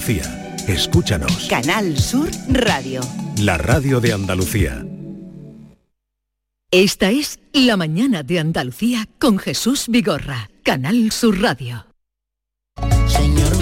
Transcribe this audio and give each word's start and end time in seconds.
Andalucía. 0.00 0.56
Escúchanos. 0.66 1.46
Canal 1.50 1.98
Sur 1.98 2.30
Radio. 2.48 3.02
La 3.38 3.58
radio 3.58 4.00
de 4.00 4.14
Andalucía. 4.14 4.82
Esta 6.70 7.10
es 7.10 7.38
La 7.52 7.76
mañana 7.76 8.22
de 8.22 8.38
Andalucía 8.38 9.06
con 9.18 9.38
Jesús 9.38 9.88
Vigorra, 9.88 10.48
Canal 10.62 11.12
Sur 11.12 11.42
Radio. 11.42 11.86
Señor 13.08 13.54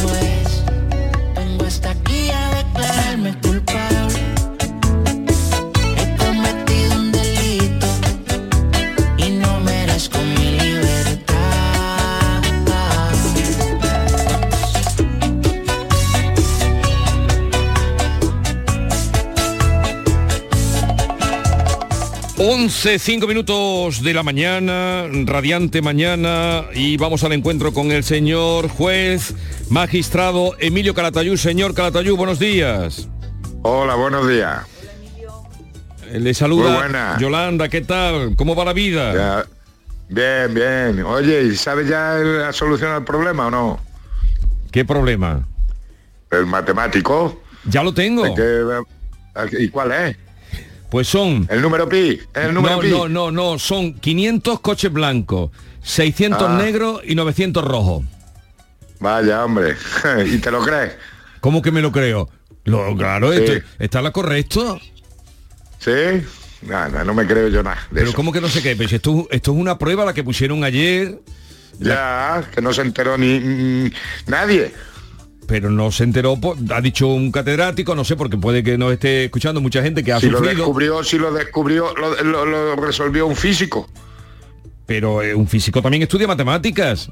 11, 22.41 22.99
5 23.01 23.27
minutos 23.27 24.01
de 24.03 24.15
la 24.15 24.23
mañana, 24.23 25.07
radiante 25.25 25.83
mañana, 25.83 26.65
y 26.73 26.97
vamos 26.97 27.25
al 27.25 27.33
encuentro 27.33 27.73
con 27.73 27.91
el 27.91 28.05
señor 28.05 28.69
juez, 28.69 29.35
magistrado 29.71 30.55
Emilio 30.61 30.95
Calatayú. 30.95 31.37
Señor 31.37 31.75
Calatayú, 31.75 32.17
buenos 32.17 32.39
días. 32.39 33.09
Hola, 33.63 33.97
buenos 33.97 34.29
días. 34.29 34.61
Eh, 36.13 36.21
Le 36.21 36.33
saluda. 36.33 37.17
Yolanda, 37.19 37.69
¿qué 37.69 37.81
tal? 37.81 38.37
¿Cómo 38.37 38.55
va 38.55 38.65
la 38.65 38.73
vida? 38.73 39.15
Ya. 39.15 39.47
Bien, 40.09 40.55
bien. 40.55 41.05
Oye, 41.05 41.43
¿y 41.43 41.57
sabes 41.57 41.89
ya 41.89 42.15
la 42.15 42.53
solución 42.53 42.93
al 42.93 43.05
problema 43.05 43.49
o 43.49 43.51
no? 43.51 43.81
¿Qué 44.71 44.85
problema? 44.85 45.47
El 46.31 46.47
matemático. 46.47 47.43
Ya 47.65 47.83
lo 47.83 47.93
tengo. 47.93 48.23
¿De 48.23 48.35
qué- 49.51 49.63
¿Y 49.65 49.69
cuál 49.69 49.93
es? 49.93 50.17
Pues 50.91 51.07
son... 51.09 51.47
El 51.51 51.61
número 51.61 51.89
pi. 51.89 52.19
El 52.35 52.55
número 52.55 52.77
no, 52.77 52.81
pi. 52.83 52.89
no, 52.91 53.09
no, 53.09 53.31
no, 53.31 53.59
son 53.59 53.95
500 53.95 54.61
coches 54.61 54.91
blancos, 54.93 55.51
600 55.83 56.43
Ah. 56.49 56.57
negros 56.63 57.01
y 57.05 57.15
900 57.15 57.63
rojos. 57.65 58.05
Vaya, 59.01 59.45
hombre. 59.45 59.77
¿Y 60.27 60.39
te 60.39 60.51
lo 60.51 60.63
crees? 60.63 60.95
¿Cómo 61.41 61.61
que 61.63 61.71
me 61.71 61.83
lo 61.83 61.93
creo? 61.93 62.29
Lo, 62.65 62.97
claro, 62.97 63.33
Sí. 63.33 63.43
esto- 63.45 63.67
¿está 63.79 64.03
lo 64.03 64.13
correcto? 64.13 64.81
¿Sí? 65.79 65.91
Nada, 66.63 67.05
no 67.05 67.15
me 67.15 67.25
creo 67.25 67.47
yo 67.49 67.63
nada 67.63 67.79
Pero 67.93 68.07
eso. 68.09 68.17
¿cómo 68.17 68.33
que 68.33 68.41
no 68.41 68.49
sé 68.49 68.61
qué? 68.63 68.75
Pues 68.75 68.93
esto, 68.93 69.29
esto 69.31 69.53
es 69.53 69.57
una 69.59 69.79
prueba 69.79 70.05
la 70.05 70.13
que 70.13 70.25
pusieron 70.25 70.65
ayer, 70.65 71.21
Ya, 71.79 72.43
que 72.53 72.61
no 72.61 72.73
se 72.73 72.81
enteró 72.83 73.17
ni, 73.17 73.39
ni- 73.39 73.93
nadie. 74.27 74.73
Pero 75.49 75.71
no 75.71 75.91
se 75.91 76.05
enteró, 76.05 76.39
ha 76.73 76.81
dicho 76.81 77.09
un 77.09 77.33
catedrático, 77.33 77.95
no 77.97 78.05
sé, 78.05 78.15
porque 78.15 78.37
puede 78.37 78.63
que 78.63 78.79
nos 78.79 78.93
esté 78.93 79.25
escuchando 79.25 79.61
mucha 79.61 79.83
gente 79.83 80.05
que 80.05 80.13
ha 80.13 80.21
Si 80.21 80.29
lo 80.29 80.41
descubrió, 80.43 81.03
si 81.03 81.19
lo 81.19 81.33
descubrió, 81.33 81.93
lo, 81.97 82.23
lo- 82.23 82.45
lo 82.47 82.77
resolvió 82.77 83.27
un 83.27 83.35
físico. 83.35 83.89
pero 84.87 85.23
eh, 85.23 85.35
un 85.35 85.49
físico 85.49 85.81
también 85.83 86.03
estudia 86.03 86.27
matemáticas. 86.29 87.11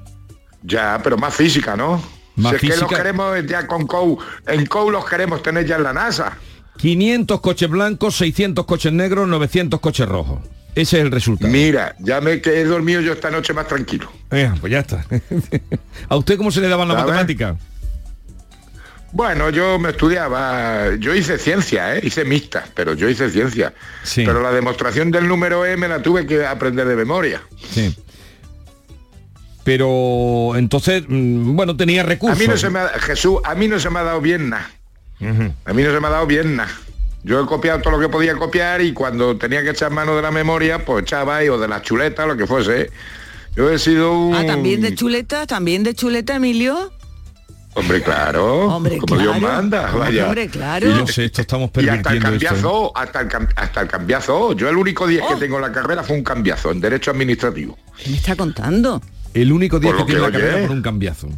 Ya, 0.63 1.01
pero 1.03 1.17
más 1.17 1.35
física, 1.35 1.77
¿no? 1.77 2.01
Más 2.37 2.51
si 2.51 2.57
es 2.57 2.61
que 2.61 2.67
los 2.69 2.79
física. 2.81 2.97
queremos 2.97 3.47
ya 3.47 3.67
con 3.67 3.87
COU. 3.87 4.19
En 4.47 4.67
COU 4.67 4.91
los 4.91 5.05
queremos 5.07 5.43
tener 5.43 5.65
ya 5.67 5.77
en 5.77 5.83
la 5.85 5.93
NASA. 5.95 6.37
500 6.77 7.41
coches 7.41 7.71
blancos, 7.71 8.17
600 8.19 8.67
coches 8.67 8.93
negros, 8.93 9.27
900 9.27 9.81
coches 9.81 10.07
rojos. 10.07 10.41
Ese 10.75 10.99
es 10.99 11.05
el 11.05 11.11
resultado. 11.11 11.51
Mira, 11.51 11.97
ya 12.01 12.21
me 12.21 12.43
quedé 12.43 12.65
dormido 12.65 13.01
yo 13.01 13.15
esta 13.15 13.31
noche 13.31 13.55
más 13.55 13.67
tranquilo. 13.67 14.13
Eh, 14.31 14.53
pues 14.61 14.71
ya 14.71 14.81
está. 14.81 15.07
¿A 16.11 16.17
usted 16.17 16.37
cómo 16.37 16.51
se 16.51 16.61
le 16.61 16.69
daban 16.69 16.89
la 16.89 16.95
¿Sabes? 16.95 17.07
matemática? 17.09 17.57
Bueno, 19.13 19.51
yo 19.51 19.79
me 19.79 19.91
estudiaba, 19.91 20.95
yo 20.99 21.15
hice 21.15 21.39
ciencia, 21.39 21.97
¿eh? 21.97 22.01
hice 22.03 22.25
mixta, 22.25 22.67
pero 22.75 22.95
yo 22.95 23.09
hice 23.09 23.31
ciencia. 23.31 23.73
Sí. 24.03 24.25
Pero 24.27 24.43
la 24.43 24.53
demostración 24.53 25.11
del 25.11 25.27
número 25.27 25.65
E 25.65 25.77
me 25.77 25.89
la 25.89 26.03
tuve 26.03 26.27
que 26.27 26.45
aprender 26.45 26.87
de 26.87 26.97
memoria. 26.97 27.41
Sí. 27.71 27.97
Pero 29.65 30.53
entonces, 30.55 31.05
mm, 31.09 31.57
bueno, 31.57 31.77
tenía 31.77 32.03
A 32.03 32.05
recursos. 32.05 32.39
mí 32.39 32.47
no 32.47 32.57
se 32.57 32.71
me 32.71 32.79
ha, 32.79 32.89
Jesús, 33.01 33.39
a 33.45 33.55
mí 33.55 33.69
no 33.69 33.81
se 33.81 33.91
me 33.91 33.99
ha 33.99 34.03
dado 34.05 34.21
bien 34.21 34.51
nada. 34.51 34.71
A 35.65 35.73
mí 35.73 35.83
no 35.83 35.93
se 35.93 36.01
me 36.01 36.07
ha 36.07 36.11
dado 36.11 36.27
bien 36.27 36.57
nada. 36.57 36.71
Yo 37.25 37.43
he 37.43 37.47
copiado 37.47 37.81
todo 37.81 37.93
lo 37.95 37.99
que 38.01 38.09
podía 38.09 38.37
copiar 38.37 38.81
y 38.83 38.93
cuando 38.93 39.37
tenía 39.37 39.63
que 39.65 39.71
echar 39.71 39.91
mano 39.91 40.15
de 40.15 40.23
la 40.23 40.31
memoria, 40.31 40.85
pues 40.85 41.03
echaba 41.03 41.39
ahí, 41.39 41.49
o 41.49 41.59
de 41.59 41.67
las 41.67 41.83
chuletas, 41.83 42.27
lo 42.29 42.37
que 42.37 42.47
fuese. 42.47 42.91
Yo 43.57 43.69
he 43.71 43.79
sido 43.79 44.17
un... 44.17 44.35
Ah, 44.37 44.47
también 44.47 44.83
de 44.83 44.95
chuleta, 44.95 45.47
también 45.47 45.83
de 45.83 45.95
chuleta, 45.95 46.37
Emilio. 46.37 46.93
Hombre, 47.77 48.03
claro. 48.03 48.69
Hombre, 48.75 48.97
como 48.99 49.21
Dios 49.21 49.37
claro. 49.39 49.55
manda, 49.55 49.91
vaya. 49.93 50.25
Hombre, 50.27 50.49
claro. 50.49 50.89
Y 50.89 50.95
no 50.95 51.07
sé, 51.07 51.27
esto 51.27 51.43
estamos 51.43 51.71
Y 51.77 51.89
hasta 51.89 52.11
el 52.11 52.17
esto. 52.17 52.29
¿eh? 52.29 52.31
cambiazo, 52.31 52.97
hasta 52.97 53.21
el, 53.21 53.29
cam- 53.29 53.53
hasta 53.55 53.81
el 53.83 53.89
cambiazo. 53.89 54.53
Yo 54.55 54.69
el 54.71 54.77
único 54.77 55.07
10 55.07 55.23
Oh. 55.25 55.29
que 55.35 55.37
tengo 55.37 55.57
en 55.57 55.63
la 55.63 55.73
carrera 55.73 56.03
fue 56.03 56.17
un 56.17 56.25
cambiazo, 56.25 56.71
en 56.73 56.81
Derecho 56.81 57.11
Administrativo. 57.11 57.77
¿Qué 58.03 58.11
me 58.11 58.17
está 58.17 58.35
contando? 58.35 59.03
El 59.35 59.53
único 59.53 59.79
día 59.79 59.91
Por 59.91 60.07
que 60.07 60.15
lo 60.15 60.21
tiene 60.21 60.21
que 60.21 60.39
la 60.39 60.39
carrera 60.51 60.67
por 60.69 60.77
un 60.77 60.83
cambiazo. 60.83 61.29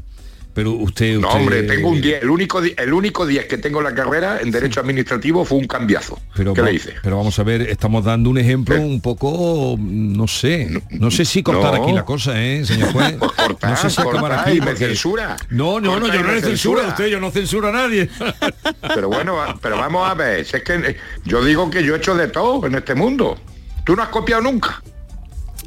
Pero 0.59 0.73
usted, 0.73 1.21
No, 1.21 1.29
hombre, 1.29 1.63
tengo 1.63 1.89
un 1.91 2.01
10. 2.01 2.21
El 2.25 2.31
único, 2.31 2.61
el 2.61 2.93
único 2.93 3.25
10 3.25 3.47
que 3.47 3.59
tengo 3.59 3.79
en 3.79 3.85
la 3.85 3.95
carrera 3.95 4.41
en 4.43 4.51
Derecho 4.51 4.81
Administrativo 4.81 5.45
fue 5.45 5.57
un 5.59 5.69
cambiazo. 5.69 6.19
Pero, 6.35 6.53
¿Qué 6.53 6.63
va- 6.63 6.67
le 6.67 6.75
hice? 6.75 6.95
pero 7.01 7.17
vamos 7.17 7.39
a 7.39 7.45
ver, 7.45 7.63
estamos 7.63 8.05
dando 8.05 8.29
un 8.29 8.39
ejemplo 8.39 8.75
Eh. 8.75 8.81
un 8.81 9.01
poco, 9.01 9.77
no 9.79 10.27
sé, 10.27 10.69
no 10.91 11.13
sé 11.13 11.25
si 11.25 11.45
cortar 11.45 11.75
no. 11.79 11.85
aquí 11.85 11.93
la 11.93 12.05
cosa, 12.05 12.43
¿eh, 12.43 12.65
señor 12.65 12.91
juez? 12.93 13.15
Pues 13.21 13.31
cortar, 13.37 13.71
no 13.71 13.77
sé 13.77 13.89
si 13.91 14.03
cortar 14.03 14.33
aquí 14.33 14.57
y 14.57 14.61
me 14.61 14.75
censura. 14.75 15.37
No, 15.51 15.79
no, 15.81 16.01
no, 16.01 16.13
yo 16.13 16.25
no 16.25 16.33
le 16.33 16.41
censuro 16.41 16.81
a 16.81 16.83
censura. 16.83 16.89
usted, 16.89 17.07
yo 17.07 17.21
no 17.21 17.31
censuro 17.31 17.69
a 17.69 17.71
nadie. 17.71 18.09
Pero 18.97 19.09
bueno, 19.11 19.37
pero 19.63 19.77
vamos 19.77 20.11
a 20.11 20.15
ver, 20.15 20.45
si 20.45 20.57
es 20.57 20.65
que 20.65 20.75
eh, 20.75 20.97
yo 21.25 21.45
digo 21.45 21.71
que 21.71 21.85
yo 21.85 21.95
he 21.95 21.99
hecho 21.99 22.17
de 22.17 22.27
todo 22.27 22.67
en 22.67 22.75
este 22.75 22.97
mundo. 22.97 23.39
Tú 23.85 23.95
no 23.95 24.03
has 24.03 24.09
copiado 24.09 24.43
nunca. 24.43 24.83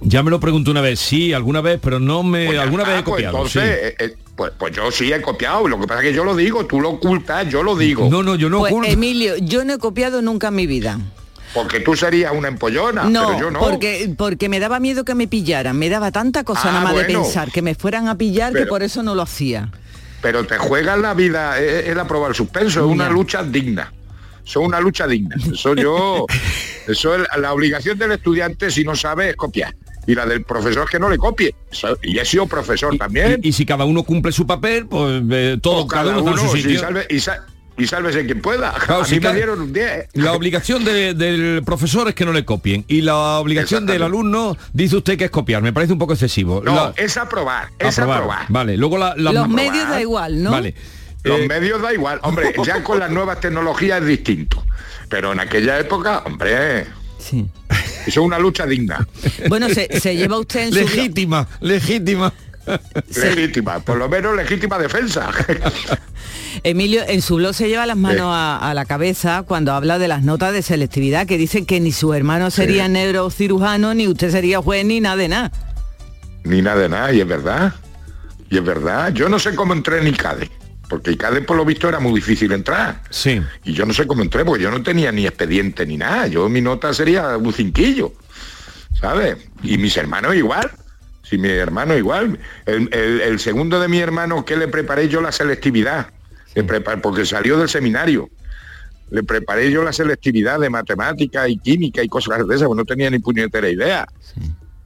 Ya 0.01 0.23
me 0.23 0.31
lo 0.31 0.39
pregunté 0.39 0.71
una 0.71 0.81
vez, 0.81 0.99
sí, 0.99 1.33
alguna 1.33 1.61
vez, 1.61 1.79
pero 1.81 1.99
no 1.99 2.23
me, 2.23 2.47
Pues 2.47 2.59
alguna 2.59 2.83
está, 2.83 2.93
vez 2.93 3.01
he 3.01 3.03
pues 3.03 3.13
copiado, 3.13 3.37
entonces, 3.37 3.63
sí. 3.63 3.69
eh, 3.69 3.95
eh, 3.99 4.17
pues, 4.35 4.51
pues 4.57 4.75
yo 4.75 4.91
sí 4.91 5.11
he 5.13 5.21
copiado. 5.21 5.67
Lo 5.67 5.79
que 5.79 5.87
pasa 5.87 6.01
es 6.01 6.09
que 6.09 6.13
yo 6.15 6.23
lo 6.23 6.35
digo, 6.35 6.65
tú 6.65 6.81
lo 6.81 6.89
ocultas, 6.91 7.47
yo 7.49 7.63
lo 7.63 7.75
digo. 7.75 8.09
No, 8.09 8.23
no, 8.23 8.35
yo 8.35 8.49
no 8.49 8.59
pues 8.59 8.73
oculto. 8.73 8.91
Emilio, 8.91 9.37
yo 9.37 9.63
no 9.63 9.73
he 9.73 9.77
copiado 9.77 10.21
nunca 10.21 10.47
en 10.47 10.55
mi 10.55 10.67
vida. 10.67 10.99
Porque 11.53 11.81
tú 11.81 11.95
serías 11.95 12.31
una 12.33 12.47
empollona, 12.47 13.03
no, 13.03 13.27
pero 13.27 13.39
yo 13.39 13.51
no. 13.51 13.59
porque 13.59 14.13
porque 14.17 14.47
me 14.47 14.61
daba 14.61 14.79
miedo 14.79 15.03
que 15.03 15.15
me 15.15 15.27
pillaran, 15.27 15.77
me 15.77 15.89
daba 15.89 16.11
tanta 16.11 16.45
cosa 16.45 16.69
Ah, 16.69 16.71
nada 16.71 16.83
más 16.85 16.95
de 16.95 17.03
pensar 17.03 17.51
que 17.51 17.61
me 17.61 17.75
fueran 17.75 18.07
a 18.07 18.17
pillar 18.17 18.53
que 18.53 18.65
por 18.65 18.83
eso 18.83 19.03
no 19.03 19.15
lo 19.15 19.21
hacía. 19.21 19.69
Pero 20.21 20.45
te 20.45 20.57
juegas 20.57 20.97
la 20.99 21.13
vida, 21.13 21.59
es, 21.59 21.87
es 21.87 21.95
la 21.95 22.07
prueba 22.07 22.27
del 22.27 22.35
suspenso, 22.35 22.79
es 22.79 22.85
una 22.85 23.09
lucha 23.09 23.43
digna. 23.43 23.91
Eso 24.45 24.61
es 24.61 24.67
una 24.67 24.79
lucha 24.79 25.07
digna. 25.07 25.35
Eso 25.51 25.75
yo, 25.75 26.25
eso 26.87 27.15
es 27.15 27.27
la 27.37 27.53
obligación 27.53 27.97
del 27.97 28.13
estudiante 28.13 28.71
si 28.71 28.83
no 28.83 28.95
sabe 28.95 29.31
es 29.31 29.35
copiar. 29.35 29.75
Y 30.07 30.15
la 30.15 30.25
del 30.25 30.43
profesor 30.43 30.85
es 30.85 30.89
que 30.89 30.99
no 30.99 31.09
le 31.09 31.17
copie. 31.17 31.53
Y 32.03 32.17
he 32.17 32.25
sido 32.25 32.47
profesor 32.47 32.97
también. 32.97 33.39
Y, 33.43 33.49
y 33.49 33.51
si 33.53 33.65
cada 33.65 33.85
uno 33.85 34.03
cumple 34.03 34.31
su 34.31 34.47
papel, 34.47 34.87
pues 34.87 35.21
eh, 35.29 35.57
todo, 35.61 35.83
O 35.83 35.87
cada, 35.87 36.17
uno, 36.17 36.31
está 36.31 36.41
en 36.41 36.49
su 36.49 36.55
sitio. 36.57 36.81
salve- 36.81 37.05
y, 37.09 37.19
sa- 37.19 37.45
y 37.77 37.85
sálvese 37.87 38.25
quien 38.25 38.41
pueda. 38.41 38.73
Claro, 38.73 39.03
a 39.03 39.05
si 39.05 39.13
mí 39.13 39.19
me 39.19 39.23
cada- 39.23 39.35
dieron 39.35 39.61
un 39.61 39.71
10. 39.73 40.09
La 40.13 40.33
obligación 40.33 40.83
de- 40.83 41.13
del 41.13 41.61
profesor 41.63 42.07
es 42.09 42.15
que 42.15 42.25
no 42.25 42.33
le 42.33 42.43
copien 42.45 42.83
y 42.87 43.01
la 43.01 43.39
obligación 43.39 43.85
del 43.85 44.01
alumno 44.03 44.57
dice 44.73 44.97
usted 44.97 45.17
que 45.17 45.25
es 45.25 45.31
copiar. 45.31 45.61
Me 45.61 45.71
parece 45.71 45.93
un 45.93 45.99
poco 45.99 46.13
excesivo. 46.13 46.61
No, 46.65 46.73
La- 46.73 46.93
es 46.97 47.15
aprobar, 47.17 47.69
es 47.77 47.97
aprobar. 47.99 48.17
aprobar. 48.23 48.45
Vale, 48.49 48.77
luego 48.77 48.97
la, 48.97 49.09
la- 49.15 49.31
Los 49.31 49.43
aprobar. 49.45 49.49
medios 49.65 49.87
da 49.87 50.01
igual, 50.01 50.41
¿no? 50.43 50.51
Vale. 50.51 50.73
Los 51.23 51.39
Eh, 51.41 51.47
medios 51.47 51.79
da 51.79 51.93
igual. 51.93 52.19
Hombre, 52.23 52.53
ya 52.65 52.83
con 52.83 52.97
las 52.99 53.11
nuevas 53.11 53.39
tecnologías 53.39 54.01
es 54.01 54.07
distinto. 54.07 54.65
Pero 55.09 55.31
en 55.33 55.39
aquella 55.39 55.77
época, 55.79 56.23
hombre, 56.25 56.87
Sí. 57.19 57.45
Eso 58.07 58.21
es 58.21 58.25
una 58.25 58.39
lucha 58.39 58.65
digna. 58.65 59.07
Bueno, 59.49 59.69
se, 59.69 59.99
se 59.99 60.15
lleva 60.15 60.39
usted 60.39 60.67
en 60.67 60.73
su 60.73 60.79
legítima, 60.79 61.47
legítima. 61.59 62.33
Legítima, 63.15 63.79
por 63.79 63.97
lo 63.97 64.07
menos 64.07 64.35
legítima 64.35 64.77
defensa. 64.77 65.29
Emilio, 66.63 67.01
en 67.07 67.21
su 67.21 67.37
blog 67.37 67.53
se 67.53 67.69
lleva 67.69 67.85
las 67.85 67.97
manos 67.97 68.27
a, 68.27 68.57
a 68.57 68.73
la 68.73 68.85
cabeza 68.85 69.43
cuando 69.47 69.73
habla 69.73 69.97
de 69.97 70.07
las 70.07 70.21
notas 70.23 70.53
de 70.53 70.61
selectividad, 70.61 71.25
que 71.25 71.37
dice 71.37 71.65
que 71.65 71.79
ni 71.79 71.91
su 71.91 72.13
hermano 72.13 72.51
sería 72.51 72.87
neurocirujano, 72.87 73.93
ni 73.93 74.07
usted 74.07 74.31
sería 74.31 74.61
juez, 74.61 74.85
ni 74.85 74.99
nada 74.99 75.15
de 75.15 75.27
nada. 75.27 75.51
Ni 76.43 76.61
nada 76.61 76.81
de 76.81 76.89
nada, 76.89 77.13
y 77.13 77.19
es 77.21 77.27
verdad. 77.27 77.73
Y 78.49 78.57
es 78.57 78.63
verdad. 78.63 79.13
Yo 79.13 79.29
no 79.29 79.39
sé 79.39 79.55
cómo 79.55 79.73
entré 79.73 79.99
en 79.99 80.07
ICADE, 80.07 80.49
porque 80.91 81.11
ICADE 81.13 81.41
por 81.43 81.55
lo 81.55 81.63
visto 81.63 81.87
era 81.87 82.01
muy 82.01 82.13
difícil 82.13 82.51
entrar. 82.51 83.01
Sí. 83.09 83.41
Y 83.63 83.71
yo 83.71 83.85
no 83.85 83.93
sé 83.93 84.05
cómo 84.05 84.21
entré, 84.23 84.43
porque 84.43 84.61
yo 84.63 84.69
no 84.71 84.83
tenía 84.83 85.09
ni 85.13 85.25
expediente 85.25 85.85
ni 85.85 85.95
nada. 85.95 86.27
Yo 86.27 86.49
mi 86.49 86.59
nota 86.59 86.93
sería 86.93 87.37
un 87.37 87.53
cinquillo, 87.53 88.11
¿sabes? 88.99 89.37
Y 89.63 89.77
mis 89.77 89.95
hermanos 89.95 90.35
igual. 90.35 90.69
Si 91.23 91.37
mi 91.37 91.47
hermano 91.47 91.95
igual. 91.97 92.37
El, 92.65 92.89
el- 92.93 93.21
el 93.21 93.39
segundo 93.39 93.79
de 93.79 93.87
mi 93.87 93.99
hermano 93.99 94.43
que 94.43 94.57
le 94.57 94.67
preparé 94.67 95.07
yo 95.07 95.21
la 95.21 95.31
selectividad, 95.31 96.07
le 96.55 96.65
prepar- 96.67 96.99
porque 96.99 97.25
salió 97.25 97.57
del 97.57 97.69
seminario. 97.69 98.29
Le 99.11 99.23
preparé 99.23 99.71
yo 99.71 99.83
la 99.83 99.93
selectividad 99.93 100.59
de 100.59 100.69
matemática 100.69 101.47
y 101.47 101.57
química 101.57 102.03
y 102.03 102.09
cosas 102.09 102.45
de 102.45 102.53
esas, 102.55 102.67
pues 102.67 102.77
no 102.77 102.83
tenía 102.83 103.09
ni 103.09 103.19
puñetera 103.19 103.69
idea. 103.69 104.05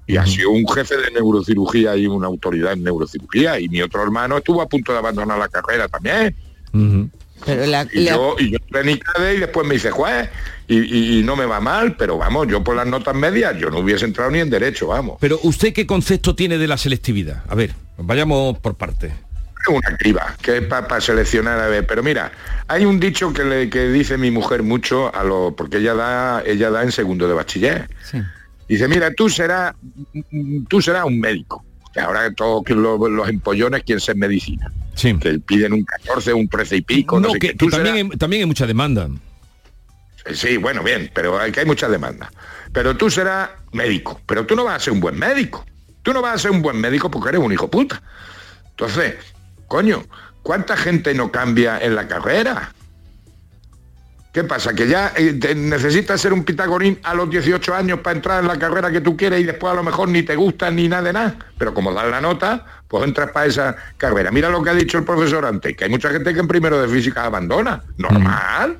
Y 0.08 0.18
ha 0.18 0.26
sido 0.26 0.52
un 0.52 0.68
jefe 0.68 0.96
de 0.98 1.12
neurocirugía 1.12 1.96
y 1.96 2.06
una 2.06 2.28
autoridad 2.28 2.74
en 2.74 2.84
neurocirugía. 2.84 3.60
Y 3.60 3.68
mi 3.70 3.82
otro 3.82 4.04
hermano 4.04 4.38
estuvo 4.38 4.62
a 4.62 4.68
punto 4.70 4.92
de 4.92 5.00
abandonar 5.00 5.40
la 5.40 5.48
carrera 5.48 5.88
también. 5.88 6.36
Pero 7.46 7.66
la- 7.66 7.88
y, 7.92 8.02
la- 8.04 8.12
yo, 8.12 8.36
y 8.40 8.52
yo 8.52 8.58
ICADE 8.84 9.36
y 9.36 9.40
después 9.40 9.68
me 9.68 9.76
hice 9.76 9.92
juez 9.92 10.30
y, 10.68 10.78
y- 10.80 11.20
y 11.20 11.24
no 11.24 11.36
me 11.36 11.46
va 11.46 11.60
mal, 11.60 11.96
pero 11.98 12.18
vamos, 12.18 12.48
yo 12.48 12.64
por 12.64 12.76
las 12.76 12.88
notas 12.88 13.14
medias 13.16 13.58
yo 13.60 13.70
no 13.70 13.80
hubiese 13.80 14.06
entrado 14.06 14.32
ni 14.32 14.40
en 14.40 14.50
derecho, 14.50 14.88
vamos. 14.88 15.18
Pero 15.20 15.40
usted 15.44 15.74
qué 15.74 15.86
concepto 15.86 16.36
tiene 16.36 16.58
de 16.58 16.68
la 16.68 16.78
selectividad? 16.78 17.44
A 17.48 17.56
ver, 17.56 17.74
vayamos 17.98 18.58
por 18.60 18.76
parte. 18.76 19.08
Es 19.08 19.68
una 19.68 19.98
criba, 19.98 20.36
que 20.42 20.58
es 20.58 20.64
para 20.66 21.02
seleccionar 21.02 21.60
a 21.60 21.68
ver. 21.68 21.86
Pero 21.88 22.04
mira, 22.04 22.32
hay 22.68 22.86
un 22.86 23.00
dicho 23.00 23.34
que, 23.34 23.44
le, 23.44 23.70
que 23.70 23.90
dice 23.90 24.18
mi 24.18 24.30
mujer 24.32 24.62
mucho 24.64 25.14
a 25.14 25.24
lo, 25.24 25.56
porque 25.56 25.78
ella 25.78 25.94
da, 25.96 26.44
ella 26.46 26.70
da 26.70 26.84
en 26.84 26.92
segundo 26.92 27.28
de 27.28 27.34
bachiller. 27.34 27.90
Sí. 28.10 28.20
Dice, 28.68 28.88
mira, 28.88 29.12
tú 29.14 29.30
serás, 29.30 29.76
tú 30.68 30.82
serás 30.82 31.06
un 31.06 31.20
médico. 31.20 31.64
Que 31.94 32.02
ahora 32.02 32.32
todos 32.34 32.64
los 32.70 33.30
empollones 33.30 33.84
quieren 33.84 34.02
ser 34.02 34.18
medicina. 34.18 34.70
Sí. 34.96 35.16
Que 35.18 35.40
piden 35.40 35.72
un 35.74 35.84
14, 35.84 36.34
un 36.34 36.48
13 36.50 36.78
y 36.78 36.82
pico. 36.82 37.20
No, 37.20 37.28
No, 37.28 37.34
sé 37.34 37.40
que, 37.40 37.48
qué. 37.50 37.54
Tú 37.56 37.66
que 37.68 37.72
también, 37.72 37.96
serás- 37.96 38.12
hay, 38.12 38.18
también 38.18 38.42
hay 38.42 38.46
mucha 38.48 38.68
demanda. 38.68 39.08
Sí, 40.34 40.58
bueno, 40.58 40.82
bien, 40.84 41.10
pero 41.14 41.40
hay 41.40 41.52
que 41.52 41.60
hay 41.62 41.66
muchas 41.66 41.92
demandas. 41.92 42.30
Pero 42.74 42.98
tú 42.98 43.10
serás 43.12 43.50
médico, 43.72 44.20
pero 44.26 44.46
tú 44.46 44.56
no 44.56 44.64
vas 44.64 44.76
a 44.76 44.80
ser 44.80 44.94
un 44.94 45.00
buen 45.00 45.18
médico. 45.18 45.64
Tú 46.02 46.12
no 46.14 46.22
vas 46.22 46.36
a 46.36 46.38
ser 46.40 46.52
un 46.52 46.62
buen 46.62 46.80
médico 46.82 47.10
porque 47.12 47.30
eres 47.30 47.42
un 47.42 47.52
hijo 47.54 47.70
puta. 47.70 48.02
Entonces, 48.72 49.16
coño, 49.68 50.04
¿cuánta 50.44 50.76
gente 50.76 51.14
no 51.14 51.32
cambia 51.32 51.80
en 51.80 51.96
la 51.96 52.08
carrera? 52.08 52.74
¿Qué 54.36 54.44
pasa? 54.44 54.74
¿Que 54.74 54.86
ya 54.86 55.14
eh, 55.16 55.56
necesitas 55.56 56.20
ser 56.20 56.34
un 56.34 56.44
pitagorín 56.44 57.00
a 57.04 57.14
los 57.14 57.30
18 57.30 57.74
años 57.74 58.00
para 58.02 58.18
entrar 58.18 58.42
en 58.42 58.50
la 58.50 58.60
carrera 58.60 58.92
que 58.92 59.00
tú 59.00 59.16
quieres 59.16 59.40
y 59.40 59.46
después 59.46 59.72
a 59.72 59.78
lo 59.78 59.82
mejor 59.82 60.10
ni 60.10 60.24
te 60.24 60.36
gusta 60.36 60.70
ni 60.70 60.90
nada 60.90 61.04
de 61.04 61.14
nada? 61.14 61.38
Pero 61.58 61.74
como 61.74 61.94
das 61.94 62.10
la 62.10 62.20
nota, 62.20 62.66
pues 62.86 63.06
entras 63.06 63.32
para 63.32 63.46
esa 63.46 63.78
carrera. 63.96 64.32
Mira 64.32 64.50
lo 64.50 64.62
que 64.62 64.72
ha 64.72 64.74
dicho 64.74 64.98
el 64.98 65.06
profesor 65.06 65.46
antes, 65.46 65.78
que 65.78 65.86
hay 65.86 65.90
mucha 65.90 66.10
gente 66.10 66.34
que 66.34 66.40
en 66.42 66.50
primero 66.50 66.82
de 66.82 66.90
física 66.90 67.24
abandona. 67.24 67.82
Normal. 67.96 68.78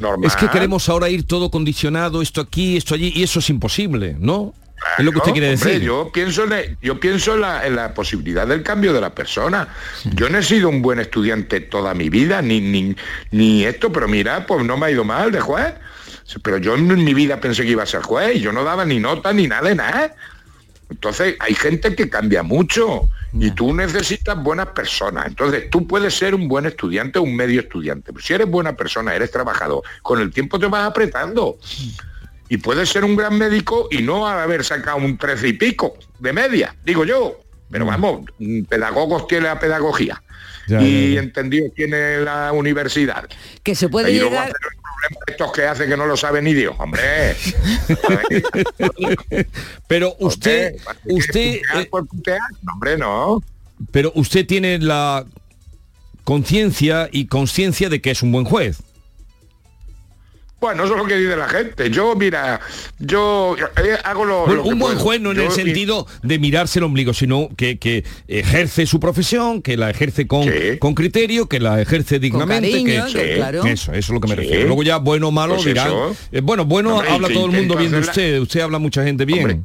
Normal. 0.00 0.26
Es 0.26 0.34
que 0.34 0.48
queremos 0.48 0.88
ahora 0.88 1.10
ir 1.10 1.26
todo 1.26 1.50
condicionado, 1.50 2.22
esto 2.22 2.40
aquí, 2.40 2.78
esto 2.78 2.94
allí, 2.94 3.12
y 3.14 3.22
eso 3.22 3.40
es 3.40 3.50
imposible, 3.50 4.16
¿no? 4.18 4.54
Es 4.98 5.04
lo 5.04 5.12
que 5.12 5.18
usted 5.18 5.32
quiere 5.32 5.52
hombre, 5.52 5.70
decir. 5.70 5.82
Yo 5.82 6.10
pienso, 6.12 6.44
en, 6.44 6.76
yo 6.82 7.00
pienso 7.00 7.34
en 7.34 7.40
la, 7.40 7.66
en 7.66 7.76
la 7.76 7.94
posibilidad 7.94 8.46
del 8.46 8.62
cambio 8.62 8.92
de 8.92 9.00
la 9.00 9.14
persona. 9.14 9.68
Yo 10.14 10.28
no 10.28 10.38
he 10.38 10.42
sido 10.42 10.68
un 10.68 10.82
buen 10.82 11.00
estudiante 11.00 11.60
toda 11.60 11.94
mi 11.94 12.08
vida, 12.08 12.42
ni, 12.42 12.60
ni, 12.60 12.94
ni 13.30 13.64
esto, 13.64 13.92
pero 13.92 14.08
mira, 14.08 14.46
pues 14.46 14.64
no 14.64 14.76
me 14.76 14.86
ha 14.86 14.90
ido 14.90 15.04
mal 15.04 15.32
de 15.32 15.40
juez. 15.40 15.74
Pero 16.42 16.58
yo 16.58 16.74
en 16.74 17.04
mi 17.04 17.14
vida 17.14 17.40
pensé 17.40 17.64
que 17.64 17.70
iba 17.70 17.82
a 17.82 17.86
ser 17.86 18.02
juez 18.02 18.36
y 18.36 18.40
yo 18.40 18.52
no 18.52 18.64
daba 18.64 18.84
ni 18.84 18.98
nota 18.98 19.32
ni 19.32 19.46
nada 19.46 19.68
de 19.68 19.74
nada. 19.74 20.14
Entonces 20.90 21.36
hay 21.40 21.54
gente 21.54 21.94
que 21.94 22.08
cambia 22.08 22.42
mucho 22.42 23.08
y 23.32 23.50
tú 23.50 23.74
necesitas 23.74 24.40
buenas 24.40 24.68
personas. 24.68 25.26
Entonces 25.26 25.68
tú 25.70 25.86
puedes 25.86 26.14
ser 26.14 26.34
un 26.34 26.48
buen 26.48 26.66
estudiante 26.66 27.18
o 27.18 27.22
un 27.22 27.34
medio 27.34 27.60
estudiante. 27.60 28.12
Pero 28.12 28.24
si 28.24 28.32
eres 28.32 28.48
buena 28.48 28.74
persona, 28.74 29.14
eres 29.14 29.30
trabajador, 29.30 29.82
con 30.02 30.20
el 30.20 30.32
tiempo 30.32 30.58
te 30.58 30.66
vas 30.66 30.88
apretando. 30.88 31.58
Y 32.54 32.58
puedes 32.58 32.88
ser 32.88 33.04
un 33.04 33.16
gran 33.16 33.36
médico 33.36 33.88
y 33.90 34.00
no 34.00 34.28
haber 34.28 34.62
sacado 34.64 34.98
un 34.98 35.18
13 35.18 35.48
y 35.48 35.52
pico 35.54 35.96
de 36.20 36.32
media, 36.32 36.76
digo 36.84 37.04
yo. 37.04 37.40
Pero 37.68 37.84
vamos, 37.84 38.20
mm, 38.38 38.62
pedagogos 38.66 39.26
tiene 39.26 39.46
la 39.46 39.58
pedagogía. 39.58 40.22
Ya, 40.68 40.80
y 40.80 41.08
ya, 41.08 41.14
ya. 41.16 41.20
entendido 41.22 41.68
tiene 41.74 42.18
la 42.18 42.52
universidad. 42.52 43.28
que 43.64 43.74
se 43.74 43.88
puede 43.88 44.12
y 44.12 44.20
luego 44.20 44.30
llegar... 44.30 44.44
hacer 44.44 44.56
el 44.72 44.80
problema 44.80 45.24
de 45.26 45.32
estos 45.32 45.52
que 45.52 45.62
hace 45.64 45.88
que 45.88 45.96
no 45.96 46.06
lo 46.06 46.16
sabe 46.16 46.42
ni 46.42 46.54
Dios, 46.54 46.76
hombre. 46.78 47.02
Pero 49.88 50.14
usted, 50.20 50.76
Hombre, 50.76 51.14
usted, 51.14 51.58
putear 51.58 51.82
eh, 51.82 51.88
por 51.90 52.06
putear? 52.06 52.38
No, 52.62 52.72
hombre, 52.72 52.96
no. 52.96 53.42
pero 53.90 54.12
usted 54.14 54.46
tiene 54.46 54.78
la 54.78 55.26
conciencia 56.22 57.08
y 57.10 57.26
conciencia 57.26 57.88
de 57.88 58.00
que 58.00 58.12
es 58.12 58.22
un 58.22 58.30
buen 58.30 58.44
juez. 58.44 58.78
Bueno, 60.64 60.84
eso 60.84 60.94
es 60.94 60.98
lo 61.02 61.06
que 61.06 61.16
dice 61.18 61.36
la 61.36 61.46
gente. 61.46 61.90
Yo, 61.90 62.16
mira, 62.16 62.58
yo 62.98 63.54
eh, 63.76 63.98
hago 64.02 64.24
lo, 64.24 64.46
Bueno, 64.46 64.54
lo 64.54 64.62
que 64.62 64.68
un 64.70 64.78
buen 64.78 64.94
puedo. 64.94 65.04
juez 65.04 65.20
no 65.20 65.32
en 65.32 65.36
Yo- 65.36 65.42
el 65.42 65.50
sentido 65.50 66.06
de 66.22 66.38
mirarse 66.38 66.78
el 66.78 66.84
ombligo, 66.84 67.12
sino 67.12 67.50
que, 67.54 67.78
que 67.78 68.02
ejerce 68.28 68.86
su 68.86 68.98
profesión, 68.98 69.60
que 69.60 69.76
la 69.76 69.90
ejerce 69.90 70.26
con, 70.26 70.44
Sí. 70.44 70.78
con 70.78 70.94
criterio, 70.94 71.50
que 71.50 71.60
la 71.60 71.82
ejerce 71.82 72.18
dignamente. 72.18 72.70
cariño, 72.70 73.04
que, 73.08 73.12
que 73.12 73.28
Sí. 73.28 73.34
claro. 73.34 73.64
Eso, 73.66 73.92
eso 73.92 73.98
es 73.98 74.08
lo 74.08 74.20
que 74.20 74.28
me 74.28 74.36
Sí. 74.36 74.40
refiero. 74.40 74.66
Luego 74.68 74.82
ya 74.82 74.96
bueno 74.96 75.28
o 75.28 75.32
malo 75.32 75.56
Pues 75.56 75.66
dirán. 75.66 75.92
eh, 76.32 76.40
bueno, 76.42 76.64
bueno 76.64 76.94
Hombre, 76.96 77.10
habla 77.10 77.28
todo 77.28 77.44
el 77.44 77.52
mundo 77.52 77.76
bien 77.76 77.90
de 77.92 77.98
usted. 77.98 78.38
Usted 78.40 78.60
habla 78.60 78.78
mucha 78.78 79.04
gente 79.04 79.26
bien. 79.26 79.40
Hombre, 79.40 79.60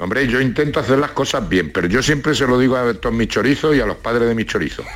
Hombre, 0.00 0.26
yo 0.28 0.40
intento 0.40 0.80
hacer 0.80 0.96
las 0.98 1.10
cosas 1.10 1.46
bien, 1.48 1.70
pero 1.70 1.86
yo 1.88 2.02
siempre 2.02 2.34
se 2.34 2.46
lo 2.46 2.58
digo 2.58 2.76
a 2.76 2.94
todos 2.94 3.14
mis 3.14 3.28
chorizos 3.28 3.76
y 3.76 3.80
a 3.80 3.84
los 3.84 3.96
padres 3.98 4.26
de 4.28 4.34
mis 4.34 4.46
chorizos. 4.46 4.86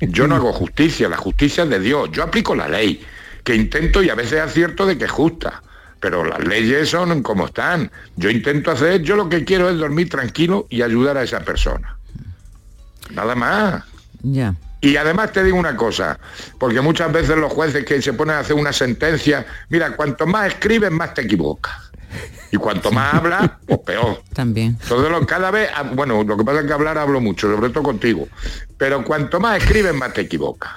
Yo 0.00 0.26
no 0.26 0.34
hago 0.36 0.50
justicia, 0.54 1.08
la 1.10 1.16
justicia 1.18 1.64
es 1.64 1.68
de 1.70 1.80
Dios. 1.80 2.08
Yo 2.12 2.22
aplico 2.22 2.54
la 2.54 2.68
ley, 2.68 3.00
que 3.46 3.54
intento 3.54 4.02
y 4.02 4.10
a 4.10 4.16
veces 4.16 4.40
acierto 4.40 4.84
de 4.84 4.98
que 4.98 5.04
es 5.04 5.10
justa. 5.10 5.62
Pero 6.00 6.24
las 6.24 6.40
leyes 6.44 6.90
son 6.90 7.22
como 7.22 7.46
están. 7.46 7.90
Yo 8.16 8.28
intento 8.28 8.72
hacer, 8.72 9.02
yo 9.02 9.14
lo 9.16 9.28
que 9.28 9.44
quiero 9.44 9.70
es 9.70 9.78
dormir 9.78 10.08
tranquilo 10.10 10.66
y 10.68 10.82
ayudar 10.82 11.16
a 11.16 11.22
esa 11.22 11.40
persona. 11.40 11.96
Nada 13.14 13.34
más. 13.36 13.84
Ya. 14.22 14.54
Y 14.80 14.96
además 14.96 15.32
te 15.32 15.42
digo 15.44 15.56
una 15.56 15.76
cosa, 15.76 16.18
porque 16.58 16.80
muchas 16.80 17.10
veces 17.12 17.36
los 17.36 17.52
jueces 17.52 17.84
que 17.84 18.02
se 18.02 18.12
ponen 18.12 18.34
a 18.36 18.40
hacer 18.40 18.56
una 18.56 18.72
sentencia, 18.72 19.46
mira, 19.70 19.92
cuanto 19.96 20.26
más 20.26 20.48
escribes, 20.48 20.90
más 20.90 21.14
te 21.14 21.22
equivocas. 21.22 21.74
Y 22.52 22.56
cuanto 22.58 22.90
más 22.92 23.14
hablas, 23.14 23.50
pues 23.66 23.80
peor. 23.80 24.22
También. 24.34 24.76
Entonces, 24.82 25.10
lo- 25.10 25.26
cada 25.26 25.50
vez, 25.50 25.70
ah, 25.74 25.82
bueno, 25.94 26.22
lo 26.24 26.36
que 26.36 26.44
pasa 26.44 26.60
es 26.60 26.66
que 26.66 26.72
hablar 26.72 26.98
hablo 26.98 27.20
mucho, 27.20 27.50
sobre 27.52 27.70
todo 27.70 27.82
contigo. 27.84 28.28
Pero 28.76 29.02
cuanto 29.04 29.40
más 29.40 29.58
escribes, 29.58 29.94
más 29.94 30.12
te 30.12 30.22
equivocas. 30.22 30.72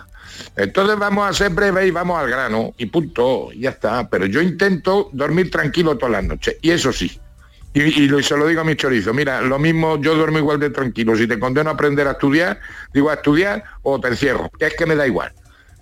Entonces 0.56 0.98
vamos 0.98 1.30
a 1.30 1.34
ser 1.34 1.52
breves 1.52 1.88
y 1.88 1.92
vamos 1.92 2.20
al 2.20 2.30
grano 2.30 2.74
y 2.78 2.86
punto, 2.88 3.50
y 3.54 3.62
ya 3.62 3.72
está. 3.72 4.10
Pero 4.10 4.26
yo 4.26 4.42
intento 4.42 5.10
dormir 5.14 5.50
tranquilo 5.52 5.98
todas 5.98 6.12
las 6.14 6.24
noches. 6.24 6.58
Y 6.62 6.72
eso 6.72 6.92
sí. 6.92 7.20
Y, 7.74 7.82
y 7.82 8.08
lo- 8.08 8.20
y 8.20 8.24
se 8.24 8.36
lo 8.36 8.48
digo 8.48 8.62
a 8.62 8.64
mi 8.64 8.76
chorizo, 8.76 9.14
mira, 9.14 9.42
lo 9.42 9.60
mismo 9.60 9.98
yo 10.02 10.16
duermo 10.16 10.40
igual 10.40 10.60
de 10.60 10.70
tranquilo. 10.72 11.16
Si 11.16 11.28
te 11.28 11.38
condeno 11.40 11.70
a 11.70 11.74
aprender 11.74 12.08
a 12.08 12.12
estudiar, 12.12 12.60
digo 12.94 13.10
a 13.10 13.14
estudiar 13.16 13.64
o 13.84 14.00
te 14.00 14.08
encierro. 14.08 14.50
Es 14.60 14.74
que 14.76 14.86
me 14.86 14.96
da 14.96 15.06
igual. 15.06 15.32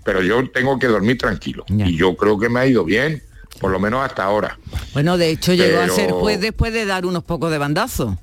Pero 0.04 0.22
yo 0.22 0.50
tengo 0.52 0.78
que 0.80 0.88
dormir 0.88 1.18
tranquilo. 1.18 1.64
Ya. 1.70 1.88
Y 1.88 1.96
yo 1.98 2.16
creo 2.16 2.38
que 2.40 2.50
me 2.50 2.60
ha 2.60 2.66
ido 2.66 2.84
bien, 2.84 3.22
por 3.60 3.72
lo 3.72 3.80
menos 3.80 4.06
hasta 4.06 4.24
ahora. 4.24 4.58
Bueno, 4.94 5.18
de 5.18 5.30
hecho 5.30 5.54
llegó 5.54 5.80
a 5.82 5.88
ser 5.90 6.12
juez 6.12 6.40
después 6.42 6.72
de 6.74 6.86
dar 6.86 7.06
unos 7.06 7.24
pocos 7.24 7.52
de 7.52 7.58
bandazo. 7.58 8.18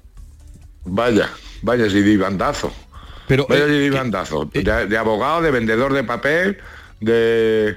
Vaya, 0.84 1.30
vaya 1.62 1.88
si 1.88 2.02
di 2.02 2.16
bandazo. 2.16 2.72
Pero, 3.26 3.46
eh, 3.50 3.86
eh, 3.86 3.90
bandazo. 3.90 4.50
eh, 4.52 4.62
de, 4.62 4.86
de 4.86 4.98
abogado, 4.98 5.42
de 5.42 5.50
vendedor 5.50 5.92
de 5.94 6.04
papel, 6.04 6.58
de, 7.00 7.76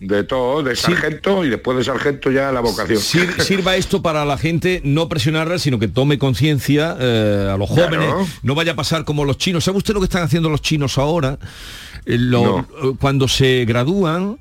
de 0.00 0.24
todo, 0.24 0.62
de 0.62 0.76
sargento 0.76 1.44
y 1.44 1.50
después 1.50 1.76
de 1.78 1.84
sargento 1.84 2.30
ya 2.30 2.52
la 2.52 2.60
vocación. 2.60 2.98
Sir- 3.00 3.34
sirva 3.42 3.76
esto 3.76 4.02
para 4.02 4.24
la 4.24 4.36
gente 4.38 4.80
no 4.84 5.08
presionarla, 5.08 5.58
sino 5.58 5.78
que 5.78 5.88
tome 5.88 6.18
conciencia 6.18 6.96
eh, 6.98 7.50
a 7.52 7.56
los 7.56 7.68
jóvenes. 7.68 7.98
Claro. 8.06 8.26
No 8.42 8.54
vaya 8.54 8.72
a 8.72 8.76
pasar 8.76 9.04
como 9.04 9.24
los 9.24 9.38
chinos. 9.38 9.64
¿Sabe 9.64 9.78
usted 9.78 9.94
lo 9.94 10.00
que 10.00 10.04
están 10.04 10.22
haciendo 10.22 10.48
los 10.50 10.62
chinos 10.62 10.98
ahora? 10.98 11.38
Lo- 12.04 12.66
No. 12.82 12.96
Cuando 13.00 13.28
se 13.28 13.64
gradúan, 13.66 14.38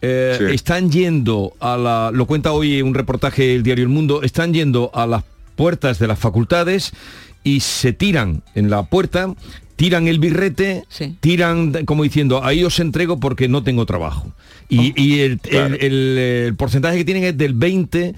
eh, 0.00 0.36
Sí. 0.38 0.54
están 0.54 0.90
yendo 0.90 1.52
a 1.60 1.76
la... 1.76 2.10
Lo 2.12 2.26
cuenta 2.26 2.52
hoy 2.52 2.82
un 2.82 2.94
reportaje 2.94 3.48
del 3.48 3.62
diario 3.62 3.84
El 3.84 3.90
Mundo, 3.90 4.22
están 4.22 4.52
yendo 4.52 4.90
a 4.94 5.06
las 5.06 5.22
puertas 5.56 5.98
de 5.98 6.06
las 6.08 6.18
facultades 6.18 6.92
y 7.42 7.60
se 7.60 7.92
tiran 7.92 8.42
en 8.54 8.70
la 8.70 8.82
puerta, 8.84 9.32
tiran 9.76 10.06
el 10.08 10.18
birrete, 10.18 10.84
Sí. 10.88 11.16
tiran 11.20 11.84
como 11.84 12.02
diciendo, 12.04 12.44
ahí 12.44 12.62
os 12.64 12.78
entrego 12.80 13.18
porque 13.20 13.48
no 13.48 13.62
tengo 13.64 13.86
trabajo. 13.86 14.32
Y, 14.68 14.92
y 15.00 15.20
el, 15.20 15.34
Oh, 15.44 15.48
Claro. 15.48 15.74
el- 15.74 15.82
el, 15.84 16.16
eh, 16.18 16.46
el 16.48 16.54
porcentaje 16.56 16.96
que 16.96 17.04
tienen 17.04 17.24
es 17.24 17.36
del 17.36 17.54
20% 17.54 18.14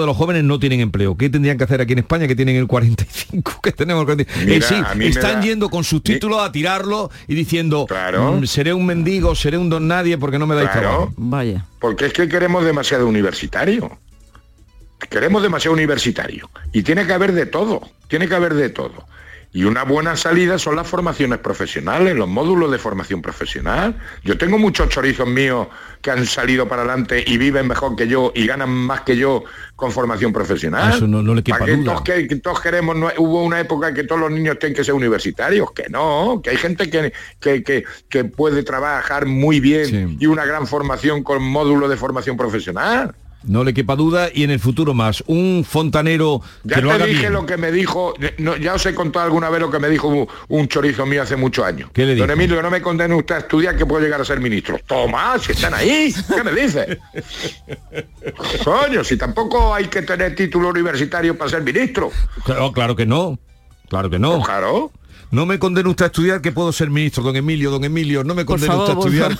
de 0.00 0.06
los 0.06 0.16
jóvenes 0.16 0.44
no 0.44 0.58
tienen 0.58 0.80
empleo. 0.80 1.16
¿Qué 1.16 1.28
tendrían 1.28 1.58
que 1.58 1.64
hacer 1.64 1.80
aquí 1.82 1.92
en 1.92 1.98
España 2.00 2.26
que 2.26 2.34
tienen 2.34 2.56
el 2.56 2.66
45 2.66 3.60
que 3.62 3.70
tenemos? 3.72 4.00
el 4.02 4.06
45? 4.06 4.44
Mira, 4.46 4.56
Eh, 4.56 4.62
sí, 4.62 5.04
están 5.08 5.40
da- 5.40 5.42
yendo 5.46 5.68
con 5.68 5.84
sus 5.84 6.02
títulos 6.02 6.40
a 6.40 6.50
tirarlo 6.50 7.10
y 7.28 7.34
diciendo, 7.34 7.84
Claro. 7.86 8.32
"Mm, 8.40 8.46
seré 8.46 8.72
un 8.72 8.86
mendigo, 8.86 9.34
seré 9.34 9.58
un 9.58 9.68
don 9.68 9.86
nadie 9.86 10.16
porque 10.18 10.38
no 10.38 10.46
me 10.46 10.54
dais 10.54 10.70
Claro. 10.70 10.88
trabajo. 10.88 11.14
Vaya. 11.16 11.66
Porque 11.80 12.06
es 12.06 12.12
que 12.14 12.28
queremos 12.28 12.64
demasiado 12.64 13.06
universitario. 13.06 13.98
Queremos 15.10 15.42
demasiado 15.42 15.74
universitario. 15.74 16.48
Y 16.72 16.82
tiene 16.82 17.06
que 17.06 17.12
haber 17.12 17.32
de 17.32 17.44
todo, 17.46 17.82
tiene 18.08 18.28
que 18.28 18.34
haber 18.34 18.54
de 18.54 18.70
todo. 18.70 19.04
Y 19.54 19.64
una 19.64 19.82
buena 19.84 20.16
salida 20.16 20.58
son 20.58 20.76
las 20.76 20.86
formaciones 20.88 21.38
profesionales, 21.38 22.16
los 22.16 22.26
módulos 22.26 22.70
de 22.70 22.78
formación 22.78 23.20
profesional. 23.20 23.98
Yo 24.24 24.38
tengo 24.38 24.56
muchos 24.58 24.88
chorizos 24.88 25.28
míos 25.28 25.68
que 26.00 26.10
han 26.10 26.24
salido 26.24 26.66
para 26.66 26.82
adelante 26.82 27.22
y 27.26 27.36
viven 27.36 27.68
mejor 27.68 27.94
que 27.94 28.08
yo 28.08 28.32
y 28.34 28.46
ganan 28.46 28.70
más 28.70 29.02
que 29.02 29.14
yo 29.16 29.44
con 29.76 29.92
formación 29.92 30.32
profesional. 30.32 30.94
Eso 30.94 31.06
no- 31.06 31.22
no 31.22 31.34
le 31.34 31.42
¿Para 31.42 31.66
duda. 31.66 31.84
todos 31.84 32.02
que- 32.02 32.26
que 32.26 32.36
todos 32.36 32.60
queremos, 32.60 32.96
no- 32.96 33.10
hubo 33.18 33.42
una 33.44 33.60
época 33.60 33.88
en 33.88 33.94
que 33.94 34.04
todos 34.04 34.22
los 34.22 34.30
niños 34.30 34.58
tienen 34.58 34.74
que 34.74 34.84
ser 34.84 34.94
universitarios, 34.94 35.70
que 35.72 35.88
no, 35.90 36.40
que 36.42 36.48
hay 36.50 36.56
gente 36.56 36.88
que, 36.88 37.12
que, 37.38 37.62
que- 38.08 38.24
puede 38.24 38.62
trabajar 38.62 39.26
muy 39.26 39.60
bien 39.60 39.86
Sí. 39.86 40.16
y 40.18 40.26
una 40.26 40.46
gran 40.46 40.66
formación 40.66 41.22
con 41.22 41.42
módulo 41.42 41.88
de 41.88 41.96
formación 41.98 42.36
profesional. 42.38 43.14
No 43.44 43.64
le 43.64 43.74
quepa 43.74 43.96
duda 43.96 44.28
y 44.32 44.44
en 44.44 44.50
el 44.50 44.60
futuro 44.60 44.94
más. 44.94 45.22
Un 45.26 45.64
fontanero 45.68 46.40
Ya 46.64 46.76
que 46.76 46.82
lo 46.82 46.88
te 46.88 46.94
haga 46.94 47.06
dije 47.06 47.20
bien. 47.20 47.32
lo 47.32 47.46
que 47.46 47.56
me 47.56 47.72
dijo, 47.72 48.14
no, 48.38 48.56
ya 48.56 48.74
os 48.74 48.86
he 48.86 48.94
contado 48.94 49.24
alguna 49.26 49.50
vez 49.50 49.60
lo 49.60 49.70
que 49.70 49.78
me 49.78 49.88
dijo 49.88 50.08
un, 50.08 50.28
un 50.48 50.68
chorizo 50.68 51.06
mío 51.06 51.22
hace 51.22 51.36
muchos 51.36 51.64
años. 51.64 51.90
¿Qué 51.92 52.02
le 52.06 52.14
Don 52.16 52.28
dijo? 52.28 52.32
Emilio, 52.32 52.62
no 52.62 52.70
me 52.70 52.80
condene 52.80 53.14
usted 53.14 53.34
a 53.34 53.38
estudiar 53.38 53.76
que 53.76 53.84
puedo 53.86 54.02
llegar 54.02 54.20
a 54.20 54.24
ser 54.24 54.40
ministro. 54.40 54.78
Toma, 54.86 55.38
si 55.38 55.52
están 55.52 55.74
ahí, 55.74 56.14
¿qué 56.34 56.42
me 56.44 56.52
dice? 56.52 56.98
Coño, 58.64 59.02
si 59.04 59.16
tampoco 59.16 59.74
hay 59.74 59.86
que 59.86 60.02
tener 60.02 60.34
título 60.34 60.68
universitario 60.68 61.36
para 61.36 61.50
ser 61.50 61.62
ministro. 61.62 62.10
Claro, 62.44 62.72
claro 62.72 62.96
que 62.96 63.06
no. 63.06 63.38
Claro 63.88 64.08
que 64.08 64.18
no. 64.18 64.40
Claro. 64.42 64.90
No 65.32 65.46
me 65.46 65.58
condene 65.58 65.88
usted 65.88 66.04
a 66.04 66.06
estudiar 66.06 66.42
que 66.42 66.52
puedo 66.52 66.70
ser 66.72 66.90
ministro, 66.90 67.22
don 67.22 67.34
Emilio, 67.34 67.70
don 67.70 67.82
Emilio. 67.84 68.22
No 68.22 68.34
me 68.34 68.44
condene 68.44 68.66
favor, 68.66 68.98
usted 68.98 69.18
a 69.18 69.28
estudiar 69.30 69.38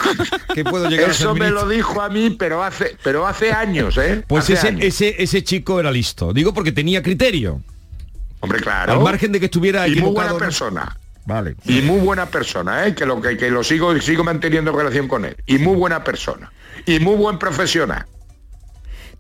que 0.55 0.65
puedo 0.65 0.89
llegar 0.89 1.11
a 1.11 1.13
ser 1.13 1.27
Eso 1.27 1.35
me 1.35 1.41
ministro. 1.41 1.63
lo 1.67 1.69
dijo 1.69 2.01
a 2.01 2.09
mí, 2.09 2.31
pero 2.31 2.65
hace, 2.65 2.97
pero 3.05 3.27
hace 3.27 3.53
años, 3.53 3.99
¿eh? 3.99 4.25
Pues 4.27 4.45
Hace 4.45 4.55
ese, 4.55 4.69
años. 4.69 4.85
ese, 4.85 5.23
ese 5.23 5.45
chico 5.45 5.79
era 5.79 5.91
listo. 5.93 6.33
Digo 6.33 6.55
porque 6.55 6.73
tenía 6.73 7.03
criterio. 7.03 7.61
Hombre, 8.41 8.61
claro. 8.61 8.93
Al 8.95 9.01
margen 9.01 9.33
de 9.33 9.39
que 9.39 9.47
estuviera 9.47 9.87
y 9.87 9.97
muy 9.97 10.11
buena 10.13 10.37
persona. 10.39 10.97
Vale. 11.27 11.57
Y 11.67 11.83
muy 11.83 12.01
buena 12.01 12.27
persona, 12.27 12.87
¿eh? 12.87 12.95
que 12.95 13.05
lo 13.07 13.21
que, 13.21 13.37
que 13.37 13.51
lo 13.51 13.63
sigo 13.63 13.95
sigo 14.01 14.25
manteniendo 14.25 14.73
relación 14.73 15.07
con 15.09 15.27
él. 15.27 15.37
Y 15.47 15.59
muy 15.59 15.77
buena 15.77 16.03
persona. 16.03 16.51
Y 16.87 16.99
muy 17.01 17.17
buen 17.17 17.39
profesional. 17.39 18.07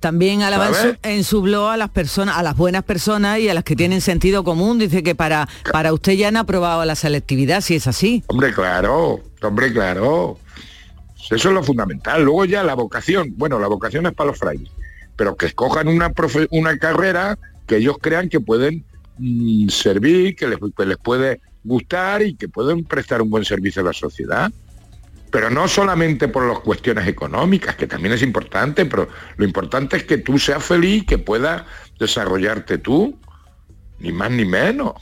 También 0.02 0.42
alaba 0.42 0.66
en 0.66 0.74
su, 0.74 0.80
¿Sabes? 0.80 0.98
en 1.04 1.24
su 1.24 1.42
blog 1.42 1.68
a 1.70 1.76
las 1.76 1.88
personas, 1.88 2.36
a 2.36 2.42
las 2.42 2.56
buenas 2.56 2.82
personas 2.82 3.38
y 3.38 3.48
a 3.48 3.54
las 3.54 3.62
que 3.62 3.76
tienen 3.76 4.00
sentido 4.00 4.42
común. 4.42 4.80
Dice 4.80 5.04
que 5.04 5.14
para, 5.14 5.48
para 5.72 5.92
usted 5.92 6.14
ya 6.14 6.26
han 6.28 6.36
aprobado 6.36 6.84
la 6.84 6.96
selectividad, 6.96 7.60
si 7.60 7.76
es 7.76 7.86
así. 7.86 8.24
Hombre, 8.26 8.52
claro, 8.52 9.20
hombre, 9.40 9.72
claro. 9.72 10.38
Eso 11.30 11.48
es 11.48 11.54
lo 11.54 11.62
fundamental. 11.62 12.24
Luego 12.24 12.44
ya 12.46 12.64
la 12.64 12.74
vocación, 12.74 13.32
bueno, 13.36 13.60
la 13.60 13.68
vocación 13.68 14.04
es 14.06 14.12
para 14.12 14.30
los 14.30 14.38
frailes, 14.40 14.70
pero 15.14 15.36
que 15.36 15.46
escojan 15.46 15.86
una, 15.86 16.10
profe- 16.10 16.48
una 16.50 16.76
carrera 16.78 17.38
que 17.66 17.76
ellos 17.76 17.96
crean 18.00 18.28
que 18.28 18.40
pueden 18.40 18.84
mm, 19.18 19.68
servir, 19.68 20.34
que 20.34 20.48
les, 20.48 20.58
que 20.76 20.84
les 20.84 20.98
puede 20.98 21.40
gustar 21.62 22.22
y 22.22 22.34
que 22.34 22.48
pueden 22.48 22.84
prestar 22.84 23.22
un 23.22 23.30
buen 23.30 23.44
servicio 23.44 23.82
a 23.82 23.84
la 23.84 23.92
sociedad. 23.92 24.50
Pero 25.32 25.48
no 25.50 25.66
solamente 25.66 26.28
por 26.28 26.46
las 26.46 26.58
cuestiones 26.60 27.08
económicas, 27.08 27.74
que 27.74 27.86
también 27.88 28.12
es 28.14 28.22
importante, 28.22 28.84
pero 28.86 29.08
lo 29.38 29.44
importante 29.44 29.96
es 29.96 30.04
que 30.04 30.18
tú 30.18 30.38
seas 30.38 30.62
feliz, 30.62 31.04
que 31.06 31.18
puedas 31.18 31.62
desarrollarte 31.98 32.78
tú, 32.78 33.18
ni 33.98 34.12
más 34.12 34.30
ni 34.30 34.44
menos. 34.44 34.92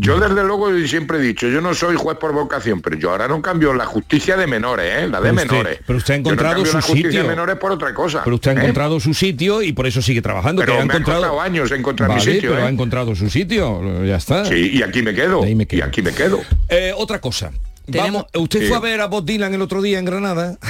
Yo 0.00 0.20
desde 0.20 0.44
luego 0.44 0.68
siempre 0.86 1.18
he 1.18 1.20
dicho, 1.20 1.48
yo 1.48 1.60
no 1.60 1.74
soy 1.74 1.96
juez 1.96 2.18
por 2.18 2.32
vocación, 2.32 2.80
pero 2.82 2.96
yo 2.96 3.10
ahora 3.10 3.26
no 3.26 3.42
cambio 3.42 3.72
la 3.74 3.84
justicia 3.86 4.36
de 4.36 4.46
menores, 4.46 4.86
¿eh? 4.94 5.08
la 5.08 5.20
de 5.20 5.30
Pero 5.30 5.34
usted- 5.42 5.50
menores. 5.50 5.78
pero 5.86 5.96
usted 5.96 6.14
ha 6.14 6.16
Yo 6.18 6.22
no 6.22 6.28
encontrado 6.30 6.66
su 6.66 6.74
la 6.76 6.82
justicia 6.82 7.10
sitio. 7.10 7.22
de 7.22 7.28
menores 7.28 7.56
por 7.56 7.72
otra 7.72 7.94
cosa. 7.94 8.22
Pero 8.22 8.36
usted 8.36 8.50
ha 8.50 8.54
¿eh? 8.54 8.58
encontrado 8.62 9.00
su 9.00 9.12
sitio 9.14 9.60
y 9.62 9.72
por 9.72 9.86
eso 9.88 10.00
sigue 10.02 10.22
trabajando. 10.22 10.60
Pero 10.60 10.74
que 10.74 10.82
ha 10.82 10.84
me 10.84 10.92
ha 10.92 10.96
encontrado 10.96 11.20
costado 11.22 11.40
años 11.40 11.72
encontrar 11.72 12.10
mi 12.10 12.14
Vale, 12.16 12.32
sitio, 12.32 12.50
pero 12.50 12.62
¿eh? 12.62 12.66
ha 12.66 12.68
encontrado 12.68 13.14
su 13.16 13.28
sitio. 13.28 14.04
Ya 14.04 14.16
está. 14.16 14.44
Sí, 14.44 14.70
y 14.74 14.82
aquí 14.82 15.02
me 15.02 15.14
quedo. 15.14 15.42
Ahí 15.42 15.54
me 15.56 15.66
quedo. 15.66 15.78
Y 15.78 15.82
aquí 15.82 16.02
me 16.02 16.12
quedo. 16.12 16.40
Eh, 16.68 16.92
otra 16.96 17.20
cosa. 17.20 17.50
Tenemos- 17.90 18.26
Vamos, 18.32 18.44
¿Usted 18.44 18.60
Sí. 18.60 18.66
fue 18.68 18.76
a 18.76 18.80
ver 18.80 19.00
a 19.00 19.06
Bob 19.06 19.24
Dylan 19.24 19.52
el 19.54 19.62
otro 19.62 19.80
día 19.82 19.98
en 19.98 20.04
Granada? 20.04 20.56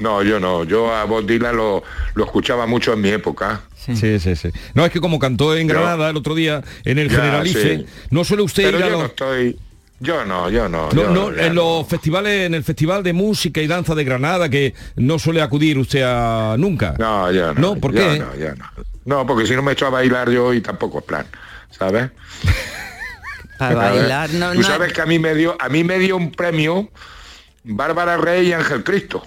No, 0.00 0.22
yo 0.22 0.38
no. 0.38 0.62
Yo 0.62 0.94
a 0.94 1.02
Bob 1.06 1.26
Dylan 1.26 1.56
lo, 1.56 1.82
lo 2.14 2.24
escuchaba 2.24 2.66
mucho 2.66 2.92
en 2.92 3.00
mi 3.00 3.08
época. 3.08 3.62
Sí, 3.76 3.96
sí, 4.20 4.36
sí. 4.36 4.48
No, 4.74 4.86
es 4.86 4.92
que 4.92 5.00
como 5.00 5.18
cantó 5.18 5.56
en 5.56 5.66
Yo- 5.66 5.74
Granada 5.74 6.10
el 6.10 6.16
otro 6.16 6.36
día 6.36 6.62
en 6.84 6.98
el 7.00 7.08
Ya, 7.08 7.16
Generalife, 7.16 7.78
sí. 7.78 7.86
no 8.10 8.22
suele 8.22 8.44
usted 8.44 8.62
Pero 8.62 8.78
ir 8.78 8.84
a 8.84 8.88
yo 8.90 8.98
no 8.98 9.04
estoy... 9.06 9.58
Yo 9.98 10.24
no, 10.24 10.48
yo 10.50 10.68
no. 10.68 10.88
No, 10.90 11.02
yo 11.02 11.10
no, 11.10 11.34
ya 11.34 11.46
en 11.46 11.56
los 11.56 11.84
festivales, 11.88 12.46
en 12.46 12.54
el 12.54 12.62
Festival 12.62 13.02
de 13.02 13.12
Música 13.12 13.60
y 13.60 13.66
Danza 13.66 13.96
de 13.96 14.04
Granada, 14.04 14.48
que 14.48 14.72
no 14.94 15.18
suele 15.18 15.42
acudir 15.42 15.76
usted 15.76 16.02
a 16.06 16.54
nunca. 16.56 16.94
No, 16.96 17.32
yo 17.32 17.52
no. 17.54 17.60
No, 17.60 17.74
¿por 17.80 17.92
yo 17.92 17.98
qué? 17.98 18.20
No, 18.20 18.36
yo 18.36 18.54
no. 18.54 18.64
No, 19.04 19.26
porque 19.26 19.44
si 19.48 19.56
no 19.56 19.62
me 19.62 19.72
echo 19.72 19.86
a 19.86 19.90
bailar 19.90 20.30
yo 20.30 20.54
y 20.54 20.60
tampoco 20.60 21.00
es 21.00 21.04
plan, 21.06 21.26
¿sabes? 21.76 22.10
Para 23.58 23.74
bailar, 23.74 24.30
no, 24.30 24.52
Tú 24.52 24.60
no- 24.60 24.66
sabes 24.66 24.92
que 24.92 25.00
a 25.00 25.06
mí 25.06 25.18
me 25.18 25.34
dio, 25.34 25.56
a 25.60 25.68
mí 25.68 25.84
me 25.84 25.98
dio 25.98 26.16
un 26.16 26.30
premio 26.32 26.90
Bárbara 27.64 28.16
Rey 28.16 28.48
y 28.48 28.52
Ángel 28.52 28.84
Cristo. 28.84 29.22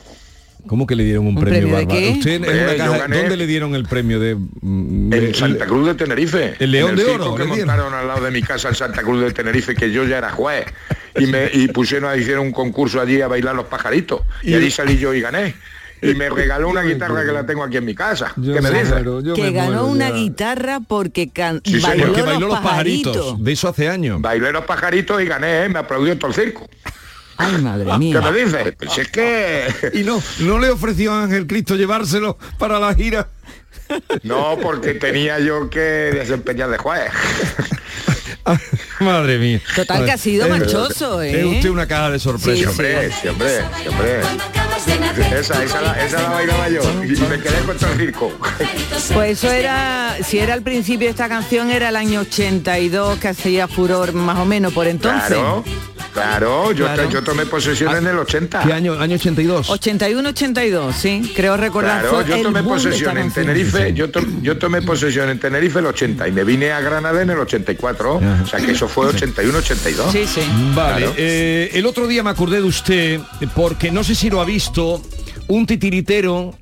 ¿Cómo 0.68 0.86
que 0.86 0.96
le 0.96 1.04
dieron 1.04 1.26
un, 1.26 1.36
¿Un 1.36 1.44
premio, 1.44 1.72
Bárbara? 1.74 2.00
Usted 2.12 2.32
en 2.34 2.44
Hombre, 2.44 2.64
una 2.64 2.72
yo 2.74 2.78
caja- 2.92 2.98
gané- 3.00 3.18
¿Dónde 3.18 3.38
le 3.38 3.48
dieron 3.48 3.74
el 3.76 3.86
premio 3.86 4.20
de, 4.20 4.36
mm, 4.36 4.44
En 4.62 5.10
de- 5.10 5.34
Santa 5.34 5.66
Cruz 5.66 5.88
de 5.88 5.96
Tenerife. 5.96 6.54
El 6.60 6.72
León 6.72 6.92
en 6.92 6.96
de 6.98 7.06
Oro, 7.06 7.36
que 7.36 7.44
montaron 7.46 7.94
al 7.96 8.08
lado 8.08 8.24
de 8.24 8.30
mi 8.32 8.44
casa 8.44 8.70
en 8.70 8.76
Santa 8.76 9.02
Cruz 9.02 9.22
de 9.24 9.32
Tenerife, 9.32 9.74
que 9.74 9.92
yo 9.92 10.04
ya 10.06 10.20
era 10.20 10.30
juez. 10.30 10.66
Y 11.20 11.26
me 11.26 11.50
y 11.52 11.68
pusieron, 11.70 12.18
hicieron 12.20 12.46
un 12.46 12.52
concurso 12.52 13.02
allí 13.02 13.22
a 13.22 13.28
bailar 13.28 13.56
los 13.56 13.66
pajaritos. 13.66 14.22
Y, 14.44 14.52
Y- 14.52 14.54
allí 14.56 14.70
salí 14.72 14.98
yo 14.98 15.14
y 15.16 15.22
gané. 15.22 15.56
Y 16.02 16.16
me 16.16 16.30
regaló 16.30 16.70
una 16.70 16.82
guitarra 16.82 17.24
que 17.26 17.32
la 17.32 17.46
tengo 17.46 17.64
aquí 17.64 17.78
en 17.78 17.86
mi 17.86 17.94
casa. 17.96 18.34
Yo 18.38 18.54
¿Qué 18.54 18.62
me 18.62 18.72
me 18.72 18.80
dices? 18.80 18.94
muero, 18.96 19.22
yo 19.22 19.34
que 19.36 19.44
me 19.44 19.52
ganó 19.52 19.72
muero 19.72 19.86
una 19.88 20.10
ya. 20.10 20.16
guitarra 20.16 20.80
porque 20.88 21.30
can- 21.30 21.62
Sí, 21.64 21.74
señor. 21.80 21.88
bailó, 21.90 22.06
Porque 22.08 22.18
los, 22.22 22.26
bailó 22.30 22.48
los 22.48 22.60
pajaritos. 22.60 23.16
pajaritos. 23.18 23.44
De 23.44 23.52
eso 23.52 23.68
hace 23.70 23.88
años. 23.90 24.22
Bailé 24.22 24.52
los 24.52 24.66
pajaritos 24.66 25.22
y 25.22 25.26
gané, 25.26 25.66
¿eh? 25.66 25.70
me 25.70 25.80
aplaudió 25.80 26.18
todo 26.18 26.30
el 26.30 26.34
circo. 26.36 26.68
Ay, 27.38 27.58
madre 27.62 27.86
¿Qué 27.92 27.98
mía. 27.98 28.22
me 28.22 28.32
dices? 28.44 28.74
Pues 28.78 28.98
es 28.98 29.08
que... 29.10 29.68
Y 29.94 30.04
no, 30.04 30.22
no 30.40 30.60
le 30.60 30.70
ofreció 30.70 31.12
a 31.14 31.24
Ángel 31.24 31.48
Cristo 31.48 31.76
llevárselo 31.76 32.38
para 32.58 32.80
la 32.80 32.94
gira. 32.96 33.30
No, 34.24 34.58
porque 34.62 34.94
tenía 34.94 35.40
yo 35.40 35.70
que 35.70 35.80
desempeñar 35.80 36.70
de 36.70 36.78
juez. 36.78 37.12
Madre 39.00 39.38
mía. 39.38 39.62
Total 39.76 40.06
que 40.06 40.12
ha 40.12 40.18
sido 40.18 40.48
manchoso, 40.48 41.22
¿eh? 41.22 41.40
Es 41.40 41.46
usted 41.46 41.70
una 41.70 41.88
caja 41.88 42.12
de 42.12 42.20
Sí, 42.20 42.24
sorpresa. 42.24 42.56
sí. 42.62 42.66
Hombre, 42.66 43.12
sí, 43.22 43.28
hombre, 43.28 43.50
sí, 43.84 43.88
hombre. 43.90 44.22
Esa, 45.40 45.64
esa, 45.64 45.82
la, 45.82 46.04
esa 46.06 46.22
la 46.22 46.30
bailaba 46.30 46.70
yo 46.70 46.82
y 47.04 47.08
me 47.08 47.40
quedé 47.40 47.60
con 47.66 47.78
todo 47.78 47.92
el 47.92 47.98
circo. 48.00 48.32
Pues 49.14 49.32
eso 49.38 49.52
era, 49.52 50.16
si 50.26 50.40
era 50.40 50.54
al 50.54 50.62
principio 50.64 51.08
de 51.08 51.12
esta 51.12 51.28
canción, 51.30 51.70
era 51.70 51.90
el 51.90 51.96
año 51.96 52.22
82 52.22 53.20
que 53.20 53.28
hacía 53.28 53.68
furor 53.68 54.14
más 54.14 54.38
o 54.40 54.46
menos 54.46 54.74
por 54.74 54.88
entonces. 54.88 55.28
Claro, 55.28 55.64
claro, 56.14 56.72
yo, 56.72 56.86
Claro. 56.86 57.10
yo 57.10 57.24
tomé 57.24 57.46
posesión 57.46 57.96
en 57.96 58.08
el 58.08 58.18
80. 58.20 58.62
¿Qué 58.64 58.74
año? 58.74 58.94
Año 59.00 59.16
82. 59.16 59.70
81-82, 59.70 60.94
sí, 60.94 61.34
creo 61.36 61.58
recordar. 61.58 62.02
Claro, 62.02 62.16
fue 62.24 62.38
yo 62.38 62.42
tomé 62.44 62.64
posesión 62.64 63.18
en. 63.18 63.32
Tenerife, 63.32 63.94
yo, 63.94 64.10
to- 64.10 64.26
yo 64.42 64.58
tomé 64.58 64.82
posesión 64.82 65.30
en 65.30 65.40
Tenerife 65.40 65.80
el 65.80 65.86
80 65.88 66.28
y 66.28 66.32
me 66.32 66.44
vine 66.44 66.72
a 66.72 66.80
Granada 66.82 67.22
en 67.22 67.30
el 67.30 67.38
84, 67.40 68.21
o 68.44 68.46
sea 68.48 68.60
que 68.60 68.72
eso 68.72 68.88
fue 68.88 69.08
81-82. 69.08 70.12
Sí, 70.12 70.26
sí. 70.26 70.42
Vale, 70.76 71.06
Claro. 71.06 71.14
eh, 71.18 71.70
el 71.74 71.86
otro 71.86 72.08
día 72.08 72.24
me 72.24 72.30
acordé 72.30 72.58
de 72.62 72.68
usted 72.68 73.20
porque 73.56 73.92
no 73.92 74.04
sé 74.04 74.16
si 74.16 74.30
lo 74.30 74.42
ha 74.42 74.46
visto, 74.46 75.02
un 75.48 75.66
titiritero 75.66 76.54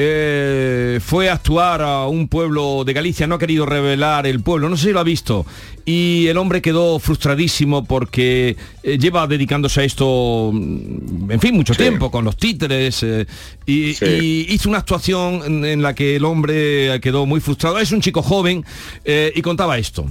eh, 0.00 1.00
fue 1.04 1.28
a 1.28 1.32
actuar 1.32 1.82
a 1.82 2.06
un 2.06 2.28
pueblo 2.28 2.84
de 2.84 2.92
Galicia, 2.92 3.26
no 3.26 3.34
ha 3.34 3.38
querido 3.40 3.66
revelar 3.66 4.28
el 4.28 4.40
pueblo, 4.40 4.68
no 4.68 4.76
sé 4.76 4.84
si 4.86 4.92
lo 4.92 5.00
ha 5.00 5.04
visto, 5.04 5.44
y 5.84 6.28
el 6.28 6.36
hombre 6.38 6.62
quedó 6.62 7.00
frustradísimo 7.00 7.84
porque 7.84 8.56
eh, 8.84 8.96
lleva 8.96 9.26
dedicándose 9.26 9.80
a 9.80 9.84
esto, 9.84 10.50
mm, 10.54 11.32
en 11.32 11.40
fin, 11.40 11.54
mucho 11.56 11.74
Sí. 11.74 11.80
tiempo, 11.82 12.12
con 12.12 12.24
los 12.24 12.36
títeres, 12.36 13.02
eh, 13.02 13.26
y, 13.66 13.94
Sí. 13.94 14.04
y 14.48 14.54
hizo 14.54 14.68
una 14.68 14.78
actuación 14.78 15.42
en, 15.44 15.64
en 15.64 15.82
la 15.82 15.94
que 15.96 16.14
el 16.14 16.24
hombre 16.24 17.00
quedó 17.02 17.26
muy 17.26 17.40
frustrado, 17.40 17.80
es 17.80 17.90
un 17.90 18.00
chico 18.00 18.22
joven, 18.22 18.64
eh, 19.04 19.32
y 19.34 19.42
contaba 19.42 19.78
esto. 19.78 20.06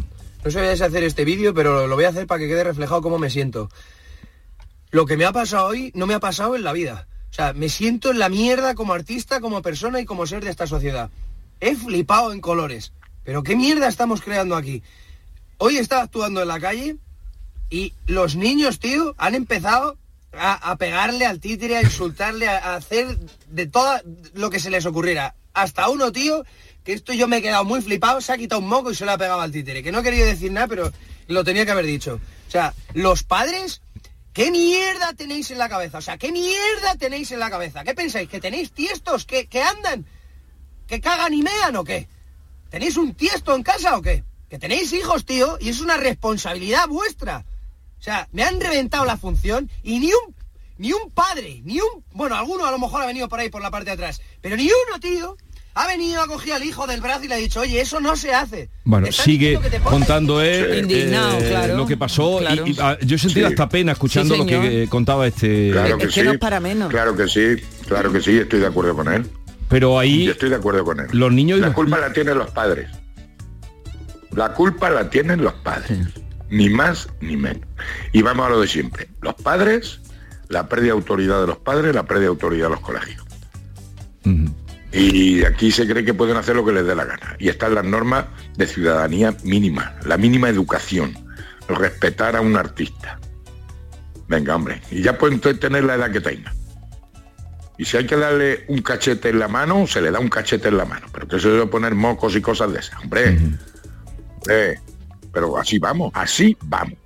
No 0.47 0.51
sabía 0.51 0.77
si 0.77 0.83
hacer 0.83 1.03
este 1.03 1.25
vídeo, 1.25 1.53
pero 1.53 1.87
lo 1.87 1.95
voy 1.95 2.05
a 2.05 2.07
hacer 2.07 2.25
para 2.25 2.39
que 2.39 2.47
quede 2.47 2.63
reflejado 2.63 3.01
cómo 3.01 3.19
me 3.19 3.29
siento. 3.29 3.69
Lo 4.91 5.05
que 5.05 5.17
me 5.17 5.25
ha 5.25 5.33
pasado 5.33 5.67
hoy 5.67 5.91
no 5.93 6.07
me 6.07 6.13
ha 6.13 6.21
pasado 6.21 6.55
en 6.55 6.63
la 6.63 6.71
vida. 6.71 7.05
O 7.29 7.33
sea, 7.33 7.51
me 7.51 7.67
siento 7.67 8.11
en 8.11 8.19
la 8.19 8.29
mierda 8.29 8.73
como 8.73 8.93
artista, 8.93 9.41
como 9.41 9.61
persona 9.61 9.99
y 9.99 10.05
como 10.05 10.25
ser 10.25 10.45
de 10.45 10.49
esta 10.49 10.65
sociedad. 10.65 11.09
He 11.59 11.75
flipado 11.75 12.31
en 12.31 12.39
colores. 12.39 12.93
Pero 13.25 13.43
qué 13.43 13.57
mierda 13.57 13.89
estamos 13.89 14.21
creando 14.21 14.55
aquí. 14.55 14.83
Hoy 15.57 15.79
estaba 15.79 16.03
actuando 16.03 16.41
en 16.41 16.47
la 16.47 16.61
calle 16.61 16.95
y 17.69 17.91
los 18.05 18.37
niños, 18.37 18.79
tío, 18.79 19.15
han 19.17 19.35
empezado 19.35 19.97
a, 20.31 20.77
pegarle 20.77 21.25
al 21.25 21.41
títere, 21.41 21.75
a 21.75 21.81
insultarle, 21.81 22.47
a, 22.47 22.57
a 22.57 22.75
hacer 22.75 23.19
de 23.49 23.67
todo 23.67 23.99
lo 24.33 24.49
que 24.49 24.61
se 24.61 24.69
les 24.69 24.85
ocurriera. 24.85 25.35
Hasta 25.53 25.89
uno, 25.89 26.13
tío, 26.13 26.45
que 26.87 26.93
esto 26.93 27.11
yo 27.11 27.27
me 27.27 27.39
he 27.39 27.41
quedado 27.41 27.65
muy 27.65 27.81
flipado, 27.81 28.21
se 28.21 28.31
ha 28.31 28.37
quitado 28.37 28.61
un 28.61 28.69
moco 28.69 28.89
y 28.89 28.95
se 28.95 29.03
lo 29.03 29.11
ha 29.11 29.17
pegado 29.17 29.41
al 29.41 29.51
títere. 29.51 29.83
Que 29.83 29.91
no 29.91 30.01
quería 30.01 30.25
decir 30.25 30.53
nada, 30.53 30.69
pero 30.69 30.93
lo 31.27 31.43
tenía 31.43 31.65
que 31.65 31.71
haber 31.71 31.85
dicho. 31.85 32.21
O 32.47 32.49
sea, 32.49 32.73
los 32.93 33.23
padres, 33.23 33.81
¿qué 34.31 34.51
mierda 34.51 35.11
tenéis 35.11 35.51
en 35.51 35.57
la 35.57 35.67
cabeza? 35.67 35.97
O 35.97 36.01
sea, 36.01 36.17
¿qué 36.17 36.31
mierda 36.31 36.95
tenéis 36.97 37.29
en 37.33 37.41
la 37.41 37.49
cabeza? 37.49 37.83
¿Qué 37.83 37.93
pensáis? 37.93 38.29
¿Que 38.29 38.39
tenéis 38.39 38.71
tiestos 38.71 39.25
que, 39.25 39.47
que 39.47 39.61
andan? 39.61 40.05
¿Que 40.87 41.01
cagan 41.01 41.33
y 41.33 41.41
mean 41.41 41.75
o 41.75 41.83
qué? 41.83 42.07
¿Tenéis 42.69 42.95
un 42.95 43.13
tiesto 43.15 43.53
en 43.53 43.63
casa 43.63 43.97
o 43.97 44.01
qué? 44.01 44.23
Que 44.49 44.57
tenéis 44.57 44.93
hijos, 44.93 45.25
tío, 45.25 45.57
y 45.59 45.67
es 45.67 45.81
una 45.81 45.97
responsabilidad 45.97 46.87
vuestra. 46.87 47.43
O 47.99 48.01
sea, 48.01 48.29
me 48.31 48.43
han 48.43 48.61
reventado 48.61 49.03
la 49.03 49.17
función 49.17 49.69
y 49.83 49.99
ni 49.99 50.13
un 50.13 50.37
ni 50.77 50.93
un 50.93 51.09
padre, 51.09 51.61
ni 51.65 51.79
un, 51.79 52.05
bueno, 52.11 52.35
alguno 52.35 52.65
a 52.65 52.71
lo 52.71 52.77
mejor 52.77 53.01
ha 53.01 53.07
venido 53.07 53.27
por 53.27 53.39
ahí 53.39 53.49
por 53.49 53.63
la 53.63 53.71
parte 53.71 53.85
de 53.85 53.93
atrás, 53.93 54.21
pero 54.41 54.55
ni 54.55 54.65
uno, 54.65 54.99
tío, 54.99 55.35
ha 55.77 55.87
venido 55.87 56.21
a 56.21 56.27
coger 56.27 56.53
al 56.53 56.63
hijo 56.63 56.87
del 56.87 57.01
brazo 57.01 57.23
y 57.25 57.27
le 57.27 57.35
ha 57.35 57.37
dicho, 57.37 57.59
"Oye, 57.61 57.79
eso 57.81 57.99
no 57.99 58.15
se 58.15 58.33
hace." 58.33 58.69
Bueno, 58.83 59.11
sigue 59.11 59.59
contando 59.83 60.41
él 60.41 60.73
eh, 60.73 60.79
Indignado, 60.79 61.37
claro, 61.39 61.77
lo 61.77 61.85
que 61.85 61.95
pasó 61.97 62.37
y- 62.41 62.45
claro. 62.45 62.67
y, 62.67 62.75
ah, 62.81 62.97
yo 63.01 63.15
he 63.15 63.19
sentido 63.19 63.47
Sí. 63.47 63.53
hasta 63.53 63.69
pena 63.69 63.91
escuchando 63.93 64.33
Sí, 64.35 64.39
lo 64.39 64.45
que 64.45 64.83
eh, 64.83 64.87
contaba 64.89 65.27
este 65.27 65.69
Claro 65.71 65.97
Es 65.97 66.05
que 66.05 66.11
sí. 66.11 66.21
no 66.23 66.31
es 66.33 66.39
para 66.39 66.59
menos. 66.59 66.89
Claro 66.89 67.15
que 67.15 67.27
sí, 67.27 67.55
claro 67.87 68.11
que 68.11 68.21
sí, 68.21 68.37
estoy 68.37 68.59
de 68.59 68.67
acuerdo 68.67 68.95
con 68.95 69.11
él. 69.13 69.25
Pero 69.69 69.99
ahí 69.99 70.25
Yo 70.25 70.31
estoy 70.31 70.49
de 70.49 70.55
acuerdo 70.55 70.83
con 70.85 70.99
él. 70.99 71.07
los 71.11 71.31
niños 71.31 71.59
La 71.59 71.67
los- 71.67 71.75
culpa 71.75 71.99
la 71.99 72.11
tienen 72.13 72.37
los 72.37 72.49
padres. 72.51 72.89
La 74.31 74.53
culpa 74.53 74.89
la 74.89 75.09
tienen 75.09 75.41
los 75.41 75.53
padres. 75.53 75.99
Ni 76.49 76.69
más 76.69 77.09
ni 77.21 77.35
menos. 77.35 77.63
Y 78.13 78.21
vamos 78.21 78.45
a 78.45 78.49
lo 78.49 78.61
de 78.61 78.67
siempre. 78.67 79.09
Los 79.21 79.33
padres, 79.35 79.99
la 80.47 80.69
pérdida 80.69 80.87
de 80.87 80.91
autoridad 80.91 81.41
de 81.41 81.47
los 81.47 81.57
padres, 81.57 81.93
la 81.93 82.03
pérdida 82.03 82.23
de 82.23 82.27
autoridad 82.29 82.65
de 82.65 82.69
los 82.71 82.79
colegios. 82.79 83.23
Y 84.97 85.45
aquí 85.45 85.71
se 85.71 85.87
cree 85.87 86.03
que 86.03 86.15
pueden 86.15 86.37
hacer 86.37 86.55
lo 86.55 86.65
que 86.65 86.71
les 86.71 86.85
dé 86.85 86.95
la 86.95 87.05
gana. 87.05 87.35
Y 87.37 87.49
están 87.49 87.75
las 87.75 87.85
normas 87.85 88.25
de 88.55 88.65
ciudadanía 88.65 89.35
mínima, 89.43 89.95
la 90.05 90.17
mínima 90.17 90.49
educación, 90.49 91.13
respetar 91.67 92.35
a 92.35 92.41
un 92.41 92.57
artista. 92.57 93.19
Venga, 94.27 94.55
hombre, 94.55 94.81
y 94.89 95.03
ya 95.03 95.17
pueden 95.17 95.39
tener 95.39 95.83
la 95.83 95.95
edad 95.95 96.11
que 96.11 96.19
tenga. 96.19 96.51
Y 97.77 97.85
si 97.85 97.97
hay 97.97 98.07
que 98.07 98.17
darle 98.17 98.65
un 98.69 98.81
cachete 98.81 99.29
en 99.29 99.37
la 99.37 99.47
mano, 99.47 99.85
se 99.85 100.01
le 100.01 100.09
da 100.09 100.19
un 100.19 100.29
cachete 100.29 100.69
en 100.69 100.77
la 100.77 100.85
mano. 100.85 101.05
Pero 101.13 101.27
que 101.27 101.39
se 101.39 101.49
debe 101.49 101.67
poner 101.67 101.93
mocos 101.93 102.35
y 102.35 102.41
cosas 102.41 102.73
de 102.73 102.79
esas. 102.79 102.99
Hombre, 103.03 103.37
hombre, 104.37 104.81
pero 105.31 105.57
así 105.59 105.77
vamos, 105.77 106.11
así 106.15 106.57
vamos. 106.63 106.97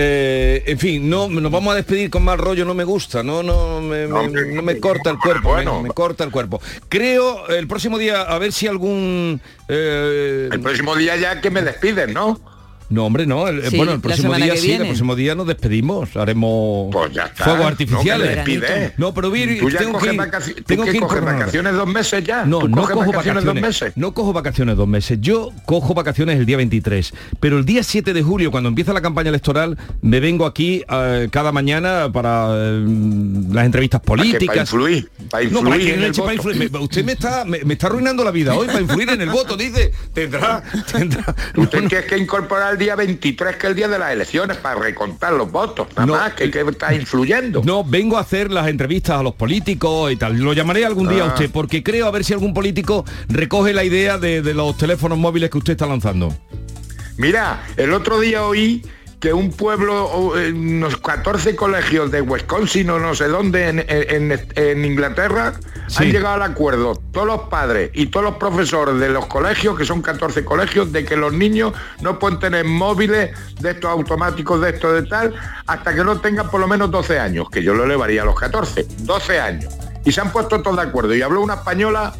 Eh, 0.00 0.62
en 0.66 0.78
fin, 0.78 1.10
no 1.10 1.28
nos 1.28 1.50
vamos 1.50 1.72
a 1.72 1.76
despedir 1.76 2.08
con 2.08 2.22
mal 2.22 2.38
rollo, 2.38 2.64
no 2.64 2.72
me 2.72 2.84
gusta, 2.84 3.24
no, 3.24 3.42
no 3.42 3.80
me, 3.80 4.06
me- 4.06 4.12
hombre, 4.16 4.54
no 4.54 4.62
me 4.62 4.78
corta 4.78 5.10
el 5.10 5.18
cuerpo, 5.18 5.48
bueno. 5.48 5.78
me, 5.82 5.88
me 5.88 5.94
corta 5.94 6.22
el 6.22 6.30
cuerpo. 6.30 6.60
Creo 6.88 7.48
el 7.48 7.66
próximo 7.66 7.98
día 7.98 8.22
a 8.22 8.38
ver 8.38 8.52
si 8.52 8.68
algún 8.68 9.40
eh, 9.68 10.48
El 10.52 10.60
próximo 10.60 10.94
día 10.94 11.16
ya 11.16 11.40
que 11.40 11.50
me 11.50 11.62
despiden, 11.62 12.12
¿no? 12.14 12.40
No 12.90 13.04
hombre 13.06 13.26
no, 13.26 13.48
el- 13.48 13.68
Sí, 13.70 13.76
bueno 13.76 13.92
el 13.92 14.00
próximo 14.00 14.34
día 14.34 14.56
sí, 14.56 14.72
el 14.72 14.86
próximo 14.86 15.14
día 15.16 15.34
nos 15.34 15.46
despedimos, 15.46 16.16
haremos 16.16 16.90
Pues 16.92 17.12
ya 17.12 17.24
está. 17.24 17.44
fuegos 17.44 17.62
No, 17.62 17.68
artificiales. 17.68 18.36
despide. 18.36 18.94
No, 18.96 19.12
pero 19.14 19.30
vi- 19.30 19.58
Tú 19.58 19.70
ya 19.70 19.78
tengo 19.78 19.98
que 19.98 20.12
ir- 20.12 20.18
vacaci- 20.18 20.54
¿tú 20.54 20.62
tengo 20.64 20.84
que 20.84 20.98
hora. 21.00 21.20
vacaciones 21.20 21.74
dos 21.74 21.86
meses 21.86 22.24
ya. 22.24 22.44
No, 22.44 22.60
¿Tú 22.60 22.68
no 22.68 22.76
cojo 22.82 22.88
vacaciones 23.12 23.14
vacaciones. 23.14 23.44
dos 23.44 23.54
meses. 23.54 23.92
No 23.96 24.14
cojo 24.14 24.32
vacaciones 24.32 24.76
dos 24.76 24.88
meses. 24.88 25.18
Yo 25.20 25.50
cojo 25.66 25.94
vacaciones 25.94 26.38
el 26.38 26.46
día 26.46 26.56
23. 26.56 27.12
Pero 27.40 27.58
el 27.58 27.64
día 27.64 27.82
7 27.82 28.12
de 28.12 28.22
julio, 28.22 28.50
cuando 28.50 28.68
empieza 28.68 28.92
la 28.92 29.00
campaña 29.02 29.28
electoral, 29.28 29.76
me 30.00 30.20
vengo 30.20 30.46
aquí 30.46 30.82
eh, 30.90 31.28
cada 31.30 31.52
mañana 31.52 32.10
para 32.12 32.48
eh, 32.54 32.84
las 33.52 33.66
entrevistas 33.66 34.00
políticas. 34.00 34.46
Para 34.48 34.60
influir, 34.62 35.10
para 35.30 35.44
No, 35.44 35.60
para 35.62 35.76
influir 35.76 35.86
que 35.86 35.94
en 35.94 35.94
el 36.02 36.08
leche, 36.08 36.22
para 36.22 36.36
voto. 36.36 36.50
influir. 36.50 36.70
Me- 36.72 36.78
usted 36.78 37.04
me 37.04 37.12
está, 37.12 37.44
me, 37.44 37.64
me 37.64 37.74
está 37.74 37.86
arruinando 37.88 38.24
la 38.24 38.30
vida 38.30 38.54
hoy 38.54 38.66
para 38.66 38.80
influir 38.80 39.08
en 39.10 39.20
el 39.20 39.30
voto, 39.30 39.56
dice. 39.56 39.92
Tendrá, 40.14 40.62
tendrá. 40.90 41.34
Usted 41.56 41.86
tiene 41.88 42.04
que 42.06 42.16
incorporar 42.18 42.77
el 42.78 42.84
día 42.84 42.94
23, 42.96 43.56
que 43.56 43.66
es 43.66 43.70
el 43.70 43.74
día 43.76 43.88
de 43.88 43.98
las 43.98 44.12
elecciones, 44.12 44.56
para 44.58 44.78
recontar 44.80 45.32
los 45.32 45.50
votos. 45.50 45.88
Nada 45.96 46.06
No, 46.06 46.12
más 46.14 46.34
que, 46.34 46.50
que 46.50 46.60
está 46.60 46.94
influyendo. 46.94 47.62
No, 47.64 47.82
vengo 47.84 48.16
a 48.16 48.20
hacer 48.20 48.50
las 48.52 48.68
entrevistas 48.68 49.18
a 49.18 49.22
los 49.22 49.34
políticos 49.34 50.12
y 50.12 50.16
tal. 50.16 50.38
Lo 50.38 50.52
llamaré 50.52 50.84
algún 50.84 51.08
día 51.08 51.24
a 51.24 51.26
Ah. 51.26 51.32
usted, 51.34 51.50
porque 51.50 51.82
creo 51.82 52.06
a 52.06 52.10
ver 52.10 52.24
si 52.24 52.32
algún 52.32 52.54
político 52.54 53.04
recoge 53.28 53.72
la 53.72 53.84
idea 53.84 54.18
de, 54.18 54.42
de 54.42 54.54
los 54.54 54.76
teléfonos 54.78 55.18
móviles 55.18 55.50
que 55.50 55.58
usted 55.58 55.72
está 55.72 55.86
lanzando. 55.86 56.32
Mira, 57.16 57.64
el 57.76 57.92
otro 57.92 58.20
día 58.20 58.44
oí 58.44 58.82
que 59.20 59.32
un 59.32 59.50
pueblo, 59.50 60.08
unos 60.54 60.96
14 60.98 61.56
colegios 61.56 62.10
de 62.12 62.20
Wisconsin 62.20 62.88
o 62.90 62.98
no 63.00 63.14
sé 63.16 63.26
dónde 63.26 63.68
en, 63.68 63.84
en- 63.88 64.46
en 64.54 64.84
Inglaterra 64.84 65.54
Sí. 65.88 66.04
han 66.04 66.12
llegado 66.12 66.34
al 66.34 66.42
acuerdo, 66.52 67.00
todos 67.12 67.26
los 67.26 67.40
padres 67.48 67.90
y 67.94 68.06
todos 68.06 68.24
los 68.24 68.34
profesores 68.36 69.00
de 69.00 69.08
los 69.08 69.26
colegios, 69.26 69.76
que 69.76 69.84
son 69.86 70.02
14 70.02 70.44
colegios, 70.44 70.92
de 70.92 71.04
que 71.04 71.16
los 71.16 71.32
niños 71.32 71.72
no 72.02 72.18
pueden 72.18 72.38
tener 72.38 72.64
móviles 72.66 73.30
de 73.58 73.70
estos 73.70 73.90
automáticos, 73.90 74.60
de 74.60 74.70
estos 74.70 74.92
de 75.02 75.08
tal, 75.08 75.34
hasta 75.66 75.94
que 75.94 76.04
no 76.04 76.20
tengan 76.20 76.50
por 76.50 76.60
lo 76.60 76.68
menos 76.68 76.90
12 76.90 77.18
años, 77.18 77.48
que 77.50 77.62
yo 77.62 77.72
lo 77.74 77.84
elevaría 77.84 78.20
a 78.22 78.24
los 78.26 78.38
14, 78.38 78.86
12 78.98 79.40
años. 79.40 79.74
Y 80.04 80.12
se 80.12 80.20
han 80.20 80.30
puesto 80.30 80.60
todos 80.62 80.76
de 80.76 80.82
acuerdo. 80.82 81.14
Y 81.14 81.22
habló 81.22 81.40
una 81.40 81.54
española 81.54 82.12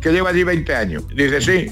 que 0.00 0.10
lleva 0.10 0.30
allí 0.30 0.42
20 0.42 0.74
años. 0.74 1.04
Dice, 1.14 1.40
sí, 1.42 1.70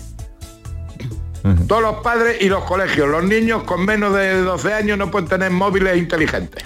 todos 1.67 1.83
los 1.83 1.97
padres 2.03 2.39
y 2.41 2.49
los 2.49 2.65
colegios, 2.65 3.09
los 3.09 3.25
niños 3.25 3.63
con 3.65 3.85
menos 3.85 4.15
de 4.15 4.43
12 4.43 4.73
años 4.73 4.99
no 4.99 5.11
pueden 5.11 5.29
tener 5.29 5.51
móviles 5.51 5.97
inteligentes. 5.97 6.63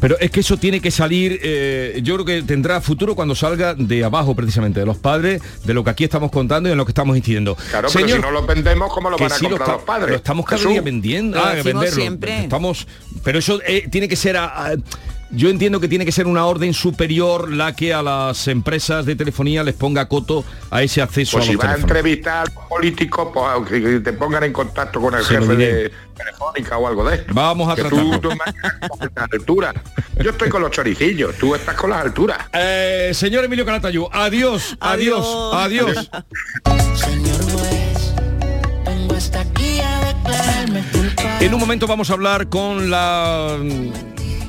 Pero 0.00 0.18
es 0.18 0.30
que 0.30 0.40
eso 0.40 0.56
tiene 0.56 0.80
que 0.80 0.90
salir, 0.90 1.38
eh, 1.42 2.00
yo 2.02 2.14
creo 2.14 2.24
que 2.24 2.42
tendrá 2.42 2.80
futuro 2.80 3.14
cuando 3.14 3.34
salga 3.34 3.74
de 3.74 4.04
abajo 4.04 4.34
precisamente, 4.34 4.80
de 4.80 4.86
los 4.86 4.96
padres, 4.98 5.42
de 5.64 5.74
lo 5.74 5.84
que 5.84 5.90
aquí 5.90 6.04
estamos 6.04 6.30
contando 6.30 6.68
y 6.68 6.72
en 6.72 6.78
lo 6.78 6.84
que 6.84 6.90
estamos 6.90 7.16
incidiendo. 7.16 7.56
Claro, 7.70 7.88
pero 7.92 8.08
si 8.08 8.18
no 8.18 8.30
lo 8.30 8.46
vendemos, 8.46 8.92
¿cómo 8.92 9.10
lo 9.10 9.18
van 9.18 9.32
a 9.32 9.34
sí 9.34 9.46
comprar 9.46 9.68
los 9.68 9.82
padres? 9.82 10.10
Lo 10.10 10.16
estamos 10.16 10.44
cada 10.46 10.58
Jesús. 10.58 10.72
día 10.72 10.82
vendiendo, 10.82 11.38
Lo 11.38 11.44
ah, 11.44 11.52
venderlo. 11.54 11.90
siempre. 11.90 12.40
Estamos, 12.44 12.86
pero 13.24 13.38
eso 13.38 13.60
eh, 13.66 13.86
tiene 13.90 14.08
que 14.08 14.16
ser 14.16 14.36
a- 14.36 14.66
a- 14.68 14.74
yo 15.30 15.48
entiendo 15.48 15.80
que 15.80 15.88
tiene 15.88 16.04
que 16.04 16.12
ser 16.12 16.26
una 16.26 16.46
orden 16.46 16.72
superior 16.72 17.50
la 17.52 17.74
que 17.74 17.92
a 17.92 18.02
las 18.02 18.48
empresas 18.48 19.06
de 19.06 19.16
telefonía 19.16 19.64
les 19.64 19.74
ponga 19.74 20.06
coto 20.08 20.44
a 20.70 20.82
ese 20.82 21.02
acceso 21.02 21.38
Pues 21.38 21.44
a 21.44 21.46
si 21.46 21.52
los 21.54 21.64
vas 21.64 21.74
a 21.74 21.80
entrevistar 21.80 22.36
a 22.36 22.44
los 22.44 22.64
políticos, 22.66 23.28
pues 23.32 23.68
que 23.68 24.00
te 24.00 24.12
pongan 24.12 24.44
en 24.44 24.52
contacto 24.52 25.00
con 25.00 25.14
el 25.14 25.24
Se 25.24 25.38
jefe 25.38 25.56
de 25.56 25.92
Telefónica 26.16 26.78
o 26.78 26.86
algo 26.86 27.08
de 27.08 27.16
esto. 27.16 27.34
Vamos 27.34 27.68
a 27.68 27.74
que 27.74 27.82
tratarlo. 27.82 28.20
tú, 28.20 28.28
tú 28.28 28.30
me 28.30 28.88
con 28.88 29.10
la 29.14 29.28
altura. 29.30 29.74
Yo 30.22 30.30
estoy 30.30 30.48
con 30.48 30.62
los 30.62 30.70
choricillos, 30.70 31.34
tú 31.36 31.54
estás 31.54 31.74
con 31.74 31.90
las 31.90 32.04
alturas. 32.04 32.38
Eh, 32.52 33.10
señor 33.12 33.44
Emilio 33.44 33.66
Calatayud, 33.66 34.06
adiós, 34.12 34.76
adiós, 34.80 35.26
adiós. 35.52 36.10
Señor 36.94 37.42
juez, 37.50 38.14
vengo 38.86 39.14
hasta 39.14 39.40
aquí 39.40 39.80
a 39.80 40.00
declararme 40.06 40.82
culpable. 40.92 41.46
En 41.46 41.54
un 41.54 41.60
momento 41.60 41.86
vamos 41.86 42.10
a 42.10 42.14
hablar 42.14 42.48
con 42.48 42.90
la 42.90 43.58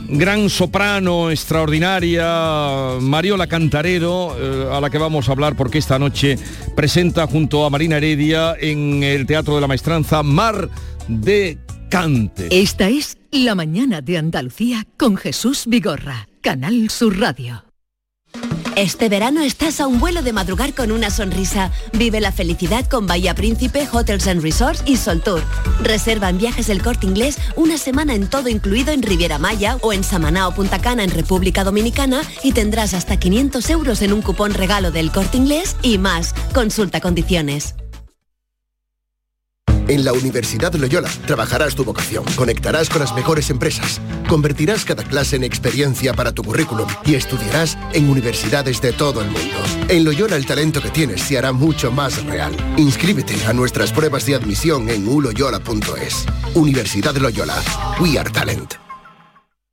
gran 0.09 0.49
soprano 0.49 1.29
extraordinaria 1.31 2.97
Mariola 3.01 3.47
Cantarero, 3.47 4.35
eh, 4.37 4.69
a 4.71 4.79
la 4.79 4.89
que 4.89 4.97
vamos 4.97 5.27
a 5.27 5.31
hablar 5.31 5.55
porque 5.55 5.77
esta 5.77 5.99
noche 5.99 6.37
presenta 6.75 7.27
junto 7.27 7.65
a 7.65 7.69
Marina 7.69 7.97
Heredia 7.97 8.55
en 8.59 9.03
el 9.03 9.25
Teatro 9.25 9.55
de 9.55 9.61
la 9.61 9.67
Maestranza 9.67 10.23
Mar 10.23 10.69
de 11.07 11.57
Cante. 11.89 12.47
Esta 12.51 12.89
es 12.89 13.17
La 13.31 13.55
mañana 13.55 14.01
de 14.01 14.17
Andalucía 14.17 14.85
con 14.97 15.17
Jesús 15.17 15.65
Vigorra, 15.67 16.27
Canal 16.41 16.89
Sur 16.89 17.19
Radio. 17.19 17.66
Este 18.77 19.09
verano 19.09 19.41
estás 19.41 19.81
a 19.81 19.87
un 19.87 19.99
vuelo 19.99 20.21
de 20.21 20.33
madrugar 20.33 20.75
con 20.75 20.91
una 20.91 21.09
sonrisa. 21.09 21.71
Vive 21.93 22.21
la 22.21 22.31
felicidad 22.31 22.85
con 22.85 23.07
Bahía 23.07 23.33
Príncipe, 23.33 23.87
Hotels 23.91 24.27
Resorts 24.39 24.83
y 24.85 24.97
Sol 24.97 25.19
Tour. 25.23 25.41
Reserva 25.81 26.29
en 26.29 26.37
viajes 26.37 26.69
el 26.69 26.83
corte 26.83 27.07
inglés 27.07 27.39
una 27.55 27.79
semana 27.79 28.13
en 28.13 28.29
todo 28.29 28.49
incluido 28.49 28.91
en 28.91 29.01
Riviera 29.01 29.39
Maya 29.39 29.79
o 29.81 29.93
en 29.93 30.03
Samaná 30.03 30.47
o 30.47 30.53
Punta 30.53 30.77
Cana 30.77 31.03
en 31.03 31.09
República 31.09 31.63
Dominicana 31.63 32.21
y 32.43 32.51
tendrás 32.51 32.93
hasta 32.93 33.17
500 33.17 33.67
euros 33.71 34.03
en 34.03 34.13
un 34.13 34.21
cupón 34.21 34.53
regalo 34.53 34.91
del 34.91 35.11
corte 35.11 35.37
inglés 35.37 35.75
y 35.81 35.97
más. 35.97 36.35
Consulta 36.53 37.01
condiciones. 37.01 37.73
En 39.87 40.03
la 40.03 40.11
Universidad 40.11 40.73
Loyola 40.73 41.09
trabajarás 41.25 41.75
tu 41.75 41.85
vocación, 41.85 42.25
conectarás 42.35 42.89
con 42.89 42.99
las 42.99 43.15
mejores 43.15 43.49
empresas, 43.49 44.01
convertirás 44.27 44.83
cada 44.83 45.03
clase 45.03 45.37
en 45.37 45.45
experiencia 45.45 46.13
para 46.13 46.33
tu 46.33 46.43
currículum 46.43 46.87
y 47.05 47.15
estudiarás 47.15 47.77
en 47.93 48.09
universidades 48.09 48.81
de 48.81 48.91
todo 48.91 49.21
el 49.21 49.31
mundo. 49.31 49.55
En 49.87 50.03
Loyola 50.03 50.35
el 50.35 50.45
talento 50.45 50.81
que 50.81 50.89
tienes 50.89 51.21
se 51.21 51.37
hará 51.37 51.53
mucho 51.53 51.91
más 51.91 52.23
real. 52.25 52.53
Inscríbete 52.75 53.35
a 53.45 53.53
nuestras 53.53 53.93
pruebas 53.93 54.25
de 54.25 54.35
admisión 54.35 54.89
en 54.89 55.07
uloyola.es. 55.07 56.25
Universidad 56.53 57.15
Loyola. 57.15 57.55
We 58.01 58.19
are 58.19 58.29
talent. 58.29 58.86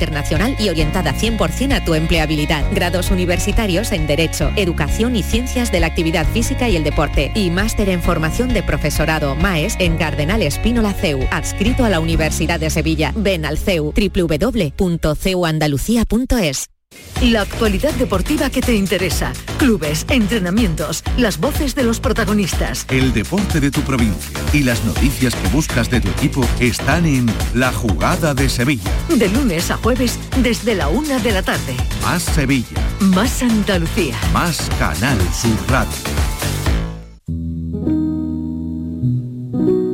internacional 0.00 0.56
y 0.58 0.70
orientada 0.70 1.14
100% 1.14 1.74
a 1.74 1.84
tu 1.84 1.94
empleabilidad. 1.94 2.64
Grados 2.72 3.10
universitarios 3.10 3.92
en 3.92 4.06
Derecho, 4.06 4.50
Educación 4.56 5.14
y 5.14 5.22
Ciencias 5.22 5.70
de 5.70 5.80
la 5.80 5.88
Actividad 5.88 6.26
Física 6.26 6.70
y 6.70 6.76
el 6.76 6.84
Deporte. 6.84 7.32
Y 7.34 7.50
máster 7.50 7.90
en 7.90 8.00
formación 8.00 8.54
de 8.54 8.62
profesorado 8.62 9.36
MAES 9.36 9.76
en 9.78 9.98
Cardenal 9.98 10.40
Espínola 10.42 10.94
CEU. 10.94 11.28
Adscrito 11.30 11.84
a 11.84 11.90
la 11.90 12.00
Universidad 12.00 12.58
de 12.58 12.70
Sevilla. 12.70 13.12
Ven 13.14 13.44
al 13.44 13.58
CEU 13.58 13.92
www.ceuandalucía.es. 13.92 16.79
La 17.22 17.42
actualidad 17.42 17.92
deportiva 17.94 18.48
que 18.48 18.62
te 18.62 18.74
interesa. 18.74 19.32
Clubes, 19.58 20.06
entrenamientos, 20.08 21.04
las 21.18 21.38
voces 21.38 21.74
de 21.74 21.82
los 21.82 22.00
protagonistas. 22.00 22.86
El 22.88 23.12
deporte 23.12 23.60
de 23.60 23.70
tu 23.70 23.82
provincia 23.82 24.40
y 24.54 24.62
las 24.62 24.82
noticias 24.84 25.34
que 25.34 25.48
buscas 25.48 25.90
de 25.90 26.00
tu 26.00 26.08
equipo 26.08 26.42
están 26.60 27.04
en 27.04 27.26
La 27.54 27.72
Jugada 27.72 28.32
de 28.32 28.48
Sevilla. 28.48 28.90
De 29.14 29.28
lunes 29.28 29.70
a 29.70 29.76
jueves 29.76 30.18
desde 30.42 30.74
la 30.74 30.88
una 30.88 31.18
de 31.18 31.32
la 31.32 31.42
tarde. 31.42 31.76
Más 32.02 32.22
Sevilla, 32.22 32.66
Más 33.00 33.42
Andalucía. 33.42 34.16
más 34.32 34.70
Canal 34.78 35.18
Sur 35.34 35.56
Radio. 35.68 35.92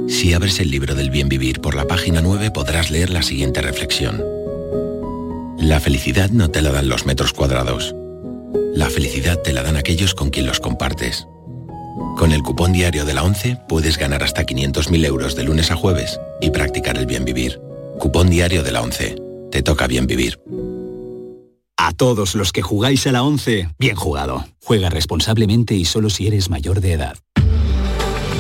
Si 0.09 0.33
abres 0.33 0.61
el 0.61 0.71
libro 0.71 0.95
del 0.95 1.11
bien 1.11 1.29
vivir 1.29 1.61
por 1.61 1.75
la 1.75 1.87
página 1.87 2.21
9 2.23 2.53
podrás 2.53 2.91
leer 2.93 3.11
la 3.11 3.23
siguiente 3.23 3.61
reflexión. 3.63 4.36
La 5.59 5.81
felicidad 5.81 6.31
no 6.31 6.51
te 6.51 6.63
la 6.63 6.71
dan 6.71 6.89
los 6.89 7.07
metros 7.07 7.33
cuadrados. 7.33 7.95
La 8.75 8.91
felicidad 8.91 9.41
te 9.43 9.53
la 9.53 9.63
dan 9.63 9.77
aquellos 9.77 10.15
con 10.15 10.31
quien 10.31 10.47
los 10.47 10.61
compartes. 10.61 11.27
Con 12.17 12.33
el 12.33 12.43
cupón 12.43 12.73
diario 12.73 13.05
de 13.05 13.15
la 13.15 13.23
11 13.23 13.59
puedes 13.69 13.97
ganar 13.99 14.23
hasta 14.23 14.45
500.000 14.45 15.05
euros 15.07 15.35
de 15.35 15.45
lunes 15.45 15.71
a 15.71 15.77
jueves 15.77 16.21
y 16.41 16.51
practicar 16.51 16.99
el 16.99 17.07
bien 17.07 17.25
vivir. 17.25 17.61
Cupón 17.99 18.29
diario 18.29 18.63
de 18.63 18.73
la 18.73 18.83
11. 18.83 19.17
Te 19.51 19.63
toca 19.63 19.87
bien 19.87 20.07
vivir. 20.07 20.39
A 21.79 21.93
todos 21.93 22.35
los 22.35 22.53
que 22.53 22.63
jugáis 22.63 23.07
a 23.07 23.13
la 23.13 23.23
11, 23.23 23.69
bien 23.79 23.97
jugado. 23.97 24.45
Juega 24.63 24.91
responsablemente 24.91 25.75
y 25.75 25.85
solo 25.85 26.11
si 26.11 26.27
eres 26.27 26.51
mayor 26.51 26.81
de 26.81 26.93
edad. 26.93 27.17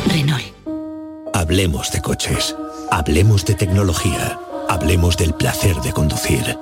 Renault. 0.08 0.44
Hablemos 1.32 1.90
de 1.92 2.02
coches. 2.02 2.54
Hablemos 2.90 3.44
de 3.44 3.54
tecnología. 3.54 4.38
Hablemos 4.68 5.16
del 5.16 5.34
placer 5.34 5.76
de 5.76 5.92
conducir. 5.92 6.56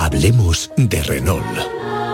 Hablemos 0.00 0.70
de 0.76 1.02
Renault. 1.02 1.44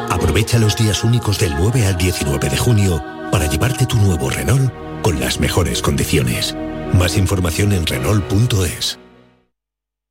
Aprovecha 0.08 0.58
los 0.58 0.74
días 0.74 1.04
únicos 1.04 1.38
del 1.38 1.54
9 1.54 1.84
al 1.84 1.98
19 1.98 2.48
de 2.48 2.56
junio 2.56 3.04
para 3.30 3.44
llevarte 3.44 3.84
tu 3.84 3.98
nuevo 3.98 4.30
Renault 4.30 4.72
con 5.02 5.20
las 5.20 5.38
mejores 5.38 5.82
condiciones. 5.82 6.56
Más 6.94 7.18
información 7.18 7.72
en 7.72 7.84
Renault.es. 7.84 8.98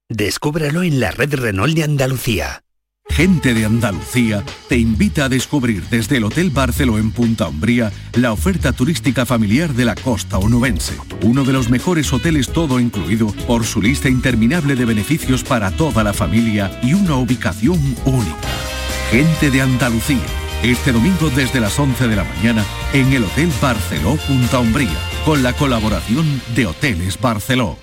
Descúbralo 0.07 0.83
en 0.83 0.99
la 0.99 1.09
red 1.09 1.33
Renault 1.33 1.73
de 1.73 1.83
Andalucía. 1.83 2.62
Gente 3.09 3.53
de 3.53 3.65
Andalucía 3.65 4.43
te 4.67 4.77
invita 4.77 5.25
a 5.25 5.29
descubrir 5.29 5.83
desde 5.91 6.17
el 6.17 6.23
Hotel 6.23 6.49
Barceló 6.49 6.97
en 6.97 7.11
Punta 7.11 7.47
Umbría 7.47 7.91
la 8.13 8.33
oferta 8.33 8.73
turística 8.73 9.23
familiar 9.25 9.73
de 9.73 9.85
la 9.85 9.93
costa 9.93 10.39
onubense. 10.39 10.97
Uno 11.21 11.43
de 11.43 11.53
los 11.53 11.69
mejores 11.69 12.11
hoteles 12.11 12.49
todo 12.49 12.79
incluido 12.79 13.27
por 13.45 13.65
su 13.65 13.83
lista 13.83 14.09
interminable 14.09 14.75
de 14.75 14.85
beneficios 14.85 15.43
para 15.43 15.69
toda 15.69 16.03
la 16.03 16.13
familia 16.13 16.79
y 16.81 16.95
una 16.95 17.15
ubicación 17.15 17.79
única. 18.05 18.49
Gente 19.11 19.51
de 19.51 19.61
Andalucía. 19.61 20.25
Este 20.63 20.91
domingo 20.91 21.29
desde 21.29 21.59
las 21.59 21.77
11 21.77 22.07
de 22.07 22.15
la 22.15 22.23
mañana 22.23 22.65
en 22.93 23.13
el 23.13 23.25
Hotel 23.25 23.51
Barceló 23.61 24.15
Punta 24.27 24.59
Umbría 24.59 24.97
con 25.23 25.43
la 25.43 25.53
colaboración 25.53 26.41
de 26.55 26.65
Hoteles 26.65 27.19
Barceló. 27.21 27.82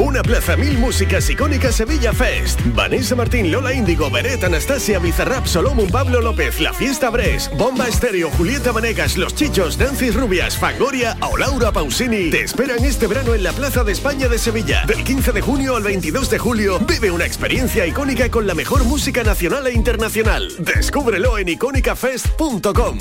Una 0.00 0.22
Plaza 0.22 0.56
Mil 0.56 0.76
Músicas 0.76 1.30
Icónicas 1.30 1.76
Sevilla 1.76 2.12
Fest. 2.12 2.60
Vanessa 2.74 3.14
Martín, 3.14 3.52
Lola 3.52 3.72
Índigo, 3.72 4.10
Beret, 4.10 4.42
Anastasia, 4.42 4.98
Bizarrap, 4.98 5.46
Solomon, 5.46 5.88
Pablo 5.88 6.20
López, 6.20 6.58
La 6.60 6.72
Fiesta 6.72 7.10
Bres, 7.10 7.48
Bomba 7.56 7.86
Estéreo, 7.86 8.28
Julieta 8.30 8.72
Manegas, 8.72 9.16
Los 9.16 9.36
Chichos, 9.36 9.78
Dancis 9.78 10.16
Rubias, 10.16 10.58
Fangoria 10.58 11.16
o 11.20 11.36
Laura 11.36 11.70
Pausini. 11.70 12.30
Te 12.30 12.42
esperan 12.42 12.84
este 12.84 13.06
verano 13.06 13.34
en 13.34 13.44
la 13.44 13.52
Plaza 13.52 13.84
de 13.84 13.92
España 13.92 14.26
de 14.26 14.38
Sevilla. 14.38 14.84
Del 14.84 15.04
15 15.04 15.30
de 15.30 15.40
junio 15.40 15.76
al 15.76 15.84
22 15.84 16.28
de 16.28 16.38
julio, 16.40 16.80
vive 16.80 17.12
una 17.12 17.24
experiencia 17.24 17.86
icónica 17.86 18.28
con 18.32 18.48
la 18.48 18.54
mejor 18.54 18.82
música 18.82 19.22
nacional 19.22 19.68
e 19.68 19.74
internacional. 19.74 20.48
Descúbrelo 20.58 21.38
en 21.38 21.50
icónicafest.com. 21.50 22.98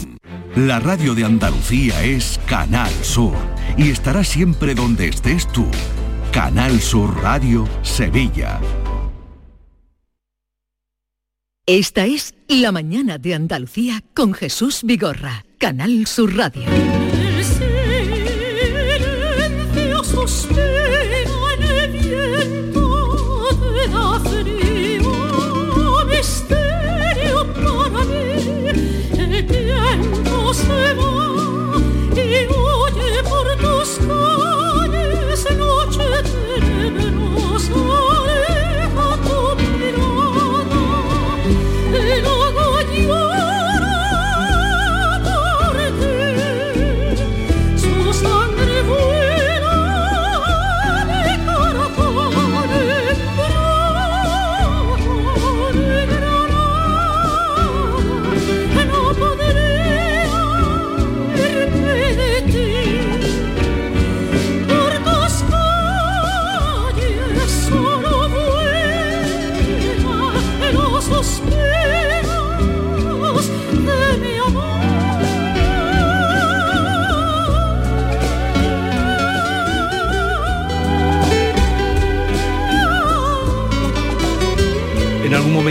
La 0.56 0.80
radio 0.80 1.16
de 1.16 1.26
Andalucía 1.26 2.04
es 2.04 2.40
Canal 2.46 2.94
Sur 3.02 3.34
y 3.78 3.90
estará 3.90 4.24
siempre 4.24 4.76
donde 4.76 5.08
estés 5.08 5.48
tú. 5.48 5.66
Canal 6.34 6.82
Sur 6.82 7.22
Radio 7.22 7.68
Sevilla. 7.84 8.60
Esta 11.68 12.08
es 12.08 12.34
La 12.48 12.72
mañana 12.72 13.20
de 13.20 13.36
Andalucía 13.36 14.04
con 14.16 14.34
Jesús 14.34 14.82
Vigorra, 14.84 15.46
Canal 15.60 16.08
Sur 16.08 16.36
Radio. 16.36 17.03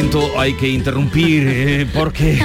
Momento 0.02 0.40
hay 0.40 0.54
que 0.54 0.68
interrumpir, 0.68 1.46
eh, 1.46 1.86
porque 1.94 2.40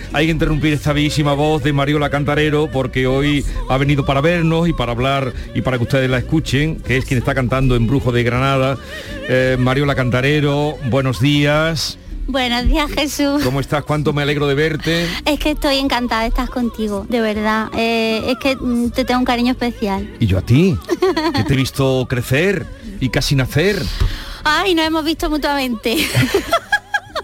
hay 0.12 0.26
que 0.26 0.32
interrumpir 0.32 0.72
esta 0.72 0.94
bellísima 0.94 1.34
voz 1.34 1.62
de 1.62 1.72
Mariola 1.72 2.08
Cantarero, 2.08 2.70
porque 2.72 3.06
hoy 3.06 3.44
ha 3.68 3.76
venido 3.76 4.06
para 4.06 4.22
vernos 4.22 4.66
y 4.68 4.72
para 4.72 4.92
hablar 4.92 5.32
y 5.54 5.60
para 5.60 5.76
que 5.76 5.84
ustedes 5.84 6.08
la 6.08 6.18
escuchen, 6.18 6.76
que 6.76 6.96
es 6.96 7.04
quien 7.04 7.18
está 7.18 7.34
cantando 7.34 7.76
en 7.76 7.86
Brujo 7.86 8.12
de 8.12 8.22
Granada. 8.22 8.78
Eh, 9.28 9.56
Mariola 9.58 9.94
Cantarero, 9.94 10.76
buenos 10.88 11.20
días. 11.20 11.98
Buenos 12.28 12.64
días, 12.66 12.90
Jesús. 12.90 13.42
¿Cómo 13.42 13.60
estás? 13.60 13.84
¿Cuánto 13.84 14.14
me 14.14 14.22
alegro 14.22 14.46
de 14.46 14.54
verte? 14.54 15.06
Es 15.26 15.38
que 15.38 15.50
estoy 15.50 15.78
encantada 15.78 16.22
de 16.22 16.28
estar 16.28 16.48
contigo, 16.48 17.04
de 17.10 17.20
verdad. 17.20 17.68
Eh, 17.76 18.22
es 18.28 18.38
que 18.38 18.56
mm, 18.56 18.90
te 18.90 19.04
tengo 19.04 19.20
un 19.20 19.26
cariño 19.26 19.52
especial. 19.52 20.08
Y 20.18 20.26
yo 20.26 20.38
a 20.38 20.42
ti, 20.42 20.78
que 21.34 21.44
te 21.44 21.52
he 21.52 21.56
visto 21.56 22.06
crecer 22.08 22.64
y 23.00 23.10
casi 23.10 23.34
nacer. 23.34 23.82
Ay, 24.44 24.74
nos 24.74 24.86
hemos 24.86 25.04
visto 25.04 25.28
mutuamente. 25.28 25.96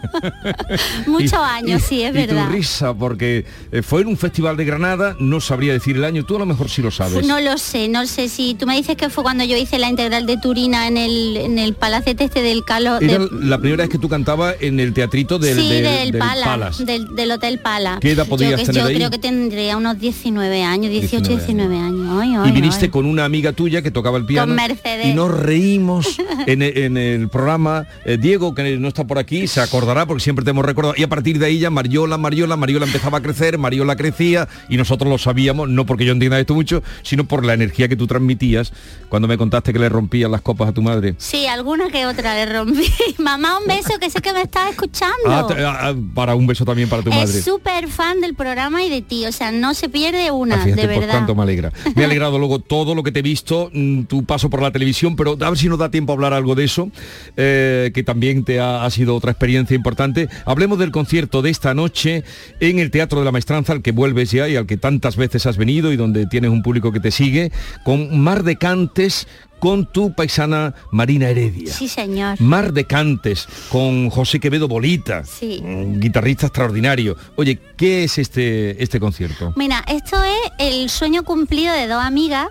Muchos 1.07 1.33
años, 1.35 1.83
y- 1.83 1.85
sí, 1.87 2.03
es 2.03 2.11
y 2.11 2.27
tu 2.27 2.35
verdad. 2.35 2.51
risa, 2.51 2.95
porque 2.95 3.45
eh, 3.73 3.83
fue 3.83 4.03
en 4.03 4.09
un 4.09 4.17
festival 4.17 4.57
de 4.57 4.65
Granada, 4.65 5.17
no 5.19 5.41
sabría 5.41 5.73
decir 5.73 5.97
el 5.97 6.05
año, 6.05 6.25
tú 6.25 6.37
a 6.37 6.39
lo 6.41 6.47
mejor 6.47 6.69
sí 6.69 6.83
lo 6.83 6.91
sabes. 6.91 7.27
No 7.27 7.41
lo 7.41 7.59
sé, 7.59 7.89
no 7.89 8.07
sé 8.07 8.29
si 8.29 8.55
tú 8.55 8.67
me 8.67 8.77
dices 8.77 8.97
que 8.97 9.09
fue 9.11 9.23
cuando 9.25 9.45
yo 9.45 9.57
hice 9.57 9.79
la 9.79 9.89
integral 9.89 10.27
de 10.27 10.37
Turina 10.39 10.87
en 10.89 10.97
el, 10.97 11.37
en 11.37 11.59
el 11.59 11.75
palacete 11.75 12.25
este 12.25 12.43
del 12.43 12.65
Calo. 12.65 13.01
Era 13.01 13.19
de- 13.19 13.29
la 13.43 13.59
primera 13.59 13.85
vez 13.85 13.91
que 13.91 13.99
tú 13.99 14.09
cantabas 14.09 14.57
en 14.61 14.81
el 14.81 14.93
teatrito 14.93 15.39
del, 15.39 15.59
sí, 15.61 15.69
del- 15.69 15.83
del, 15.85 16.11
del 16.13 16.19
Pala, 16.19 16.45
Palace. 16.45 16.85
Del, 16.85 17.15
del 17.15 17.31
Hotel 17.33 17.59
Pala. 17.59 17.99
¿Qué 18.01 18.13
edad 18.13 18.27
podías 18.27 18.61
yo, 18.61 18.67
tener 18.67 18.75
yo 18.83 18.89
ahí? 18.89 18.95
creo 18.97 19.11
que 19.11 19.19
tendría 19.19 19.77
unos 19.77 19.99
19 19.99 20.63
años, 20.63 20.91
18, 20.91 21.29
19 21.29 21.39
19 21.49 21.77
años. 21.79 22.19
Ay, 22.21 22.35
ay, 22.37 22.49
y 22.51 22.53
viniste 22.53 22.87
ay. 22.87 22.91
con 22.91 23.07
una 23.07 23.25
amiga 23.25 23.53
tuya 23.53 23.81
que 23.83 23.91
tocaba 23.91 24.19
el 24.19 24.25
piano 24.27 24.53
Mercedes. 24.55 25.07
y 25.07 25.15
nos 25.15 25.31
reímos 25.31 26.07
en, 26.47 26.63
en 26.63 26.97
el 26.97 27.29
programa 27.29 27.87
Eh, 28.05 28.17
Diego 28.21 28.55
que 28.55 28.77
no 28.79 28.89
está 28.89 29.05
por 29.07 29.19
aquí 29.19 29.47
se 29.47 29.61
acordará 29.89 30.07
porque 30.07 30.23
siempre 30.23 30.45
te 30.45 30.51
hemos 30.51 30.67
recordado 30.67 30.95
y 30.99 31.03
a 31.03 31.09
partir 31.09 31.39
de 31.39 31.47
ahí 31.47 31.59
ya 31.61 31.71
Mariola 31.71 32.19
Mariola 32.19 32.57
Mariola 32.59 32.85
empezaba 32.85 33.19
a 33.19 33.21
crecer 33.23 33.57
Mariola 33.57 33.97
crecía 33.97 34.47
y 34.69 34.77
nosotros 34.77 35.09
lo 35.09 35.17
sabíamos 35.17 35.69
no 35.71 35.87
porque 35.87 36.05
yo 36.05 36.13
entienda 36.13 36.39
esto 36.39 36.55
mucho 36.55 36.83
sino 37.03 37.25
por 37.25 37.45
la 37.47 37.55
energía 37.55 37.89
que 37.89 37.97
tú 37.97 38.07
transmitías 38.07 38.73
cuando 39.09 39.27
me 39.29 39.39
contaste 39.39 39.73
que 39.73 39.79
le 39.79 39.89
rompías 39.89 40.31
las 40.31 40.43
copas 40.43 40.69
a 40.69 40.73
tu 40.73 40.83
madre 40.83 41.15
Sí, 41.17 41.47
alguna 41.47 41.89
que 41.89 42.05
otra 42.05 42.35
le 42.35 42.53
rompí. 42.53 42.85
Mamá, 43.19 43.59
un 43.59 43.67
beso, 43.67 43.99
que 43.99 44.11
sé 44.11 44.21
que 44.21 44.33
me 44.35 44.43
estás 44.43 44.71
escuchando. 44.71 45.15
Ah, 45.27 45.47
te- 45.47 45.65
ah, 45.65 45.95
para 46.15 46.35
un 46.35 46.47
beso 46.47 46.65
también 46.67 46.89
para 46.89 47.03
tu 47.03 47.09
madre 47.11 47.25
es 47.39 47.45
súper 47.45 47.89
fan 47.89 48.21
del 48.21 48.35
programa 48.35 48.83
y 48.83 48.91
de 48.91 49.01
ti, 49.03 49.25
o 49.27 49.33
sea, 49.33 49.51
no 49.53 49.73
se 49.75 49.89
pierde 49.89 50.31
una, 50.31 50.57
Ah, 50.57 50.65
fíjate 50.65 50.83
de 50.83 50.89
por 50.89 51.01
verdad. 51.01 51.15
cuánto 51.15 51.35
me 51.35 51.43
alegra. 51.43 51.73
Me 51.97 52.03
ha 52.03 52.07
alegrado 52.07 52.39
luego 52.39 52.59
todo 52.59 52.95
lo 52.95 53.03
que 53.03 53.11
te 53.13 53.21
he 53.21 53.23
visto, 53.23 53.71
mm, 53.73 54.03
tu 54.03 54.25
paso 54.25 54.51
por 54.51 54.61
la 54.61 54.71
televisión, 54.71 55.17
pero 55.17 55.33
a 55.41 55.49
ver 55.51 55.59
si 55.59 55.69
nos 55.69 55.79
da 55.79 55.91
tiempo 55.91 56.13
a 56.13 56.15
hablar 56.15 56.33
algo 56.35 56.55
de 56.55 56.65
eso, 56.65 56.91
eh, 57.37 57.91
que 57.95 58.03
también 58.03 58.45
te 58.45 58.61
ha, 58.61 58.85
ha 58.85 58.91
sido 58.91 59.17
otra 59.17 59.31
experiencia 59.31 59.75
importante. 59.79 60.29
Hablemos 60.45 60.79
del 60.79 60.91
concierto 60.91 61.41
de 61.43 61.51
esta 61.51 61.73
noche 61.73 62.25
en 62.61 62.79
el 62.79 62.91
Teatro 62.91 63.19
de 63.21 63.25
la 63.25 63.33
Maestranza, 63.33 63.73
al 63.73 63.83
que 63.83 63.93
vuelves 63.93 64.31
ya 64.31 64.49
y 64.49 64.57
al 64.57 64.67
que 64.67 64.77
tantas 64.77 65.17
veces 65.17 65.47
has 65.47 65.57
venido 65.57 65.93
y 65.93 65.97
donde 65.97 66.27
tienes 66.27 66.51
un 66.51 66.63
público 66.63 66.93
que 66.93 67.01
te 67.01 67.11
sigue, 67.11 67.51
con 67.85 68.21
Mar 68.21 68.43
de 68.43 68.57
Cantes, 68.57 69.27
con 69.59 69.91
tu 69.91 70.13
paisana 70.15 70.75
Marina 70.93 71.29
Heredia. 71.31 71.73
Sí, 71.73 71.89
señor. 71.89 72.41
Mar 72.41 72.73
de 72.73 72.85
Cantes, 72.85 73.49
con 73.71 74.09
José 74.09 74.39
Quevedo 74.39 74.69
Bolita, 74.69 75.25
Sí. 75.25 75.61
un 75.65 75.99
guitarrista 76.01 76.47
extraordinario. 76.47 77.17
Oye, 77.35 77.59
¿qué 77.77 78.05
es 78.05 78.19
este, 78.19 78.81
este 78.83 79.01
concierto? 79.01 79.53
Mira, 79.57 79.85
esto 79.89 80.17
es 80.23 80.53
el 80.61 80.89
sueño 80.91 81.25
cumplido 81.25 81.73
de 81.75 81.89
dos 81.89 82.05
amigas 82.05 82.47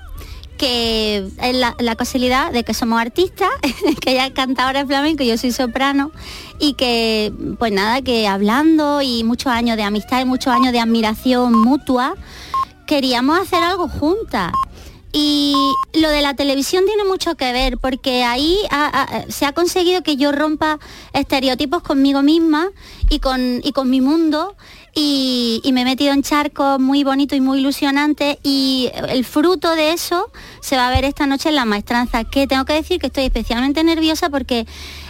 que 0.57 1.27
es 1.41 1.55
la, 1.55 1.75
la 1.79 1.95
casualidad 1.95 2.51
de 2.51 2.63
que 2.63 2.73
somos 2.73 2.99
artistas, 2.99 3.49
que 4.01 4.11
ella 4.11 4.25
es 4.27 4.33
cantadora 4.33 4.81
de 4.81 4.87
flamenco 4.87 5.23
yo 5.23 5.37
soy 5.37 5.51
soprano, 5.51 6.11
y 6.59 6.73
que, 6.73 7.31
pues 7.59 7.71
nada, 7.71 8.01
que 8.01 8.27
hablando 8.27 9.01
y 9.01 9.23
muchos 9.23 9.51
años 9.51 9.77
de 9.77 9.83
amistad 9.83 10.21
y 10.21 10.25
muchos 10.25 10.53
años 10.53 10.71
de 10.71 10.79
admiración 10.79 11.53
mutua, 11.53 12.15
queríamos 12.85 13.39
hacer 13.39 13.63
algo 13.63 13.87
juntas. 13.87 14.51
Y 15.19 15.55
lo 15.93 16.09
de 16.09 16.21
la 16.21 16.35
televisión 16.35 16.85
tiene 16.85 17.03
mucho 17.03 17.33
que 17.33 17.51
ver 17.51 17.79
porque 17.79 18.23
ahí 18.23 18.59
se 19.29 19.47
ha 19.47 19.51
conseguido 19.51 20.03
que 20.03 20.15
yo 20.15 20.31
rompa 20.31 20.77
estereotipos 21.11 21.81
conmigo 21.81 22.21
misma 22.21 22.67
y 23.09 23.17
con, 23.17 23.59
y 23.63 23.71
con 23.71 23.89
mi 23.89 23.99
mundo 23.99 24.55
y, 24.99 25.61
me 25.73 25.81
he 25.81 25.85
metido 25.85 26.13
en 26.13 26.23
charcos 26.23 26.79
muy 26.79 27.03
bonitos 27.03 27.37
y 27.37 27.41
muy 27.41 27.59
ilusionantes 27.59 28.37
y 28.41 28.89
el 29.09 29.25
fruto 29.25 29.75
de 29.75 29.91
eso 29.91 30.31
se 30.59 30.75
va 30.75 30.87
a 30.87 30.91
ver 30.91 31.05
esta 31.05 31.27
noche 31.27 31.49
en 31.49 31.55
la 31.55 31.65
maestranza, 31.65 32.23
que 32.23 32.47
tengo 32.47 32.65
que 32.65 32.73
decir 32.73 32.99
que 32.99 33.07
estoy 33.07 33.25
especialmente 33.25 33.83
nerviosa 33.83 34.29
porque 34.29 34.65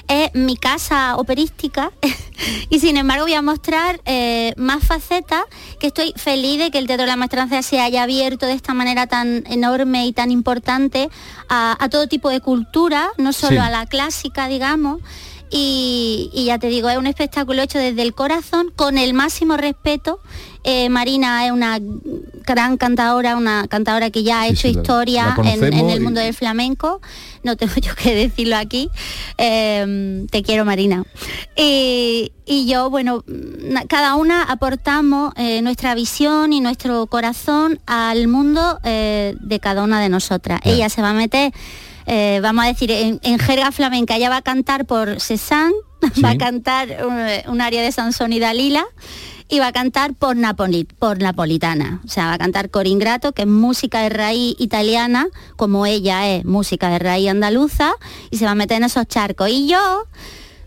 es 0.08 0.34
mi 0.36 0.58
casa 0.58 1.16
operística 1.16 1.92
y 2.70 2.80
sin 2.80 2.98
embargo 2.98 3.26
voy 3.26 3.34
a 3.34 3.42
mostrar 3.42 4.02
eh, 4.06 4.54
más 4.58 4.84
facetas 4.84 5.44
que 5.80 5.88
estoy 5.88 6.14
feliz 6.16 6.58
de 6.60 6.72
que 6.72 6.78
el 6.80 6.88
Teatro 6.88 7.04
de 7.04 7.08
la 7.12 7.16
Maestranza 7.16 7.62
se 7.62 7.80
haya 7.80 8.04
abierto 8.04 8.46
de 8.46 8.54
esta 8.54 8.74
manera 8.74 9.08
tan 9.08 9.44
enorme 9.48 10.06
y 10.06 10.14
tan 10.14 10.32
importante 10.32 11.10
a, 11.50 11.76
a 11.80 11.90
todo 11.90 12.08
tipo 12.08 12.30
de 12.30 12.42
cultura, 12.42 13.10
no 13.18 13.32
solo 13.34 13.62
Sí. 13.62 13.68
a 13.68 13.70
la 13.70 13.86
clásica, 13.86 14.48
digamos. 14.48 15.02
Y, 15.50 16.30
y 16.34 16.46
ya 16.46 16.60
te 16.60 16.68
digo, 16.68 16.90
es 16.90 16.98
un 16.98 17.08
espectáculo 17.08 17.62
hecho 17.62 17.80
desde 17.80 18.02
el 18.02 18.14
corazón, 18.14 18.72
con 18.76 18.98
el 18.98 19.14
máximo 19.14 19.56
respeto. 19.58 20.20
Eh, 20.64 20.90
Marina 20.90 21.46
es 21.46 21.52
una 21.54 21.80
gran 22.46 22.76
cantadora, 22.76 23.38
una 23.38 23.68
cantadora 23.70 24.10
que 24.10 24.24
ya 24.24 24.42
ha 24.42 24.46
Sí, 24.48 24.52
hecho 24.52 24.62
sí, 24.64 24.68
historia 24.70 25.34
en, 25.46 25.64
el 25.64 25.98
y- 25.98 26.00
mundo 26.02 26.20
del 26.20 26.34
flamenco. 26.34 27.00
No 27.44 27.56
tengo 27.56 27.74
yo 27.82 27.96
que 27.96 28.14
decirlo 28.14 28.58
aquí. 28.58 28.90
Eh, 29.38 30.26
te 30.30 30.44
quiero, 30.44 30.66
Marina. 30.66 31.06
Y, 31.56 32.34
y 32.46 32.66
yo, 32.68 32.90
bueno, 32.90 33.24
cada 33.88 34.16
una 34.16 34.44
aportamos 34.44 35.34
eh, 35.38 35.62
nuestra 35.62 35.96
visión 35.96 36.52
y 36.52 36.60
nuestro 36.60 37.08
corazón 37.08 37.80
al 37.86 38.28
mundo 38.28 38.80
eh, 38.84 39.36
de 39.40 39.60
cada 39.62 39.84
una 39.84 40.02
de 40.02 40.10
nosotras. 40.10 40.60
Ella 40.66 40.90
se 40.90 41.02
va 41.02 41.12
a 41.12 41.14
meter, 41.14 41.54
eh, 42.08 42.40
vamos 42.42 42.66
a 42.66 42.68
decir, 42.68 42.90
en, 42.90 43.20
en 43.22 43.38
jerga 43.38 43.72
flamenca. 43.72 44.16
Ella 44.16 44.30
va 44.30 44.38
a 44.38 44.42
cantar 44.42 44.86
por 44.86 45.20
Cézanne, 45.20 45.76
va 46.24 46.32
a 46.32 46.38
cantar 46.38 46.90
eh, 46.90 47.44
un 47.48 47.62
área 47.62 47.84
de 47.84 47.92
Sansón 47.92 48.34
y 48.34 48.40
Dalila 48.40 48.86
y 49.50 49.60
va 49.60 49.68
a 49.68 49.72
cantar 49.72 50.14
por, 50.14 50.36
Napoli, 50.36 50.84
por 50.86 51.22
Napolitana. 51.22 52.02
O 52.06 52.08
sea, 52.10 52.28
va 52.28 52.34
a 52.34 52.38
cantar 52.38 52.70
Coringrato, 52.70 53.32
que 53.32 53.44
es 53.44 53.48
música 53.48 54.02
de 54.02 54.10
raíz 54.10 54.56
italiana, 54.60 55.28
como 55.56 55.86
ella 55.86 56.28
es 56.28 56.44
música 56.46 56.90
de 56.90 57.00
raíz 57.00 57.30
andaluza, 57.30 57.94
y 58.30 58.38
se 58.38 58.46
va 58.46 58.52
a 58.52 58.56
meter 58.56 58.78
en 58.78 58.84
esos 58.86 59.08
charcos. 59.08 59.50
Y 59.50 59.68
yo 59.68 60.06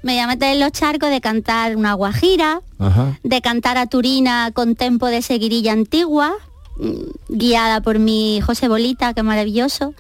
me 0.03 0.13
voy 0.13 0.21
a 0.21 0.27
meter 0.27 0.55
en 0.55 0.61
los 0.61 0.73
charcos 0.73 1.11
de 1.11 1.21
cantar 1.21 1.77
una 1.77 1.93
guajira, 1.93 2.63
Ajá. 2.79 3.19
de 3.23 3.41
cantar 3.43 3.77
a 3.77 3.87
Turina 3.87 4.51
con 4.53 4.77
tempo 4.77 5.07
de 5.07 5.21
seguirilla 5.21 5.73
antigua, 5.73 6.33
mm, 6.79 7.37
guiada 7.37 7.83
por 7.83 7.99
mi 7.99 8.41
José 8.41 8.69
Bolita, 8.69 9.13
que 9.13 9.23
maravilloso, 9.23 9.95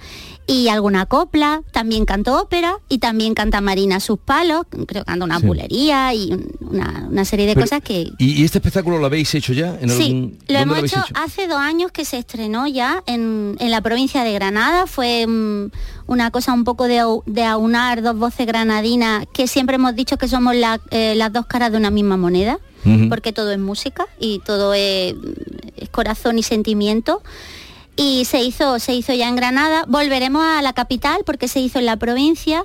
y 0.50 0.68
alguna 0.68 1.06
copla, 1.06 1.62
también 1.72 2.04
canto 2.04 2.40
ópera 2.40 2.74
y 2.88 2.98
también 2.98 3.34
canta 3.34 3.60
Marina 3.60 4.00
sus 4.00 4.18
palos, 4.18 4.62
creo 4.70 5.04
que 5.04 5.04
canta 5.04 5.24
una 5.24 5.38
Sí. 5.38 5.46
bulería 5.46 6.12
y 6.12 6.32
un- 6.32 6.50
una, 6.60 7.06
una 7.08 7.24
serie 7.24 7.46
de 7.46 7.54
Pero- 7.54 7.64
cosas 7.66 7.82
que... 7.82 8.10
¿Y, 8.18 8.40
y 8.40 8.44
este 8.44 8.58
espectáculo 8.58 8.98
lo 8.98 9.06
habéis 9.06 9.32
hecho 9.34 9.52
ya? 9.52 9.78
¿En 9.80 9.88
Sí, 9.90 10.06
algún- 10.06 10.38
lo 10.48 10.58
¿dónde 10.58 10.78
hemos 10.80 10.92
hecho, 10.92 11.04
hace 11.14 11.46
dos 11.46 11.58
años 11.58 11.92
que 11.92 12.04
se 12.04 12.18
estrenó 12.18 12.66
ya 12.66 13.02
en, 13.06 13.56
en 13.60 13.70
la 13.70 13.80
provincia 13.80 14.24
de 14.24 14.32
Granada. 14.32 14.86
Fue 14.86 15.26
mm, 15.26 15.70
una 16.08 16.30
cosa 16.32 16.52
un 16.52 16.64
poco 16.64 16.84
de, 16.88 17.02
de 17.26 17.44
aunar 17.44 18.02
dos 18.02 18.16
voces 18.18 18.46
granadinas 18.46 19.26
que 19.32 19.46
siempre 19.46 19.76
hemos 19.76 19.94
dicho 19.94 20.16
que 20.16 20.26
somos 20.26 20.56
la- 20.56 20.80
eh, 20.90 21.14
las 21.16 21.32
dos 21.32 21.46
caras 21.46 21.70
de 21.70 21.78
una 21.78 21.90
misma 21.90 22.16
moneda, 22.16 22.58
porque 23.10 23.32
todo 23.32 23.52
es 23.52 23.58
música 23.58 24.06
y 24.18 24.38
todo 24.40 24.72
es, 24.74 25.14
es 25.76 25.88
corazón 25.90 26.38
y 26.38 26.42
sentimiento. 26.42 27.22
Y 28.02 28.24
se 28.24 28.40
hizo, 28.40 28.78
se 28.78 28.94
hizo 28.94 29.12
ya 29.12 29.28
en 29.28 29.36
Granada. 29.36 29.84
Volveremos 29.86 30.42
a 30.42 30.62
la 30.62 30.72
capital 30.72 31.20
porque 31.26 31.48
se 31.48 31.60
hizo 31.60 31.78
en 31.78 31.84
la 31.84 31.98
provincia. 31.98 32.64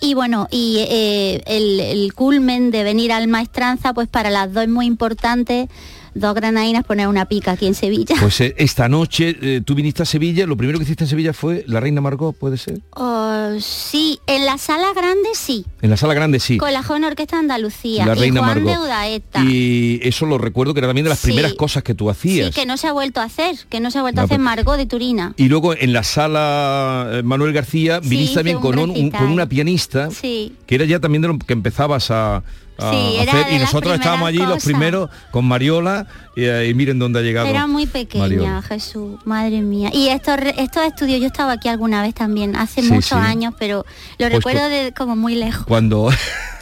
Y 0.00 0.14
bueno, 0.14 0.46
y 0.48 0.76
eh, 0.88 1.42
el, 1.46 1.80
el 1.80 2.14
culmen 2.14 2.70
de 2.70 2.84
venir 2.84 3.10
al 3.10 3.26
Maestranza, 3.26 3.92
pues 3.94 4.06
para 4.06 4.30
las 4.30 4.52
dos 4.52 4.62
es 4.62 4.68
muy 4.68 4.86
importante. 4.86 5.68
Dos 6.16 6.34
granadinas 6.34 6.84
poner 6.84 7.08
una 7.08 7.26
pica 7.26 7.52
aquí 7.52 7.66
en 7.66 7.74
Sevilla. 7.74 8.14
Pues 8.20 8.40
eh, 8.40 8.54
esta 8.58 8.88
noche 8.88 9.36
eh, 9.40 9.60
tú 9.64 9.74
viniste 9.74 10.02
a 10.02 10.06
Sevilla, 10.06 10.46
lo 10.46 10.56
primero 10.56 10.78
que 10.78 10.84
hiciste 10.84 11.04
en 11.04 11.08
Sevilla 11.08 11.32
fue 11.32 11.64
La 11.66 11.78
Reina 11.80 12.00
Margot, 12.00 12.34
¿puede 12.34 12.56
ser? 12.56 12.80
Oh, 12.90 13.50
sí, 13.60 14.18
en 14.26 14.46
la 14.46 14.56
sala 14.58 14.88
grande 14.94 15.28
sí. 15.34 15.64
En 15.82 15.90
la 15.90 15.96
sala 15.96 16.14
grande 16.14 16.40
sí. 16.40 16.56
Con 16.58 16.72
la 16.72 16.82
joven 16.82 17.04
orquesta 17.04 17.36
de 17.36 17.40
Andalucía. 17.40 18.06
La 18.06 18.14
Reina 18.14 18.40
y 18.40 18.42
Juan 18.44 18.64
Margot. 18.64 18.86
de. 18.88 19.40
Y 19.44 20.00
eso 20.02 20.24
lo 20.26 20.38
recuerdo 20.38 20.72
que 20.74 20.80
era 20.80 20.88
también 20.88 21.04
de 21.04 21.10
las 21.10 21.18
Sí. 21.18 21.26
primeras 21.28 21.54
cosas 21.54 21.82
que 21.82 21.94
tú 21.94 22.06
Sí, 22.06 22.10
hacías. 22.40 22.54
que 22.54 22.64
no 22.66 22.76
se 22.76 22.86
ha 22.86 22.92
vuelto 22.92 23.20
a 23.20 23.24
hacer, 23.24 23.54
que 23.68 23.80
no 23.80 23.90
se 23.90 23.98
ha 23.98 24.02
vuelto 24.02 24.16
No, 24.16 24.22
a 24.22 24.24
hacer 24.24 24.38
pues- 24.38 24.44
Margot 24.44 24.76
de 24.76 24.86
Turina. 24.86 25.34
Y 25.36 25.48
luego 25.48 25.74
en 25.74 25.92
la 25.92 26.02
sala 26.02 27.08
eh, 27.12 27.22
Manuel 27.22 27.52
García 27.52 28.00
Sí, 28.02 28.08
viniste 28.08 28.36
también 28.36 28.58
con, 28.60 28.78
un- 28.78 29.10
con 29.10 29.26
una 29.28 29.46
pianista 29.48 30.10
Sí. 30.10 30.54
que 30.66 30.74
era 30.76 30.84
ya 30.86 30.98
también 31.00 31.22
de 31.22 31.28
lo 31.28 31.38
que 31.38 31.52
empezabas 31.52 32.10
a, 32.10 32.42
a 32.78 32.90
Sí, 32.90 33.18
hacer 33.18 33.52
y 33.52 33.58
nosotros 33.58 33.94
estábamos 33.94 34.28
allí 34.28 34.38
los 34.38 34.64
primeros 34.64 35.10
con 35.30 35.44
Mariola 35.46 36.06
y, 36.34 36.44
eh, 36.44 36.68
y 36.68 36.74
miren 36.74 36.98
dónde 36.98 37.20
ha 37.20 37.22
llegado. 37.22 37.46
Era 37.46 37.66
muy 37.66 37.86
pequeña, 37.86 38.24
Mariola. 38.24 38.62
Jesús, 38.62 39.18
madre 39.24 39.60
mía. 39.62 39.90
Y 39.92 40.08
estos, 40.08 40.36
estos 40.56 40.84
estudios, 40.84 41.20
yo 41.20 41.26
estaba 41.26 41.52
aquí 41.52 41.68
alguna 41.68 42.02
vez 42.02 42.14
también, 42.14 42.56
hace 42.56 42.82
Sí, 42.82 42.88
muchos 42.90 43.18
sí. 43.18 43.26
años, 43.26 43.54
pero 43.58 43.78
lo 43.78 43.84
Pues 44.18 44.32
recuerdo 44.32 44.68
de 44.68 44.92
como 44.96 45.16
muy 45.16 45.34
lejos. 45.36 45.64
Cuando 45.66 46.10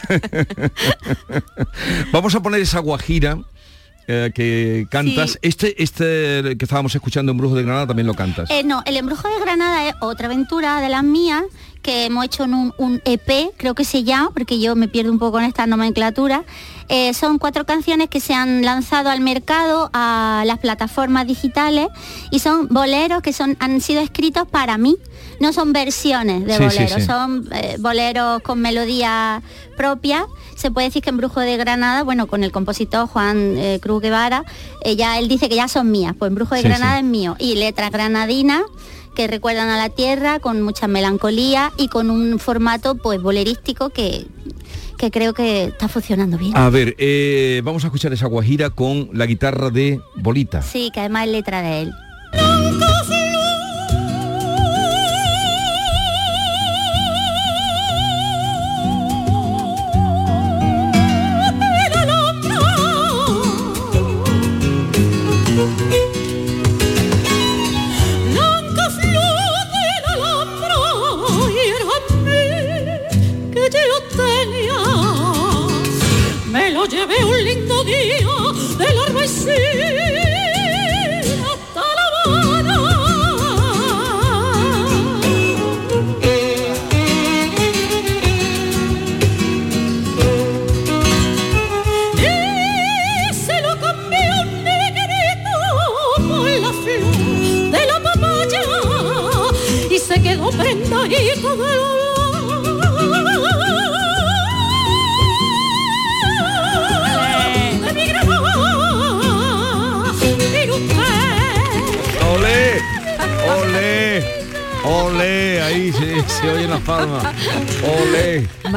vamos 2.11 2.35
a 2.35 2.41
poner 2.41 2.61
esa 2.61 2.79
guajira 2.79 3.37
eh, 4.07 4.31
que 4.33 4.87
cantas. 4.89 5.31
Sí. 5.31 5.37
Este, 5.41 5.83
este 5.83 6.57
que 6.57 6.65
estábamos 6.65 6.93
escuchando 6.95 7.31
en 7.31 7.37
Brujo 7.37 7.55
de 7.55 7.63
Granada 7.63 7.87
también 7.87 8.07
lo 8.07 8.13
cantas. 8.13 8.49
Eh, 8.49 8.63
no, 8.63 8.83
el 8.85 8.97
embrujo 8.97 9.27
de 9.27 9.39
Granada 9.39 9.87
es 9.87 9.95
otra 10.01 10.27
aventura 10.27 10.81
de 10.81 10.89
las 10.89 11.03
mías 11.03 11.43
que 11.85 12.05
hemos 12.05 12.25
hecho 12.25 12.45
en 12.45 12.55
un, 12.55 12.73
un 12.79 12.99
EP, 13.05 13.51
creo 13.57 13.75
que 13.75 13.85
se 13.85 14.03
llama, 14.03 14.31
porque 14.33 14.59
yo 14.59 14.75
me 14.75 14.87
pierdo 14.87 15.11
un 15.11 15.19
poco 15.19 15.39
en 15.39 15.45
esta 15.45 15.67
nomenclatura. 15.67 16.43
Eh, 16.89 17.13
son 17.13 17.37
cuatro 17.37 17.65
canciones 17.65 18.09
que 18.09 18.19
se 18.19 18.33
han 18.33 18.63
lanzado 18.63 19.11
al 19.11 19.21
mercado, 19.21 19.91
a 19.93 20.43
las 20.47 20.57
plataformas 20.57 21.27
digitales, 21.27 21.87
y 22.31 22.39
son 22.39 22.67
boleros 22.69 23.21
que 23.21 23.33
son, 23.33 23.55
han 23.59 23.81
sido 23.81 24.01
escritos 24.01 24.47
para 24.47 24.79
mí. 24.79 24.97
No 25.39 25.51
son 25.53 25.73
versiones 25.73 26.45
de 26.45 26.57
Sí, 26.57 26.63
boleros, 26.63 26.91
sí. 26.93 27.01
son 27.01 27.47
eh, 27.53 27.75
boleros 27.79 28.41
con 28.41 28.61
melodía 28.61 29.41
propia. 29.77 30.25
Se 30.55 30.71
puede 30.71 30.87
decir 30.87 31.03
que 31.03 31.09
en 31.09 31.17
Brujo 31.17 31.39
de 31.41 31.57
Granada, 31.57 32.03
bueno, 32.03 32.27
con 32.27 32.43
el 32.43 32.51
compositor 32.51 33.07
Juan 33.07 33.55
eh, 33.57 33.79
Cruz 33.81 34.01
Guevara, 34.01 34.45
eh, 34.83 34.95
ya 34.95 35.19
él 35.19 35.27
dice 35.27 35.49
que 35.49 35.55
ya 35.55 35.67
son 35.67 35.91
mías. 35.91 36.13
Pues 36.17 36.29
en 36.29 36.35
Brujo 36.35 36.55
de 36.55 36.61
Sí, 36.61 36.67
Granada 36.67 36.93
sí. 36.99 37.05
es 37.05 37.11
mío. 37.11 37.35
Y 37.39 37.55
letras 37.55 37.91
granadinas 37.91 38.61
que 39.15 39.27
recuerdan 39.27 39.69
a 39.69 39.77
la 39.77 39.89
tierra, 39.89 40.39
con 40.39 40.61
mucha 40.61 40.87
melancolía 40.87 41.71
y 41.77 41.87
con 41.87 42.09
un 42.09 42.37
formato 42.39 42.95
pues 42.95 43.21
bolerístico 43.21 43.89
que, 43.89 44.25
que 44.97 45.09
creo 45.09 45.33
que 45.33 45.65
está 45.65 45.87
funcionando 45.87 46.37
bien. 46.37 46.55
A 46.57 46.69
ver, 46.69 46.95
eh, 46.97 47.61
vamos 47.63 47.83
a 47.85 47.87
escuchar 47.87 48.11
esa 48.11 48.27
guajira 48.27 48.69
con 48.71 49.09
la 49.13 49.25
guitarra 49.25 49.69
de 49.69 50.01
Bolita. 50.15 50.61
Sí, 50.61 50.91
que 50.93 50.99
además 50.99 51.27
es 51.27 51.31
letra 51.31 51.61
de 51.61 51.81
él. 51.83 51.91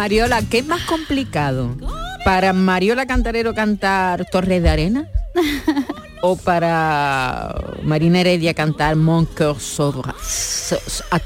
Mariola, 0.09 0.41
¿qué 0.41 0.61
es 0.61 0.67
más 0.67 0.81
complicado? 0.85 1.77
¿Para 2.25 2.55
Mariola 2.55 3.05
Cantarero 3.05 3.53
cantar 3.55 4.25
Torres 4.33 4.63
de 4.63 4.71
Arena? 4.71 5.07
¿O 6.23 6.35
para 6.35 7.55
Marina 7.83 8.21
Heredia 8.21 8.55
cantar 8.55 8.97
Mon 8.97 9.27
cœur 9.27 9.61
sobre 9.61 10.09
A- 10.09 11.19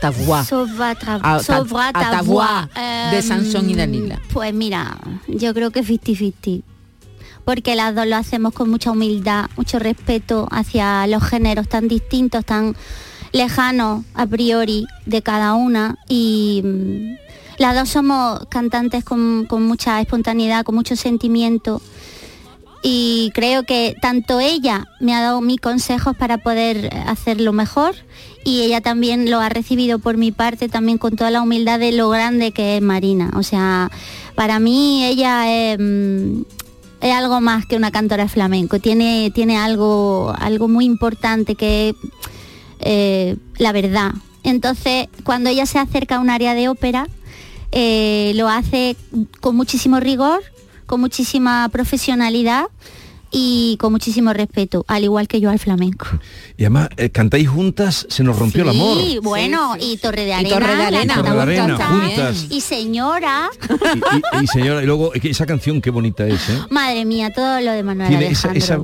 ta- 2.10 2.22
voix. 2.22 2.68
de 2.74 3.18
Em, 3.18 3.22
Sansón 3.22 3.70
y 3.70 3.74
Dalila. 3.76 4.20
Pues 4.32 4.52
mira, 4.52 4.96
yo 5.28 5.54
creo 5.54 5.70
que 5.70 5.84
50-50. 5.84 6.64
Porque 7.44 7.76
las 7.76 7.94
dos 7.94 8.08
lo 8.08 8.16
hacemos 8.16 8.52
con 8.52 8.68
mucha 8.68 8.90
humildad, 8.90 9.46
mucho 9.56 9.78
respeto 9.78 10.48
hacia 10.50 11.06
los 11.06 11.22
géneros 11.22 11.68
tan 11.68 11.86
distintos, 11.86 12.44
tan 12.44 12.74
lejanos 13.30 14.04
a 14.14 14.26
priori 14.26 14.86
de 15.06 15.22
cada 15.22 15.54
una. 15.54 15.98
Y 16.08 16.64
las 17.58 17.74
dos 17.74 17.88
somos 17.88 18.40
cantantes 18.48 19.04
con, 19.04 19.46
mucha 19.48 20.00
espontaneidad, 20.00 20.64
con 20.64 20.74
mucho 20.74 20.96
sentimiento. 20.96 21.80
Y 22.82 23.30
creo 23.34 23.62
que 23.62 23.94
tanto 24.02 24.40
ella 24.40 24.86
me 25.00 25.14
ha 25.14 25.22
dado 25.22 25.40
mis 25.40 25.60
consejos 25.60 26.16
para 26.16 26.38
poder 26.38 26.90
hacerlo 27.06 27.52
mejor 27.52 27.94
y 28.44 28.62
ella 28.62 28.80
también 28.80 29.30
lo 29.30 29.38
ha 29.38 29.48
recibido 29.48 30.00
por 30.00 30.16
mi 30.16 30.32
parte 30.32 30.68
también 30.68 30.98
con 30.98 31.14
toda 31.14 31.30
la 31.30 31.42
humildad 31.42 31.78
de 31.78 31.92
lo 31.92 32.08
grande 32.08 32.50
que 32.50 32.76
es 32.76 32.82
Marina. 32.82 33.30
O 33.36 33.44
sea, 33.44 33.88
para 34.34 34.58
mí 34.58 35.04
ella 35.04 35.48
es, 35.48 35.78
mm, 35.78 36.42
algo 37.02 37.40
más 37.40 37.66
que 37.66 37.76
una 37.76 37.92
cantora 37.92 38.26
flamenco. 38.26 38.80
Tiene, 38.80 39.30
tiene 39.32 39.58
algo, 39.58 40.34
algo 40.36 40.66
muy 40.66 40.84
importante 40.84 41.54
que 41.54 41.90
es 41.90 41.96
eh, 42.82 43.36
la 43.58 43.72
verdad. 43.72 44.12
Entonces, 44.42 45.08
cuando 45.24 45.50
ella 45.50 45.66
se 45.66 45.78
acerca 45.78 46.16
a 46.16 46.20
un 46.20 46.30
área 46.30 46.54
de 46.54 46.68
ópera, 46.68 47.06
eh, 47.72 48.32
lo 48.36 48.48
hace 48.48 48.96
con 49.40 49.56
muchísimo 49.56 49.98
rigor, 50.00 50.40
con 50.86 51.00
muchísima 51.00 51.68
profesionalidad 51.70 52.66
y 53.34 53.78
con 53.80 53.92
muchísimo 53.92 54.34
respeto, 54.34 54.84
al 54.88 55.04
igual 55.04 55.26
que 55.26 55.40
yo 55.40 55.48
al 55.48 55.58
flamenco. 55.58 56.06
Y 56.58 56.64
además, 56.64 56.90
eh, 56.98 57.08
cantáis 57.08 57.48
juntas, 57.48 58.06
se 58.10 58.22
nos 58.22 58.38
rompió 58.38 58.62
el 58.62 58.68
amor. 58.68 58.98
Sí, 59.02 59.18
bueno, 59.22 59.74
y 59.80 59.96
Torre 59.96 60.26
de 60.26 60.34
Arena. 60.34 60.50
Torre 60.50 60.68
de 60.76 60.76
la 60.76 60.86
Arena. 60.98 61.14
cantamos 61.14 61.40
Torre 61.40 61.52
de 61.54 61.60
Arena, 61.60 61.86
juntas. 61.86 62.46
Y 62.50 62.60
señora, 62.60 63.48
Y, 63.70 64.38
y- 64.40 64.44
y 64.44 64.46
señora, 64.48 64.82
y 64.82 64.86
luego, 64.86 65.14
esa 65.14 65.46
canción 65.46 65.80
qué 65.80 65.88
bonita 65.88 66.26
es, 66.26 66.46
¿eh? 66.50 66.58
madre 66.68 67.06
mía, 67.06 67.32
todo 67.32 67.58
lo 67.62 67.72
de 67.72 67.82
Manuel 67.82 68.08
Tiene 68.10 68.26
Alejandro. 68.26 68.58
esa 68.58 68.78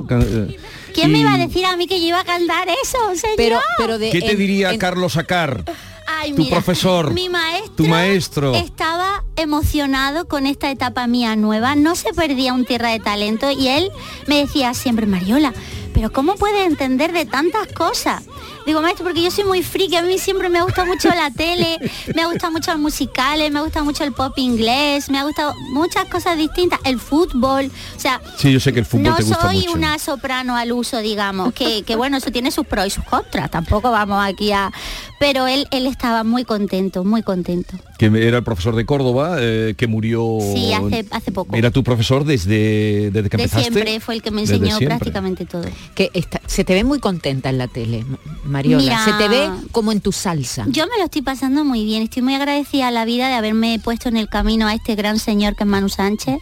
¿Quién 0.94 1.12
me 1.12 1.18
y- 1.18 1.20
iba 1.20 1.34
a 1.34 1.38
decir 1.38 1.66
a 1.66 1.76
mí 1.76 1.86
que 1.86 2.00
yo 2.00 2.06
iba 2.06 2.20
a 2.20 2.24
cantar 2.24 2.68
eso, 2.82 2.96
señor? 3.16 3.36
Pero, 3.36 3.58
pero 3.76 3.98
de, 3.98 4.08
¿Qué 4.08 4.20
te 4.20 4.32
en- 4.32 4.38
diría 4.38 4.70
en- 4.72 4.78
Carlos 4.78 5.18
Acar? 5.18 5.62
Ay, 6.10 6.32
tu 6.32 6.42
mira, 6.42 6.56
profesor, 6.56 7.12
mi 7.12 7.28
maestro, 7.28 7.74
tu 7.76 7.86
maestro? 7.86 8.54
estaba 8.54 9.24
emocionado 9.36 10.26
con 10.26 10.46
esta 10.46 10.70
etapa 10.70 11.06
mía 11.06 11.36
nueva, 11.36 11.74
no 11.74 11.94
se 11.96 12.14
perdía 12.14 12.54
un 12.54 12.64
tierra 12.64 12.88
de 12.88 12.98
talento 12.98 13.50
y 13.50 13.68
él 13.68 13.90
me 14.26 14.38
decía 14.38 14.72
siempre, 14.72 15.04
Mariola, 15.04 15.52
pero 15.98 16.12
¿cómo 16.12 16.36
puedes 16.36 16.64
entender 16.64 17.12
de 17.12 17.24
tantas 17.24 17.66
cosas? 17.72 18.22
Digo, 18.64 18.80
maestro, 18.80 19.04
porque 19.04 19.20
yo 19.20 19.32
soy 19.32 19.42
muy 19.44 19.64
friki, 19.64 19.96
a 19.96 20.02
mí 20.02 20.16
siempre 20.18 20.48
me 20.48 20.62
gusta 20.62 20.84
mucho 20.84 21.08
la 21.08 21.32
tele, 21.32 21.76
me 22.14 22.24
gusta 22.26 22.50
mucho 22.50 22.70
los 22.70 22.80
musicales, 22.80 23.50
me 23.50 23.60
gusta 23.62 23.82
mucho 23.82 24.04
el 24.04 24.12
pop 24.12 24.32
inglés, 24.36 25.10
me 25.10 25.18
ha 25.18 25.24
gustado 25.24 25.54
muchas 25.72 26.04
cosas 26.04 26.36
distintas, 26.38 26.78
el 26.84 27.00
fútbol, 27.00 27.68
o 27.96 27.98
sea, 27.98 28.20
Sí, 28.36 28.52
yo 28.52 28.60
sé 28.60 28.72
que 28.72 28.78
el 28.78 28.86
fútbol 28.86 29.04
no 29.06 29.16
te 29.16 29.24
gusta 29.24 29.40
soy 29.40 29.56
mucho. 29.56 29.72
una 29.72 29.98
soprano 29.98 30.54
al 30.56 30.70
uso, 30.70 30.98
digamos, 30.98 31.52
que, 31.52 31.82
que 31.82 31.96
bueno, 31.96 32.18
eso 32.18 32.30
tiene 32.30 32.52
sus 32.52 32.64
pros 32.64 32.86
y 32.86 32.90
sus 32.90 33.04
contras, 33.04 33.50
tampoco 33.50 33.90
vamos 33.90 34.22
aquí 34.24 34.52
a... 34.52 34.70
Pero 35.18 35.48
él, 35.48 35.66
él 35.72 35.88
estaba 35.88 36.22
muy 36.22 36.44
contento, 36.44 37.02
muy 37.02 37.24
contento. 37.24 37.76
Que 37.98 38.06
era 38.06 38.36
el 38.38 38.44
profesor 38.44 38.76
de 38.76 38.86
Córdoba, 38.86 39.38
eh, 39.40 39.74
que 39.76 39.88
murió... 39.88 40.38
Sí, 40.54 40.72
hace, 40.72 41.04
hace 41.10 41.32
poco. 41.32 41.56
Era 41.56 41.72
tu 41.72 41.82
profesor 41.82 42.24
desde, 42.24 43.10
desde 43.10 43.28
que 43.28 43.36
de 43.36 43.42
empezaste. 43.42 43.72
siempre 43.72 43.98
fue 43.98 44.14
el 44.14 44.22
que 44.22 44.30
me 44.30 44.42
enseñó 44.42 44.78
prácticamente 44.78 45.44
todo. 45.44 45.64
Que 45.94 46.10
está- 46.14 46.40
se 46.46 46.64
te 46.64 46.74
ve 46.74 46.84
muy 46.84 46.98
contenta 47.00 47.50
en 47.50 47.58
la 47.58 47.68
tele, 47.68 48.04
Ma- 48.04 48.18
Mariola. 48.44 48.82
Mira. 48.82 49.04
Se 49.04 49.12
te 49.14 49.28
ve 49.28 49.50
como 49.72 49.92
en 49.92 50.00
tu 50.00 50.12
salsa. 50.12 50.64
Yo 50.68 50.86
me 50.86 50.96
lo 50.98 51.04
estoy 51.04 51.22
pasando 51.22 51.64
muy 51.64 51.84
bien, 51.84 52.02
estoy 52.02 52.22
muy 52.22 52.34
agradecida 52.34 52.88
a 52.88 52.90
la 52.90 53.04
vida 53.04 53.28
de 53.28 53.34
haberme 53.34 53.80
puesto 53.82 54.08
en 54.08 54.16
el 54.16 54.28
camino 54.28 54.66
a 54.66 54.74
este 54.74 54.94
gran 54.94 55.18
señor 55.18 55.56
que 55.56 55.64
es 55.64 55.68
Manu 55.68 55.88
Sánchez, 55.88 56.38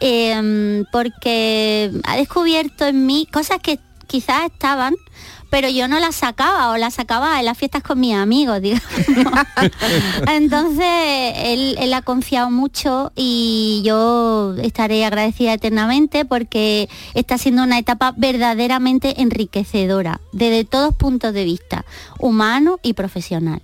eh, 0.00 0.84
porque 0.92 1.90
ha 2.04 2.16
descubierto 2.16 2.86
en 2.86 3.06
mí 3.06 3.26
cosas 3.32 3.58
que 3.62 3.78
quizás 4.06 4.46
estaban, 4.46 4.94
pero 5.50 5.68
yo 5.68 5.88
no 5.88 5.98
las 5.98 6.16
sacaba 6.16 6.70
o 6.70 6.76
las 6.76 6.94
sacaba 6.94 7.38
en 7.40 7.44
las 7.44 7.58
fiestas 7.58 7.82
con 7.82 8.00
mis 8.00 8.14
amigos, 8.14 8.60
digamos. 8.62 8.84
Entonces, 10.32 11.32
él, 11.36 11.76
él 11.78 11.92
ha 11.92 12.02
confiado 12.02 12.50
mucho 12.50 13.12
y 13.16 13.82
yo 13.84 14.54
estaré 14.62 15.04
agradecida 15.04 15.52
eternamente 15.52 16.24
porque 16.24 16.88
está 17.14 17.36
siendo 17.36 17.64
una 17.64 17.78
etapa 17.78 18.14
verdaderamente 18.16 19.20
enriquecedora, 19.20 20.20
desde 20.32 20.64
todos 20.64 20.94
puntos 20.94 21.34
de 21.34 21.44
vista, 21.44 21.84
humano 22.18 22.78
y 22.82 22.94
profesional. 22.94 23.62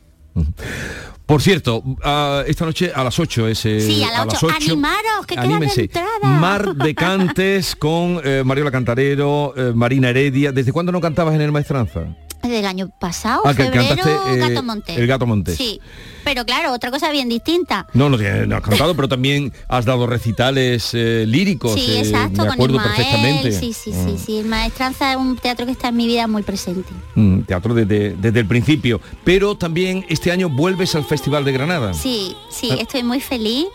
Por 1.26 1.42
cierto, 1.42 1.82
ah, 2.04 2.44
esta 2.46 2.64
noche 2.64 2.92
a 2.94 3.02
las 3.02 3.18
8 3.18 3.48
ese 3.48 3.80
Sí, 3.80 4.02
a 4.04 4.24
las 4.24 4.34
ocho. 4.42 4.48
Animaros, 4.48 5.26
que 5.26 5.34
Anímense. 5.38 5.82
entradas. 5.82 6.08
Mar 6.22 6.74
de 6.76 6.94
Cantes 6.94 7.74
con 7.78 8.20
eh, 8.24 8.42
Mariola 8.44 8.70
Cantarero, 8.70 9.52
eh, 9.56 9.72
Marina 9.74 10.10
Heredia. 10.10 10.52
¿Desde 10.52 10.72
cuándo 10.72 10.92
no 10.92 11.00
cantabas 11.00 11.34
en 11.34 11.40
el 11.40 11.50
Maestranza? 11.52 12.04
del 12.42 12.64
año 12.64 12.88
pasado, 13.00 13.42
Ah, 13.44 13.54
que 13.54 13.68
cantaste, 13.70 14.08
eh, 14.08 14.36
Gato 14.36 14.62
Montés. 14.62 14.96
el 14.96 15.06
Gato 15.08 15.26
Montés. 15.26 15.56
Sí, 15.56 15.80
pero 16.22 16.44
claro, 16.44 16.72
otra 16.72 16.92
cosa 16.92 17.10
bien 17.10 17.28
distinta. 17.28 17.88
No, 17.92 18.08
no, 18.08 18.16
no 18.18 18.56
has 18.56 18.62
cantado, 18.62 18.94
pero 18.94 19.08
también 19.08 19.52
has 19.66 19.84
dado 19.84 20.06
recitales 20.06 20.90
eh, 20.94 21.24
líricos. 21.26 21.72
Sí, 21.74 21.90
eh, 21.96 21.98
exacto, 22.00 22.42
me 22.42 22.46
con 22.46 22.52
acuerdo 22.52 22.76
Ismael. 22.76 22.94
perfectamente. 22.94 23.50
Sí, 23.50 23.72
sí, 23.72 23.90
Mm. 23.90 24.06
sí, 24.10 24.18
sí. 24.24 24.38
El 24.38 24.46
Maestranza 24.46 25.10
es 25.10 25.16
un 25.16 25.36
teatro 25.38 25.66
que 25.66 25.72
está 25.72 25.88
en 25.88 25.96
mi 25.96 26.06
vida 26.06 26.28
muy 26.28 26.42
presente. 26.44 26.88
Mm, 27.16 27.40
teatro 27.40 27.74
desde, 27.74 28.14
desde 28.14 28.38
el 28.38 28.46
principio. 28.46 29.00
Pero 29.24 29.56
también 29.56 30.06
este 30.08 30.30
año 30.30 30.48
vuelves 30.48 30.94
al 30.94 31.02
Festival 31.02 31.15
de 31.20 31.52
Granada. 31.52 31.94
Sí, 31.94 32.36
sí, 32.50 32.68
Ah. 32.72 32.76
estoy 32.80 33.02
muy 33.02 33.20
feliz 33.20 33.66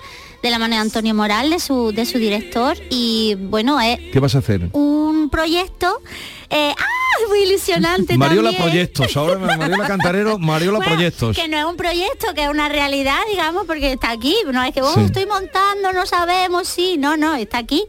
de 0.41 0.49
la 0.49 0.57
mano 0.59 0.75
de 0.75 0.81
Antonio 0.81 1.13
Morales, 1.13 1.51
de 1.51 1.59
su, 1.59 1.91
de 1.91 2.05
su 2.05 2.17
director. 2.17 2.77
Y 2.89 3.35
bueno, 3.35 3.79
es 3.81 3.99
¿Qué 4.11 4.19
vas 4.19 4.35
a 4.35 4.39
hacer? 4.39 4.69
un 4.73 5.29
proyecto 5.29 6.01
eh, 6.49 6.73
¡ah! 6.77 6.85
muy 7.29 7.43
ilusionante 7.43 8.17
Mariola 8.17 8.49
también. 8.49 8.69
Proyectos, 8.69 9.15
ahora 9.17 9.37
Mariola 9.57 9.87
Cantarero, 9.87 10.37
Mariola 10.39 10.79
Bueno, 10.79 10.93
Proyectos. 10.93 11.35
Que 11.35 11.47
no 11.47 11.57
es 11.57 11.65
un 11.65 11.77
proyecto, 11.77 12.33
que 12.33 12.43
es 12.43 12.49
una 12.49 12.67
realidad, 12.69 13.19
digamos, 13.29 13.65
porque 13.67 13.91
está 13.93 14.11
aquí. 14.11 14.35
No 14.51 14.63
es 14.63 14.73
que 14.73 14.81
oh, 14.81 14.93
Sí. 14.93 15.01
estoy 15.01 15.25
montando, 15.27 15.93
no 15.93 16.05
sabemos, 16.05 16.67
sí, 16.67 16.97
no, 16.97 17.17
no, 17.17 17.35
está 17.35 17.59
aquí 17.59 17.83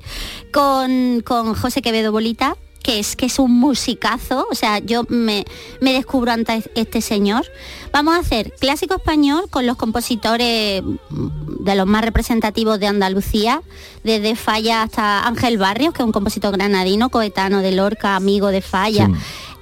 con, 0.52 1.22
con 1.24 1.54
José 1.54 1.80
Quevedo 1.82 2.12
Bolita 2.12 2.56
que 2.82 2.98
es 2.98 3.16
que 3.16 3.26
es 3.26 3.38
un 3.38 3.52
musicazo, 3.52 4.46
o 4.50 4.54
sea, 4.54 4.78
yo 4.78 5.04
me, 5.08 5.44
me 5.80 5.92
descubro 5.92 6.32
ante 6.32 6.62
este 6.74 7.00
señor. 7.00 7.46
Vamos 7.92 8.14
a 8.14 8.18
hacer 8.18 8.52
clásico 8.58 8.94
español 8.94 9.44
con 9.50 9.66
los 9.66 9.76
compositores 9.76 10.82
mm, 10.82 11.64
de 11.64 11.74
los 11.76 11.86
más 11.86 12.04
representativos 12.04 12.80
de 12.80 12.88
Andalucía, 12.88 13.62
desde 14.02 14.36
Falla 14.36 14.82
hasta 14.82 15.26
Ángel 15.26 15.58
Barrios, 15.58 15.94
que 15.94 16.02
es 16.02 16.06
un 16.06 16.12
compositor 16.12 16.52
granadino, 16.56 17.10
coetano 17.10 17.60
de 17.60 17.72
Lorca, 17.72 18.16
amigo 18.16 18.48
de 18.48 18.62
Falla, 18.62 19.08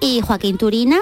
y 0.01 0.21
Joaquín 0.23 0.57
Turina. 0.57 0.99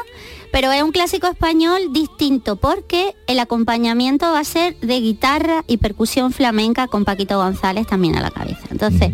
Pero 0.50 0.72
es 0.72 0.82
un 0.82 0.92
clásico 0.92 1.26
español 1.26 1.92
distinto 1.92 2.56
porque 2.56 3.14
el 3.26 3.38
acompañamiento 3.38 4.32
va 4.32 4.40
a 4.40 4.44
ser 4.44 4.78
de 4.80 5.00
guitarra 5.00 5.62
y 5.66 5.76
percusión 5.76 6.32
flamenca 6.32 6.88
con 6.88 7.04
Paquito 7.04 7.36
González 7.36 7.86
también 7.86 8.16
a 8.16 8.22
la 8.22 8.30
cabeza. 8.30 8.62
Entonces, 8.70 9.12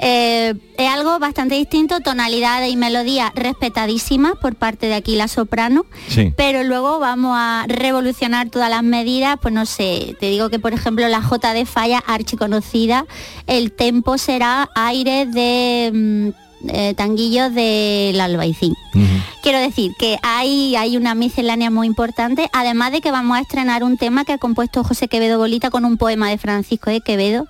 eh, 0.00 0.54
es 0.78 0.88
algo 0.88 1.18
bastante 1.18 1.54
distinto, 1.56 2.00
tonalidades 2.00 2.72
y 2.72 2.76
melodías 2.76 3.30
respetadísimas 3.34 4.32
por 4.40 4.56
parte 4.56 4.86
de 4.86 4.94
aquí 4.94 5.14
la 5.16 5.28
soprano, 5.28 5.84
Sí. 6.08 6.32
pero 6.36 6.64
luego 6.64 6.98
vamos 6.98 7.36
a 7.38 7.64
revolucionar 7.68 8.48
todas 8.48 8.70
las 8.70 8.82
medidas, 8.82 9.36
pues 9.42 9.52
no 9.52 9.66
sé, 9.66 10.16
te 10.18 10.30
digo 10.30 10.48
que 10.50 10.58
por 10.58 10.72
ejemplo 10.72 11.06
la 11.08 11.22
J 11.22 11.52
de 11.52 11.66
falla 11.66 11.98
archiconocida, 12.06 13.04
el 13.46 13.72
tempo 13.72 14.16
será 14.18 14.70
aire 14.74 15.26
de 15.26 15.90
mm, 15.92 16.28
eh, 16.68 16.94
tanguillos 16.94 17.54
del 17.54 18.20
albaicín. 18.20 18.74
Quiero 19.42 19.58
decir 19.58 19.92
que 19.98 20.18
hay, 20.22 20.76
hay 20.76 20.96
una 20.98 21.14
miscelánea 21.14 21.70
muy 21.70 21.86
importante, 21.86 22.50
además 22.52 22.92
de 22.92 23.00
que 23.00 23.10
vamos 23.10 23.38
a 23.38 23.40
estrenar 23.40 23.82
un 23.82 23.96
tema 23.96 24.24
que 24.26 24.32
ha 24.34 24.38
compuesto 24.38 24.84
José 24.84 25.08
Quevedo 25.08 25.38
Bolita 25.38 25.70
con 25.70 25.84
un 25.86 25.96
poema 25.96 26.28
de 26.28 26.36
Francisco 26.36 26.90
de 26.90 27.00
Quevedo, 27.00 27.46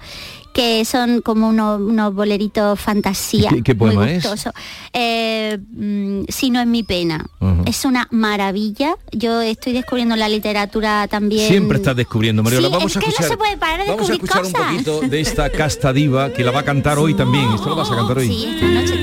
que 0.53 0.84
son 0.84 1.20
como 1.20 1.48
unos, 1.48 1.80
unos 1.80 2.14
boleritos 2.14 2.78
fantasía. 2.80 3.51
¿Qué- 3.51 3.62
qué 3.62 3.74
muy 3.74 3.94
es? 4.09 4.24
Eh, 4.92 5.59
mm, 5.72 6.22
si 6.28 6.51
no 6.51 6.61
es 6.61 6.66
mi 6.66 6.82
pena. 6.82 7.24
Es 7.66 7.84
una 7.84 8.09
maravilla. 8.11 8.94
Yo 9.12 9.40
estoy 9.40 9.72
descubriendo 9.72 10.16
la 10.16 10.28
literatura 10.28 11.07
también. 11.09 11.46
Siempre 11.48 11.78
estás 11.78 11.94
descubriendo, 11.96 12.42
Mariola. 12.42 12.68
Sí, 12.68 12.72
vamos 12.74 12.90
es 12.92 12.96
a 12.96 13.01
que 13.01 13.07
no 13.07 13.11
escuchar, 13.11 13.30
se 13.30 13.36
puede 13.36 13.57
parar 13.57 13.80
de 13.80 13.90
vamos 13.90 14.11
a 14.11 14.12
un 14.12 14.18
poquito 14.20 15.01
de 15.03 15.20
esta 15.20 15.51
casta 15.51 15.92
diva 15.92 16.32
que 16.32 16.42
la 16.44 16.51
va 16.51 16.61
a 16.61 16.64
cantar 16.64 16.98
hoy 16.98 17.14
también. 17.14 17.51
Esto 17.53 17.68
lo 17.68 17.76
vas 17.76 17.90
a 17.90 17.96
cantar 17.96 18.18
hoy. 18.18 18.28
Sí, 18.28 18.46
esta 18.55 18.66
noche 18.68 18.99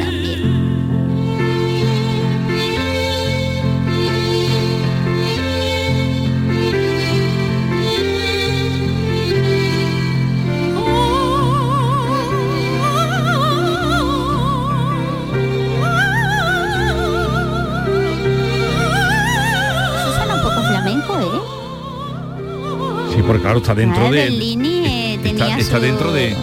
porque 23.38 23.44
claro, 23.44 23.60
está 23.60 23.76
dentro 23.76 24.08
Ah, 24.08 24.12
de... 24.12 24.18
Bellini 24.18 25.14
eh, 25.14 25.20
tenía 25.22 25.46
está, 25.48 25.58
está 25.60 25.76
su- 25.78 25.82
dentro 25.84 26.12
de... 26.12 26.36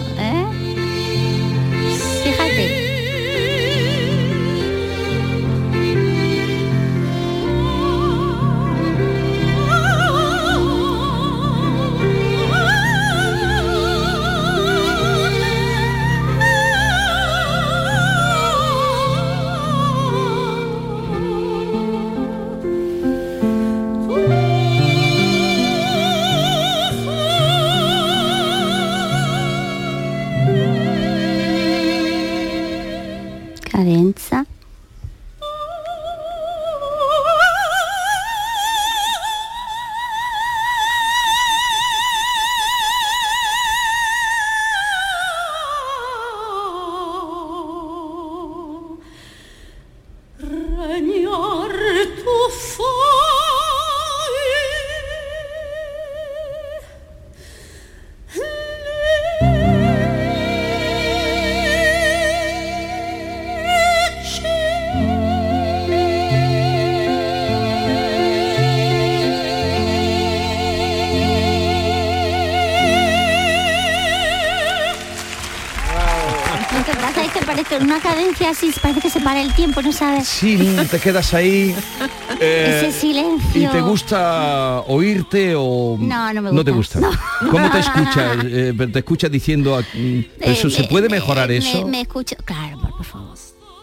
así, 78.57 78.71
parece 78.81 79.01
que 79.01 79.09
se 79.09 79.19
para 79.21 79.41
el 79.41 79.53
tiempo, 79.53 79.81
no 79.81 79.91
sabes. 79.91 80.27
Sí, 80.27 80.57
te 80.89 80.99
quedas 80.99 81.33
ahí. 81.33 81.75
eh, 82.39 82.83
Ese 82.87 82.99
silencio. 82.99 83.61
¿Y 83.61 83.67
te 83.67 83.81
gusta 83.81 84.81
oírte 84.87 85.53
o 85.57 85.97
No, 85.99 86.33
no 86.33 86.41
me 86.53 86.63
te 86.63 86.71
gusta. 86.71 86.99
gusta? 86.99 87.19
¿Cómo 87.51 87.69
te 87.71 87.79
escuchas? 87.85 88.37
Eh, 88.45 88.73
¿Te 88.91 88.99
escuchas 88.99 89.31
diciendo, 89.31 89.79
mm, 89.93 90.19
eso, 90.39 90.67
Eh, 90.67 90.71
¿se 90.71 90.83
puede 90.85 91.09
me- 91.09 91.15
mejorar 91.17 91.49
me- 91.49 91.57
eso? 91.57 91.87
Me, 91.87 92.01
escucho, 92.01 92.35
claro, 92.45 92.79
por, 92.79 92.97
por 92.97 93.05
favor, 93.05 93.37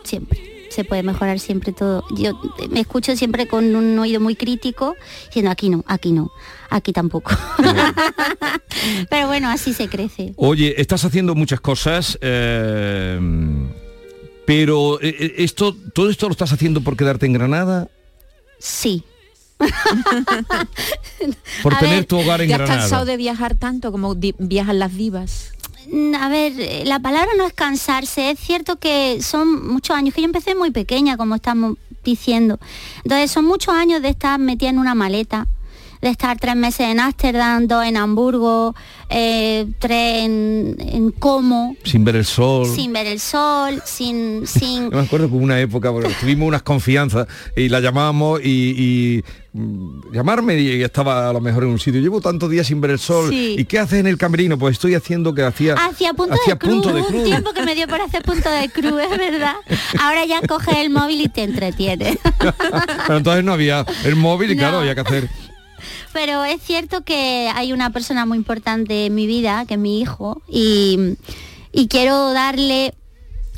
siempre. 0.04 0.50
Se 0.70 0.84
puede 0.84 1.02
mejorar 1.02 1.38
siempre 1.38 1.72
todo. 1.74 2.02
Yo 2.16 2.30
eh, 2.58 2.68
me 2.70 2.80
escucho 2.80 3.14
siempre 3.14 3.46
con 3.46 3.76
un 3.76 3.98
oído 3.98 4.20
muy 4.20 4.36
crítico, 4.36 4.96
diciendo 5.26 5.50
aquí 5.50 5.68
no, 5.68 5.84
aquí 5.86 6.12
no, 6.12 6.30
aquí 6.70 6.92
tampoco. 6.94 7.30
Pero 9.10 9.26
bueno, 9.26 9.50
así 9.50 9.74
se 9.74 9.88
crece. 9.88 10.32
Oye, 10.36 10.80
estás 10.80 11.04
haciendo 11.04 11.34
muchas 11.34 11.60
cosas, 11.60 12.18
eh, 12.22 13.18
pero 14.46 15.00
eh, 15.00 15.14
eh, 15.18 15.34
esto, 15.38 15.74
todo 15.94 16.10
esto 16.10 16.26
lo 16.28 16.32
estás 16.32 16.52
haciendo 16.52 16.80
por 16.82 16.96
quedarte 16.96 17.26
en 17.26 17.32
Granada, 17.34 17.88
Sí. 18.58 19.02
por 21.62 21.74
A 21.74 21.78
tener 21.78 21.96
ver, 21.96 22.04
tu 22.06 22.18
hogar 22.18 22.40
en 22.40 22.48
¿Te 22.48 22.54
has 22.54 22.58
Granada. 22.60 22.80
cansado 22.80 23.04
de 23.04 23.16
viajar 23.16 23.54
tanto 23.56 23.92
como 23.92 24.14
di- 24.14 24.34
viajan 24.38 24.78
las 24.78 24.94
divas? 24.94 25.52
Mm, 25.90 26.14
A 26.14 26.28
ver, 26.28 26.86
la 26.86 26.98
palabra 27.00 27.30
no 27.36 27.46
es 27.46 27.52
cansarse, 27.52 28.30
es 28.30 28.38
cierto 28.40 28.76
que 28.76 29.20
son 29.22 29.66
muchos 29.68 29.96
años, 29.96 30.14
que 30.14 30.20
yo 30.22 30.26
empecé 30.26 30.54
muy 30.54 30.70
pequeña, 30.70 31.16
como 31.16 31.34
estamos 31.36 31.76
diciendo. 32.04 32.58
Entonces 33.04 33.30
son 33.30 33.44
muchos 33.44 33.74
años 33.74 34.02
de 34.02 34.08
estar 34.08 34.38
metida 34.40 34.70
en 34.70 34.78
una 34.78 34.94
maleta, 34.94 35.46
de 36.02 36.08
estar 36.08 36.36
tres 36.38 36.56
meses 36.56 36.80
en 36.88 36.98
Ámsterdam, 36.98 37.68
dos 37.68 37.84
en 37.84 37.96
Hamburgo, 37.96 38.74
eh, 39.08 39.66
tres 39.78 40.24
en, 40.24 40.76
en 40.80 41.12
Como, 41.12 41.76
Sin 41.84 42.04
ver 42.04 42.16
el 42.16 42.24
sol. 42.24 42.66
sin 42.66 42.92
ver 42.92 43.06
el 43.06 43.20
sol, 43.20 43.80
sin, 43.84 44.44
sin 44.46 44.88
me 44.88 44.98
acuerdo 44.98 45.28
que 45.28 45.34
hubo 45.34 45.44
una 45.44 45.60
época, 45.60 45.92
porque 45.92 46.12
tuvimos 46.20 46.48
unas 46.48 46.62
confianzas 46.62 47.28
y 47.56 47.68
la 47.68 47.78
llamábamos 47.78 48.40
y, 48.42 48.74
y, 48.76 49.24
mm, 49.52 50.12
llamarme 50.12 50.58
y 50.58 50.82
estaba 50.82 51.30
a 51.30 51.32
lo 51.32 51.40
mejor 51.40 51.62
en 51.62 51.70
un 51.70 51.78
sitio. 51.78 52.00
Llevo 52.00 52.20
tantos 52.20 52.50
días 52.50 52.66
sin 52.66 52.80
ver 52.80 52.90
el 52.90 52.98
sol. 52.98 53.30
Sí. 53.30 53.54
¿Y 53.56 53.64
qué 53.64 53.78
haces 53.78 54.00
en 54.00 54.08
el 54.08 54.18
camerino? 54.18 54.58
Pues 54.58 54.72
estoy 54.72 54.96
haciendo 54.96 55.32
que 55.32 55.44
hacía... 55.44 55.74
Hacía 55.74 56.14
punto 56.14 56.34
hacía 56.34 56.54
de 56.54 56.58
cruz, 56.58 56.84
de 56.84 56.92
hubo 56.94 56.98
un 56.98 57.04
cruz. 57.06 57.24
tiempo 57.24 57.52
que 57.52 57.62
me 57.62 57.76
dio 57.76 57.86
por 57.86 58.00
hacer 58.00 58.24
punto 58.24 58.50
de 58.50 58.68
cruz, 58.70 59.00
es 59.08 59.18
verdad. 59.18 59.54
Ahora 60.00 60.24
ya 60.24 60.40
coges 60.48 60.78
el 60.78 60.90
móvil 60.90 61.20
y 61.20 61.28
te 61.28 61.44
entretiene. 61.44 62.18
Pero 63.06 63.18
entonces 63.18 63.44
no 63.44 63.52
había 63.52 63.86
el 64.04 64.16
móvil 64.16 64.50
y 64.50 64.56
claro, 64.56 64.80
había 64.80 64.96
que 64.96 65.00
hacer... 65.02 65.41
Pero 66.12 66.44
es 66.44 66.60
cierto 66.62 67.02
que 67.02 67.50
hay 67.54 67.72
una 67.72 67.90
persona 67.90 68.26
muy 68.26 68.36
importante 68.38 69.06
en 69.06 69.14
mi 69.14 69.26
vida, 69.26 69.64
que 69.66 69.74
es 69.74 69.80
mi 69.80 70.00
hijo, 70.00 70.42
y, 70.48 71.16
y 71.72 71.88
quiero 71.88 72.32
darle, 72.32 72.94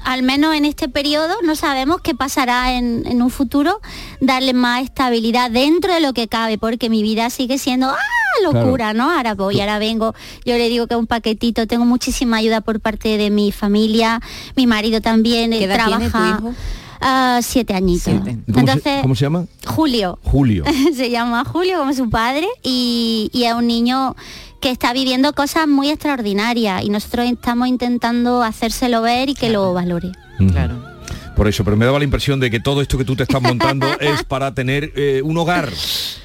al 0.05 0.23
menos 0.23 0.55
en 0.55 0.65
este 0.65 0.89
periodo, 0.89 1.35
no 1.43 1.57
sabemos 1.57 2.01
qué 2.01 2.15
pasará 2.15 2.75
en, 2.75 3.05
en 3.07 3.23
un 3.23 3.31
futuro, 3.31 3.81
darle 4.21 4.53
más 4.53 4.85
estabilidad 4.85 5.51
dentro 5.51 5.93
de 5.93 6.01
lo 6.01 6.13
que 6.13 6.29
cabe, 6.29 6.59
porque 6.59 6.89
mi 6.89 7.03
vida 7.03 7.29
sigue 7.31 7.59
siendo 7.59 7.89
¡ah! 7.91 7.99
locura, 8.43 8.95
¿no? 8.95 9.11
Ahora 9.11 9.35
voy, 9.35 9.61
ahora 9.61 9.79
vengo, 9.79 10.15
yo 10.45 10.57
le 10.57 10.69
digo 10.69 10.87
que 10.87 10.95
es 10.95 11.01
un 11.01 11.07
paquetito, 11.07 11.67
tengo 11.67 11.85
muchísima 11.85 12.39
ayuda 12.39 12.61
por 12.61 12.81
parte 12.81 13.17
de 13.17 13.31
mi 13.31 13.53
familia, 13.53 14.21
mi 14.57 14.67
marido 14.67 15.01
también 15.01 15.51
¿Qué 15.53 15.65
edad 15.65 15.87
tiene 15.87 16.05
tu 16.07 16.11
trabaja. 16.11 16.39
hijo? 16.39 16.55
Ah, 17.01 17.41
siete 17.43 17.75
añitos. 17.75 18.13
¿Cómo, 18.15 18.31
Entonces, 18.61 18.83
se, 18.83 19.03
cómo 19.03 19.15
se 19.15 19.25
llama? 19.25 19.47
Julio. 19.67 20.19
Julio. 20.23 20.65
se 20.95 21.11
llama 21.11 21.45
Julio 21.45 21.79
como 21.79 21.93
su 21.93 22.09
padre 22.11 22.47
y, 22.63 23.31
y 23.33 23.45
es 23.45 23.55
un 23.55 23.67
niño 23.67 24.15
que 24.61 24.71
está 24.71 24.93
viviendo 24.93 25.33
cosas 25.35 25.69
muy 25.69 25.91
extraordinarias 25.91 26.83
y 26.85 26.89
nosotros 26.91 27.27
estamos 27.27 27.69
intentando 27.69 28.43
hacérselo 28.43 29.03
ver 29.03 29.29
y 29.29 29.35
que 29.35 29.51
lo 29.51 29.75
valore. 29.75 30.13
Claro. 30.51 30.93
Por 31.37 31.49
eso, 31.49 31.65
pero 31.65 31.77
me 31.77 31.85
daba 31.85 31.99
la 31.99 32.05
impresión 32.05 32.39
de 32.39 32.49
que 32.51 32.61
todo 32.61 32.81
esto 32.81 32.97
que 32.97 33.05
tú 33.05 33.17
te 33.17 33.25
estás 33.25 33.43
montando 33.43 33.87
es 34.01 34.23
para 34.25 34.55
tener 34.55 34.93
eh, 34.95 35.21
un 35.25 35.37
hogar, 35.37 35.69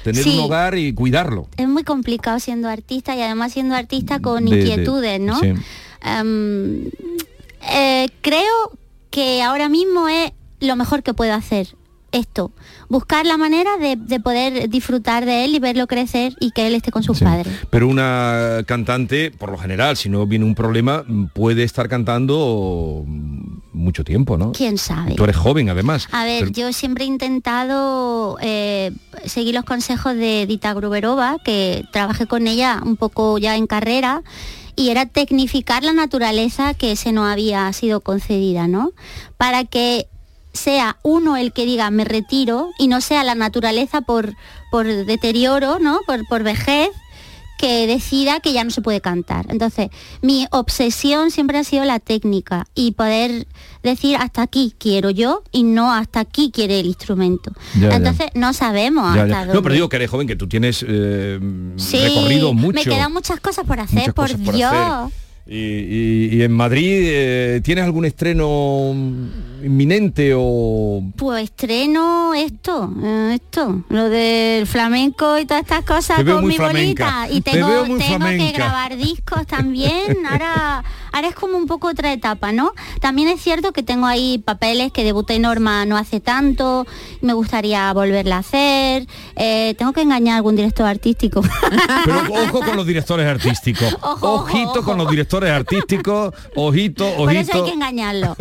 tener 0.04 0.22
Sí. 0.22 0.38
un 0.38 0.44
hogar 0.44 0.78
y 0.78 0.92
cuidarlo. 0.94 1.48
Es 1.56 1.68
muy 1.68 1.82
complicado 1.82 2.38
siendo 2.38 2.68
artista 2.68 3.14
y 3.16 3.20
además 3.20 3.52
siendo 3.52 3.74
artista 3.74 4.20
con 4.20 4.44
De- 4.46 4.56
de- 4.56 4.62
inquietudes, 4.62 5.20
¿no? 5.20 5.38
sí. 5.40 5.52
Em, 6.02 6.84
eh, 7.72 8.08
creo 8.22 8.72
que 9.10 9.42
ahora 9.42 9.68
mismo 9.68 10.08
es 10.08 10.32
lo 10.60 10.76
mejor 10.76 11.02
que 11.02 11.14
puedo 11.14 11.34
hacer 11.34 11.74
esto, 12.12 12.50
buscar 12.88 13.24
la 13.24 13.36
manera 13.36 13.76
de, 13.76 13.94
de 13.94 14.18
poder 14.18 14.68
disfrutar 14.68 15.24
de 15.26 15.44
él 15.44 15.54
y 15.54 15.60
verlo 15.60 15.86
crecer 15.86 16.34
y 16.40 16.50
que 16.50 16.66
él 16.66 16.74
esté 16.74 16.90
con 16.90 17.04
sus 17.04 17.18
Sí. 17.18 17.24
padres. 17.24 17.46
Pero 17.70 17.86
una 17.86 18.64
cantante, 18.66 19.30
por 19.30 19.52
lo 19.52 19.56
general, 19.58 19.96
si 19.96 20.08
no 20.08 20.26
viene 20.26 20.44
un 20.44 20.56
problema, 20.56 21.04
puede 21.34 21.62
estar 21.62 21.88
cantando 21.88 23.04
mucho 23.72 24.02
tiempo, 24.02 24.36
¿no? 24.36 24.50
¿Quién 24.50 24.76
sabe? 24.76 25.14
Tú 25.14 25.22
eres 25.22 25.36
joven, 25.36 25.68
además. 25.70 26.08
A 26.10 26.24
ver, 26.24 26.40
Pero- 26.40 26.52
yo 26.52 26.72
siempre 26.72 27.04
he 27.04 27.06
intentado 27.06 28.36
eh, 28.40 28.90
seguir 29.24 29.54
los 29.54 29.64
consejos 29.64 30.16
de 30.16 30.46
Dita 30.46 30.74
Gruberova, 30.74 31.36
que 31.44 31.84
trabajé 31.92 32.26
con 32.26 32.48
ella 32.48 32.80
un 32.84 32.96
poco 32.96 33.38
ya 33.38 33.54
en 33.56 33.68
carrera, 33.68 34.24
y 34.74 34.88
era 34.90 35.06
tecnificar 35.06 35.84
la 35.84 35.92
naturaleza 35.92 36.74
que 36.74 36.96
se 36.96 37.12
nos 37.12 37.30
había 37.30 37.72
sido 37.72 38.00
concedida, 38.00 38.66
¿no? 38.66 38.90
Para 39.36 39.62
que 39.64 40.08
sea 40.52 40.96
uno 41.02 41.36
el 41.36 41.52
que 41.52 41.64
diga 41.66 41.90
me 41.90 42.04
retiro 42.04 42.70
y 42.78 42.88
no 42.88 43.00
sea 43.00 43.24
la 43.24 43.34
naturaleza 43.34 44.00
por, 44.00 44.34
por 44.70 44.86
deterioro, 44.86 45.78
¿no? 45.78 46.00
Por, 46.06 46.26
por 46.26 46.42
vejez 46.42 46.88
que 47.58 47.86
decida 47.86 48.40
que 48.40 48.54
ya 48.54 48.64
no 48.64 48.70
se 48.70 48.80
puede 48.80 49.02
cantar. 49.02 49.44
Entonces, 49.50 49.90
mi 50.22 50.46
obsesión 50.50 51.30
siempre 51.30 51.58
ha 51.58 51.64
sido 51.64 51.84
la 51.84 51.98
técnica 52.00 52.66
y 52.74 52.92
poder 52.92 53.46
decir 53.82 54.16
hasta 54.18 54.40
aquí 54.40 54.72
quiero 54.78 55.10
yo 55.10 55.42
y 55.52 55.62
no 55.64 55.92
hasta 55.92 56.20
aquí 56.20 56.50
quiere 56.54 56.80
el 56.80 56.86
instrumento. 56.86 57.52
Ya, 57.78 57.90
ya. 57.90 57.96
Entonces, 57.96 58.28
no 58.34 58.54
sabemos 58.54 59.14
Ya, 59.14 59.24
hasta 59.24 59.38
dónde. 59.40 59.54
No, 59.54 59.62
pero 59.62 59.74
digo 59.74 59.90
que 59.90 59.96
eres 59.96 60.08
joven, 60.08 60.26
que 60.26 60.36
tú 60.36 60.48
tienes 60.48 60.82
eh, 60.88 61.38
Sí, 61.76 61.98
recorrido 61.98 62.54
mucho. 62.54 62.72
me 62.72 62.82
quedan 62.84 63.12
muchas 63.12 63.38
cosas 63.40 63.66
por 63.66 63.78
hacer, 63.78 64.14
por 64.14 64.34
Dios. 64.38 64.72
hacer. 64.72 65.12
Y, 65.46 65.56
y- 65.58 66.28
y 66.36 66.42
en 66.42 66.52
Madrid, 66.52 67.02
eh, 67.02 67.60
¿tienes 67.62 67.84
algún 67.84 68.06
estreno 68.06 68.94
inminente 69.62 70.32
o...? 70.36 71.02
Pues 71.16 71.44
estreno 71.44 72.34
esto, 72.34 72.92
eh, 73.02 73.32
esto, 73.34 73.82
lo 73.88 74.08
del 74.08 74.66
flamenco 74.66 75.38
y 75.38 75.46
todas 75.46 75.62
estas 75.62 75.84
cosas 75.84 76.18
Te 76.18 76.24
con 76.24 76.46
mi 76.46 76.56
flamenca. 76.56 77.20
bolita. 77.22 77.34
Y 77.34 77.40
Te 77.40 77.52
tengo, 77.52 77.84
tengo 77.98 78.26
que 78.26 78.52
grabar 78.52 78.96
discos 78.96 79.46
también. 79.46 80.16
Ahora, 80.30 80.84
ahora 81.12 81.28
es 81.28 81.34
como 81.34 81.56
un 81.56 81.66
poco 81.66 81.88
otra 81.88 82.12
etapa, 82.12 82.52
¿no? 82.52 82.72
También 83.00 83.28
es 83.28 83.40
cierto 83.40 83.72
que 83.72 83.82
tengo 83.82 84.06
ahí 84.06 84.38
papeles 84.38 84.92
que 84.92 85.02
debuté 85.04 85.38
Norma 85.38 85.84
no 85.86 85.96
hace 85.96 86.20
tanto, 86.20 86.86
me 87.20 87.32
gustaría 87.32 87.92
volverla 87.92 88.36
a 88.36 88.40
hacer. 88.40 89.06
Eh, 89.36 89.74
tengo 89.78 89.92
que 89.92 90.02
engañar 90.02 90.34
a 90.34 90.36
algún 90.36 90.56
director 90.56 90.86
artístico. 90.86 91.42
Pero 92.04 92.20
ojo 92.48 92.60
con 92.60 92.76
los 92.76 92.86
directores 92.86 93.26
artísticos. 93.26 93.96
Ojo, 94.00 94.34
ojito 94.34 94.82
con 94.84 94.98
los 94.98 95.10
directores 95.10 95.50
artísticos. 95.50 96.34
Ojito, 96.54 97.04
Por 97.16 97.30
eso 97.34 97.52
hay 97.52 97.60
ojito. 97.60 97.64
que 97.64 97.72
engañarlo. 97.72 98.36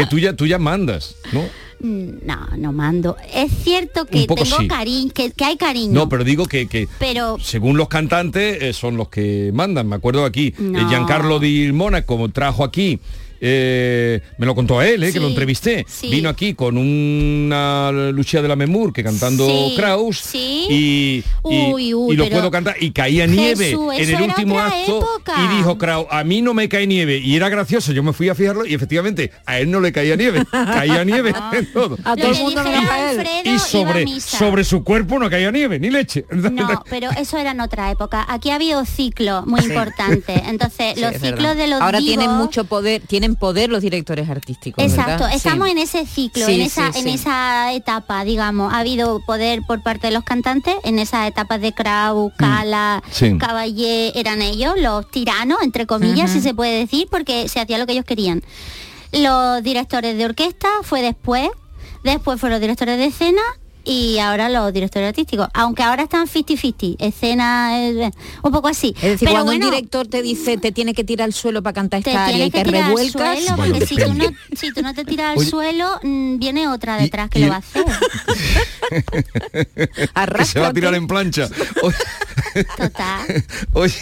Que 0.00 0.06
tú 0.06 0.18
ya, 0.18 0.34
tú 0.34 0.46
ya 0.46 0.58
mandas, 0.58 1.16
¿no? 1.32 1.42
No, 1.82 2.46
no 2.58 2.72
mando. 2.72 3.16
Es 3.32 3.50
cierto 3.64 4.04
que 4.04 4.26
tengo 4.26 4.44
sí. 4.58 4.68
cariño, 4.68 5.10
que, 5.14 5.30
que 5.30 5.44
hay 5.44 5.56
cariño. 5.56 5.92
No, 5.94 6.08
pero 6.10 6.24
digo 6.24 6.44
que, 6.46 6.66
que 6.66 6.88
pero 6.98 7.38
según 7.40 7.78
los 7.78 7.88
cantantes 7.88 8.62
eh, 8.62 8.72
son 8.74 8.96
los 8.98 9.08
que 9.08 9.50
mandan. 9.54 9.88
Me 9.88 9.96
acuerdo 9.96 10.24
aquí, 10.26 10.52
No. 10.58 10.78
eh, 10.78 10.84
Giancarlo 10.88 11.38
Di 11.38 11.72
Mónaco 11.72 12.28
trajo 12.28 12.64
aquí. 12.64 12.98
Eh, 13.40 14.20
me 14.38 14.46
lo 14.46 14.54
contó 14.54 14.82
él, 14.82 15.02
eh, 15.02 15.12
que 15.12 15.20
lo 15.20 15.28
entrevisté. 15.28 15.84
sí. 15.88 16.10
Vino 16.10 16.28
aquí 16.28 16.54
con 16.54 16.76
una 16.76 17.90
Lucía 18.12 18.42
de 18.42 18.48
la 18.48 18.56
Memur 18.56 18.92
que 18.92 19.02
cantando 19.02 19.46
Sí, 19.46 19.74
Kraus 19.76 20.18
sí. 20.18 20.66
y, 20.68 21.24
y- 21.48 21.72
Uy, 21.72 21.94
uy, 21.94 22.14
y 22.14 22.16
lo 22.16 22.28
puedo 22.28 22.50
cantar 22.50 22.76
y 22.80 22.90
caía 22.90 23.26
nieve 23.26 23.66
Jesús, 23.70 23.94
en 23.96 24.14
el 24.14 24.22
último 24.22 24.58
acto 24.58 24.98
época. 24.98 25.34
y 25.44 25.56
dijo 25.56 25.78
Kraus, 25.78 26.06
a 26.10 26.24
mí 26.24 26.42
no 26.42 26.54
me 26.54 26.68
cae 26.68 26.86
nieve 26.86 27.18
y 27.18 27.36
era 27.36 27.48
gracioso, 27.48 27.92
yo 27.92 28.02
me 28.02 28.12
fui 28.12 28.28
a 28.28 28.34
fijarlo 28.34 28.66
y 28.66 28.74
efectivamente 28.74 29.30
a 29.46 29.58
él 29.58 29.70
no 29.70 29.80
le 29.80 29.92
caía 29.92 30.16
nieve, 30.16 30.44
caía 30.50 31.04
nieve 31.04 31.32
en 31.52 31.72
todo. 31.72 31.96
A 32.04 32.16
todo 32.16 32.30
el 32.32 32.38
mundo 32.38 32.60
a 32.60 33.10
y 33.44 33.58
sobre, 33.58 34.06
sobre 34.20 34.64
su 34.64 34.84
cuerpo 34.84 35.18
no 35.18 35.30
caía 35.30 35.50
nieve, 35.50 35.78
ni 35.78 35.90
leche. 35.90 36.24
No, 36.30 36.84
pero 36.90 37.10
eso 37.16 37.38
era 37.38 37.52
en 37.52 37.60
otra 37.60 37.90
época. 37.90 38.24
Aquí 38.28 38.50
ha 38.50 38.56
habido 38.56 38.84
ciclos 38.84 39.46
muy 39.46 39.60
importantes. 39.60 40.42
Entonces, 40.46 40.94
Sí, 40.94 41.00
los 41.00 41.12
ciclos 41.12 41.32
verdad. 41.38 41.56
de 41.56 41.66
los 41.68 41.80
Ahora 41.80 41.98
divos- 41.98 42.16
tienen 42.16 42.30
mucho 42.36 42.64
poder, 42.64 43.02
tienen 43.06 43.29
poder 43.36 43.70
los 43.70 43.82
directores 43.82 44.28
artísticos. 44.28 44.82
Exacto, 44.84 45.24
¿verdad? 45.24 45.34
estamos 45.34 45.66
Sí. 45.66 45.72
en 45.72 45.78
ese 45.78 46.06
ciclo, 46.06 46.46
Sí, 46.46 46.54
en 46.54 46.60
esa, 46.62 46.92
sí, 46.92 47.00
en 47.00 47.08
esa 47.08 47.72
etapa, 47.72 48.24
digamos. 48.24 48.72
Ha 48.72 48.78
habido 48.78 49.20
poder 49.24 49.62
por 49.66 49.82
parte 49.82 50.08
de 50.08 50.12
los 50.12 50.24
cantantes 50.24 50.74
en 50.84 50.98
esas 50.98 51.28
etapas 51.28 51.60
de 51.60 51.72
Kraus, 51.72 52.32
Cala, 52.36 53.02
Sí. 53.10 53.36
Caballé, 53.38 54.12
eran 54.18 54.42
ellos, 54.42 54.74
los 54.78 55.10
tiranos, 55.10 55.58
entre 55.62 55.86
comillas, 55.86 56.30
si 56.30 56.40
se 56.40 56.54
puede 56.54 56.78
decir, 56.78 57.08
porque 57.10 57.48
se 57.48 57.60
hacía 57.60 57.78
lo 57.78 57.86
que 57.86 57.92
ellos 57.92 58.04
querían. 58.04 58.42
Los 59.12 59.62
directores 59.62 60.16
de 60.16 60.24
orquesta 60.24 60.68
fue 60.82 61.02
después, 61.02 61.48
después 62.04 62.38
fueron 62.40 62.54
los 62.56 62.60
directores 62.60 62.96
de 62.98 63.06
escena 63.06 63.42
y 63.84 64.18
ahora 64.18 64.48
los 64.48 64.72
directores 64.72 65.08
artísticos, 65.08 65.48
aunque 65.54 65.82
ahora 65.82 66.02
están 66.04 66.26
50-50, 66.26 66.96
escena 66.98 67.78
eh, 67.88 68.10
un 68.42 68.52
poco 68.52 68.68
así. 68.68 68.94
Es 68.96 69.02
decir, 69.02 69.18
Pero 69.20 69.32
cuando 69.32 69.52
bueno, 69.52 69.66
un 69.66 69.72
director 69.72 70.06
te 70.06 70.22
dice 70.22 70.56
te 70.58 70.72
tiene 70.72 70.94
que 70.94 71.04
tirar 71.04 71.26
al 71.26 71.32
suelo 71.32 71.62
para 71.62 71.74
cantar 71.74 71.98
esta 71.98 72.26
área 72.26 72.46
y 72.46 72.50
tienes 72.50 72.52
que 72.52 72.58
te 72.58 72.64
tirar 72.64 72.82
al 72.82 72.88
revuelcas, 72.88 73.38
suelo, 73.44 73.56
porque 73.56 73.86
si 73.86 73.96
tú, 73.96 74.14
no, 74.14 74.24
si 74.56 74.72
tú 74.72 74.82
no 74.82 74.94
te 74.94 75.04
tiras 75.04 75.32
al 75.32 75.38
Oye. 75.38 75.50
suelo, 75.50 75.98
mm, 76.02 76.38
viene 76.38 76.68
otra 76.68 76.98
Y- 76.98 77.02
detrás 77.04 77.30
que 77.30 77.40
y 77.40 77.44
lo 77.44 77.48
va 77.50 77.56
a 77.56 77.58
hacer. 77.58 77.84
que 80.36 80.44
se 80.44 80.60
va 80.60 80.68
a 80.68 80.72
tirar 80.72 80.94
en 80.94 81.06
plancha. 81.06 81.48
Oye, 81.82 82.64
Total. 82.76 83.44
Oye, 83.72 83.94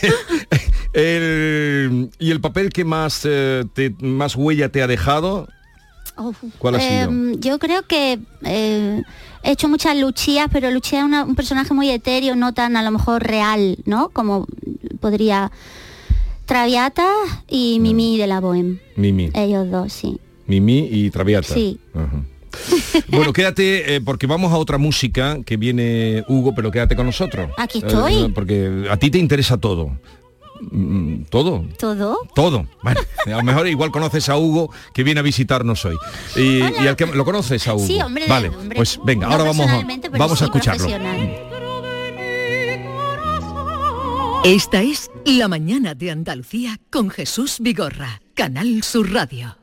el- 0.92 2.10
¿y 2.18 2.30
el 2.30 2.40
papel 2.40 2.70
que 2.70 2.84
más, 2.84 3.20
eh, 3.24 3.64
te- 3.74 3.94
más 4.00 4.36
huella 4.36 4.68
te 4.70 4.82
ha 4.82 4.86
dejado? 4.86 5.48
¿Cuál 6.58 6.74
ha 6.76 6.80
sido? 6.80 7.02
Em, 7.10 7.38
yo 7.40 7.58
creo 7.60 7.82
que 7.86 8.18
eh, 8.44 9.02
he 9.42 9.52
hecho 9.52 9.68
muchas 9.68 9.96
luchías, 9.96 10.48
pero 10.52 10.70
Lucía 10.70 11.00
es 11.00 11.04
una- 11.04 11.24
un 11.24 11.34
personaje 11.34 11.72
muy 11.74 11.90
etéreo, 11.90 12.34
no 12.36 12.52
tan 12.54 12.76
a 12.76 12.82
lo 12.82 12.90
mejor 12.90 13.22
real, 13.22 13.78
¿no? 13.84 14.08
Como 14.10 14.46
podría 15.00 15.50
Traviata 16.46 17.06
y 17.48 17.78
Mimi 17.80 18.16
de 18.16 18.26
la 18.26 18.40
Bohème. 18.40 18.78
Mimi. 18.96 19.30
Ellos 19.34 19.70
dos, 19.70 19.92
sí. 19.92 20.18
Mimi 20.46 20.88
y 20.90 21.10
Traviata. 21.10 21.52
Sí. 21.52 21.78
Ajá. 21.94 22.22
Bueno, 23.08 23.32
quédate, 23.34 23.96
eh, 23.96 24.00
porque 24.00 24.26
vamos 24.26 24.50
a 24.52 24.56
otra 24.56 24.78
música 24.78 25.38
que 25.44 25.58
viene 25.58 26.24
Hugo, 26.28 26.54
pero 26.54 26.70
quédate 26.70 26.96
con 26.96 27.04
nosotros. 27.06 27.50
Aquí 27.58 27.78
estoy. 27.78 28.14
Eh, 28.14 28.32
porque 28.34 28.86
a 28.90 28.96
ti 28.96 29.10
te 29.10 29.18
interesa 29.18 29.58
todo. 29.58 29.98
Mm, 30.60 31.24
Todo. 31.30 31.64
¿Todo? 31.78 32.18
Todo. 32.34 32.66
Bueno, 32.82 33.00
a 33.26 33.30
lo 33.30 33.42
mejor 33.42 33.66
igual 33.68 33.90
conoces 33.90 34.28
a 34.28 34.36
Hugo 34.36 34.72
que 34.92 35.02
viene 35.04 35.20
a 35.20 35.22
visitarnos 35.22 35.84
hoy. 35.84 35.96
Y, 36.36 36.58
y 36.58 36.86
al 36.86 36.96
que 36.96 37.06
lo 37.06 37.24
conoces 37.24 37.66
a 37.68 37.74
Hugo. 37.74 37.86
Sí, 37.86 38.00
hombre, 38.00 38.26
Vale, 38.28 38.48
hombre. 38.48 38.76
pues 38.76 38.98
venga, 39.04 39.26
No 39.26 39.32
ahora 39.32 39.44
vamos 39.44 39.68
a, 39.68 39.84
vamos 40.18 40.42
a 40.42 40.44
escucharlo. 40.46 40.86
Esta 44.44 44.82
es 44.82 45.10
La 45.24 45.48
mañana 45.48 45.94
de 45.94 46.10
Andalucía 46.10 46.78
con 46.90 47.10
Jesús 47.10 47.56
Vigorra, 47.60 48.22
Canal 48.34 48.82
Sur 48.82 49.12
Radio. 49.12 49.58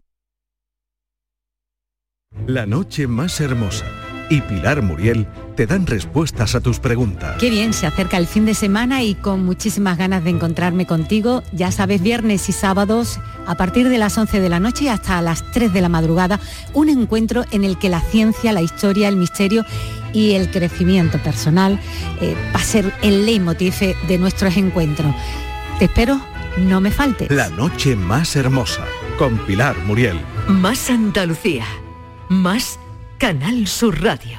La 2.46 2.66
noche 2.66 3.08
más 3.08 3.40
hermosa 3.40 3.86
y 4.30 4.42
Pilar 4.42 4.82
Muriel 4.82 5.28
te 5.56 5.66
dan 5.66 5.88
respuestas 5.88 6.56
a 6.56 6.60
tus 6.60 6.80
preguntas. 6.80 7.38
Qué 7.40 7.50
bien, 7.50 7.74
se 7.74 7.88
acerca 7.88 8.18
el 8.18 8.28
fin 8.28 8.46
de 8.46 8.54
semana 8.54 9.04
y 9.04 9.16
con 9.16 9.46
muchísimas 9.46 9.98
ganas 9.98 10.24
de 10.24 10.32
encontrarme 10.32 10.86
contigo. 10.86 11.44
Ya 11.54 11.72
sabes, 11.72 12.02
viernes 12.02 12.50
y 12.50 12.52
sábados, 12.52 13.20
a 13.48 13.56
partir 13.56 13.90
de 13.90 13.98
las 13.98 14.18
11 14.18 14.40
de 14.40 14.50
la 14.50 14.60
noche 14.60 14.90
hasta 14.90 15.22
las 15.22 15.50
3 15.52 15.74
de 15.74 15.82
la 15.82 15.90
madrugada, 15.90 16.40
un 16.74 16.90
encuentro 16.90 17.46
en 17.52 17.64
el 17.64 17.78
que 17.78 17.90
la 17.90 18.02
ciencia, 18.02 18.52
la 18.52 18.62
historia, 18.62 19.08
el 19.08 19.16
misterio 19.16 19.66
y 20.14 20.34
el 20.34 20.50
crecimiento 20.50 21.18
personal 21.20 21.80
eh, 22.22 22.36
va 22.54 22.60
a 22.60 22.64
ser 22.64 22.94
el 23.02 23.26
leitmotiv 23.26 23.74
de 24.08 24.18
nuestros 24.18 24.58
encuentros. 24.58 25.14
Te 25.80 25.86
espero, 25.86 26.20
no 26.58 26.82
me 26.82 26.92
faltes. 26.92 27.30
La 27.32 27.50
noche 27.50 27.96
más 27.96 28.36
hermosa 28.36 28.86
con 29.18 29.38
Pilar 29.40 29.78
Muriel. 29.86 30.20
Más 30.48 30.90
Andalucía. 30.90 31.66
Más 32.30 32.80
Canal 33.18 33.66
Sur 33.66 34.04
Radio. 34.04 34.38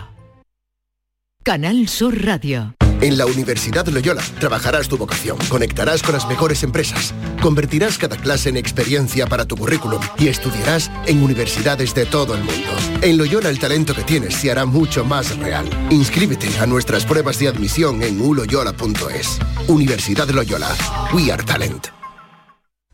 Canal 1.42 1.88
Sur 1.88 2.22
Radio. 2.22 2.74
En 3.00 3.16
la 3.16 3.24
Universidad 3.24 3.86
Loyola 3.86 4.22
trabajarás 4.38 4.86
tu 4.86 4.98
vocación, 4.98 5.38
conectarás 5.48 6.02
con 6.02 6.12
las 6.12 6.28
mejores 6.28 6.62
empresas, 6.62 7.14
convertirás 7.40 7.96
cada 7.96 8.18
clase 8.18 8.50
en 8.50 8.58
experiencia 8.58 9.26
para 9.26 9.46
tu 9.46 9.56
currículum 9.56 10.00
y 10.18 10.28
estudiarás 10.28 10.90
en 11.06 11.22
universidades 11.22 11.94
de 11.94 12.04
todo 12.04 12.34
el 12.34 12.44
mundo. 12.44 12.68
En 13.00 13.16
Loyola 13.16 13.48
el 13.48 13.58
talento 13.58 13.94
que 13.94 14.04
tienes 14.04 14.34
se 14.34 14.50
hará 14.50 14.66
mucho 14.66 15.06
más 15.06 15.38
real. 15.38 15.66
Inscríbete 15.90 16.48
a 16.58 16.66
nuestras 16.66 17.06
pruebas 17.06 17.38
de 17.38 17.48
admisión 17.48 18.02
en 18.02 18.20
uloyola.es. 18.20 19.38
Universidad 19.68 20.28
Loyola. 20.28 20.68
We 21.14 21.32
are 21.32 21.42
talent. 21.42 21.86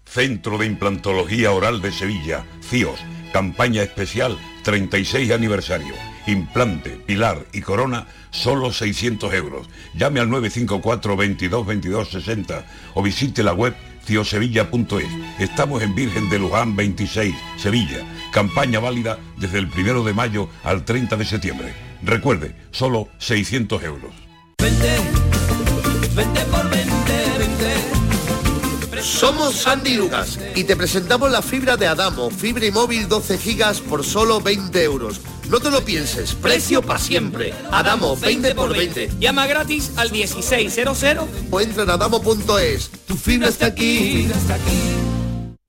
Centro 0.05 0.59
de 0.59 0.67
Implantología 0.67 1.51
Oral 1.51 1.81
de 1.81 1.91
Sevilla, 1.91 2.45
CIOS, 2.63 3.01
campaña 3.33 3.83
especial 3.83 4.39
36 4.63 5.33
aniversario. 5.33 5.95
Implante, 6.27 6.91
pilar 6.91 7.47
y 7.53 7.63
corona, 7.63 8.07
solo 8.31 8.73
600 8.73 9.35
euros. 9.35 9.69
Llame 9.95 10.21
al 10.21 10.31
954 10.31 11.17
22 11.17 11.67
22 11.67 12.09
60 12.11 12.65
o 12.95 13.03
visite 13.03 13.43
la 13.43 13.55
web 13.55 13.75
ciosevilla.es. 14.05 15.09
Estamos 15.39 15.83
en 15.83 15.95
Virgen 15.95 16.29
de 16.31 16.39
Luján 16.39 16.77
26, 16.77 17.35
Sevilla. 17.57 17.99
Campaña 18.33 18.81
válida 18.81 19.19
desde 19.37 19.59
el 19.59 19.67
1 19.67 20.05
de 20.05 20.13
mayo 20.13 20.49
al 20.63 20.85
30 20.85 21.17
de 21.17 21.25
septiembre. 21.25 21.75
Recuerde, 22.03 22.55
solo 22.71 23.09
600 23.19 23.83
euros. 23.83 24.13
Somos 29.03 29.57
Sandy 29.57 29.95
Lucas 29.95 30.39
y 30.55 30.63
te 30.63 30.77
presentamos 30.77 31.31
la 31.33 31.43
fibra 31.43 31.77
de 31.77 31.89
Adamo, 31.89 32.31
fibra 32.31 32.67
y 32.67 32.71
móvil 32.71 33.09
12 33.09 33.37
gigas 33.37 33.81
por 33.81 34.05
solo 34.05 34.41
20 34.41 34.81
euros. 34.85 35.21
No 35.49 35.59
te 35.59 35.73
lo 35.73 35.85
pienses, 35.85 36.35
precio 36.35 36.83
para 36.83 37.01
siempre. 37.01 37.53
Adamo, 37.73 38.17
20 38.17 38.55
por 38.55 38.73
20. 38.73 39.11
Llama 39.19 39.49
gratis 39.49 39.91
al 39.97 40.13
1600 40.13 41.03
o 41.51 41.61
entra 41.61 41.83
en 41.83 41.91
adamo.es. 41.91 42.91
Tu 43.07 43.17
fibra 43.17 43.49
está 43.49 43.67
aquí. 43.67 44.29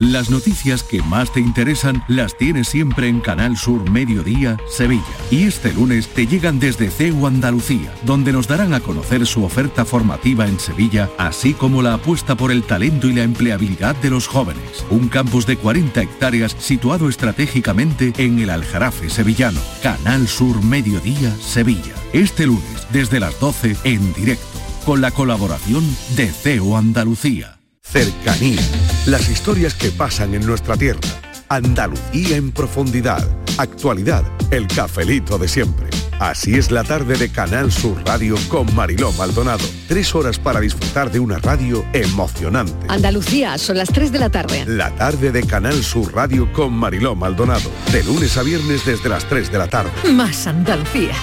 Las 0.00 0.28
noticias 0.28 0.82
que 0.82 1.00
más 1.02 1.32
te 1.32 1.38
interesan 1.38 2.02
las 2.08 2.36
tienes 2.36 2.66
siempre 2.66 3.06
en 3.06 3.20
Canal 3.20 3.56
Sur 3.56 3.88
Mediodía, 3.88 4.56
Sevilla. 4.68 5.04
Y 5.30 5.44
este 5.44 5.72
lunes 5.72 6.08
te 6.08 6.26
llegan 6.26 6.58
desde 6.58 6.90
CEU 6.90 7.28
Andalucía, 7.28 7.94
donde 8.02 8.32
nos 8.32 8.48
darán 8.48 8.74
a 8.74 8.80
conocer 8.80 9.24
su 9.24 9.44
oferta 9.44 9.84
formativa 9.84 10.48
en 10.48 10.58
Sevilla, 10.58 11.08
así 11.16 11.54
como 11.54 11.80
la 11.80 11.94
apuesta 11.94 12.34
por 12.34 12.50
el 12.50 12.64
talento 12.64 13.06
y 13.06 13.12
la 13.12 13.22
empleabilidad 13.22 13.94
de 13.94 14.10
los 14.10 14.26
jóvenes. 14.26 14.84
Un 14.90 15.08
campus 15.08 15.46
de 15.46 15.58
40 15.58 16.02
hectáreas 16.02 16.56
situado 16.58 17.08
estratégicamente 17.08 18.12
en 18.16 18.40
el 18.40 18.50
Aljarafe 18.50 19.08
sevillano. 19.08 19.60
Canal 19.80 20.26
Sur 20.26 20.60
Mediodía, 20.64 21.30
Sevilla. 21.36 21.94
Este 22.12 22.46
lunes, 22.46 22.88
desde 22.90 23.20
las 23.20 23.38
12, 23.38 23.76
en 23.84 24.12
directo, 24.12 24.58
con 24.84 25.00
la 25.00 25.12
colaboración 25.12 25.84
de 26.16 26.32
CEU 26.32 26.76
Andalucía. 26.76 27.53
Cercanía. 27.84 28.60
Las 29.06 29.28
historias 29.28 29.74
que 29.74 29.90
pasan 29.90 30.34
en 30.34 30.44
nuestra 30.44 30.76
tierra. 30.76 31.00
Andalucía 31.48 32.36
en 32.36 32.50
profundidad. 32.50 33.24
Actualidad. 33.56 34.24
El 34.50 34.66
cafelito 34.66 35.38
de 35.38 35.46
siempre. 35.46 35.90
Así 36.18 36.54
es 36.56 36.70
la 36.70 36.82
tarde 36.82 37.16
de 37.16 37.30
Canal 37.30 37.70
Sur 37.70 38.02
Radio 38.04 38.36
con 38.48 38.74
Mariló 38.74 39.12
Maldonado. 39.12 39.64
Tres 39.86 40.12
horas 40.14 40.38
para 40.40 40.58
disfrutar 40.60 41.12
de 41.12 41.20
una 41.20 41.38
radio 41.38 41.84
emocionante. 41.92 42.86
Andalucía, 42.88 43.58
son 43.58 43.76
las 43.78 43.88
3 43.90 44.10
de 44.10 44.18
la 44.18 44.30
tarde. 44.30 44.64
La 44.66 44.90
tarde 44.96 45.30
de 45.30 45.44
Canal 45.44 45.84
Sur 45.84 46.12
Radio 46.14 46.52
con 46.52 46.72
Mariló 46.72 47.14
Maldonado. 47.14 47.70
De 47.92 48.02
lunes 48.02 48.36
a 48.36 48.42
viernes 48.42 48.84
desde 48.84 49.08
las 49.08 49.24
3 49.28 49.52
de 49.52 49.58
la 49.58 49.68
tarde. 49.68 49.90
Más 50.12 50.46
Andalucía. 50.46 51.14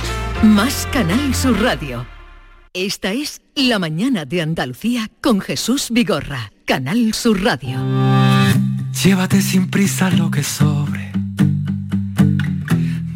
Más 0.44 0.88
Canal 0.94 1.34
Sur 1.36 1.60
Radio. 1.62 2.06
Esta 2.74 3.12
es 3.12 3.42
La 3.54 3.80
mañana 3.80 4.24
de 4.24 4.42
Andalucía 4.42 5.12
con 5.20 5.42
Jesús 5.42 5.90
Vigorra, 5.92 6.54
Canal 6.64 7.14
Sur 7.14 7.44
Radio. 7.44 7.78
Llévate 9.04 9.42
sin 9.42 9.70
prisa 9.70 10.10
lo 10.10 10.32
que 10.32 10.42
sobre. 10.42 11.12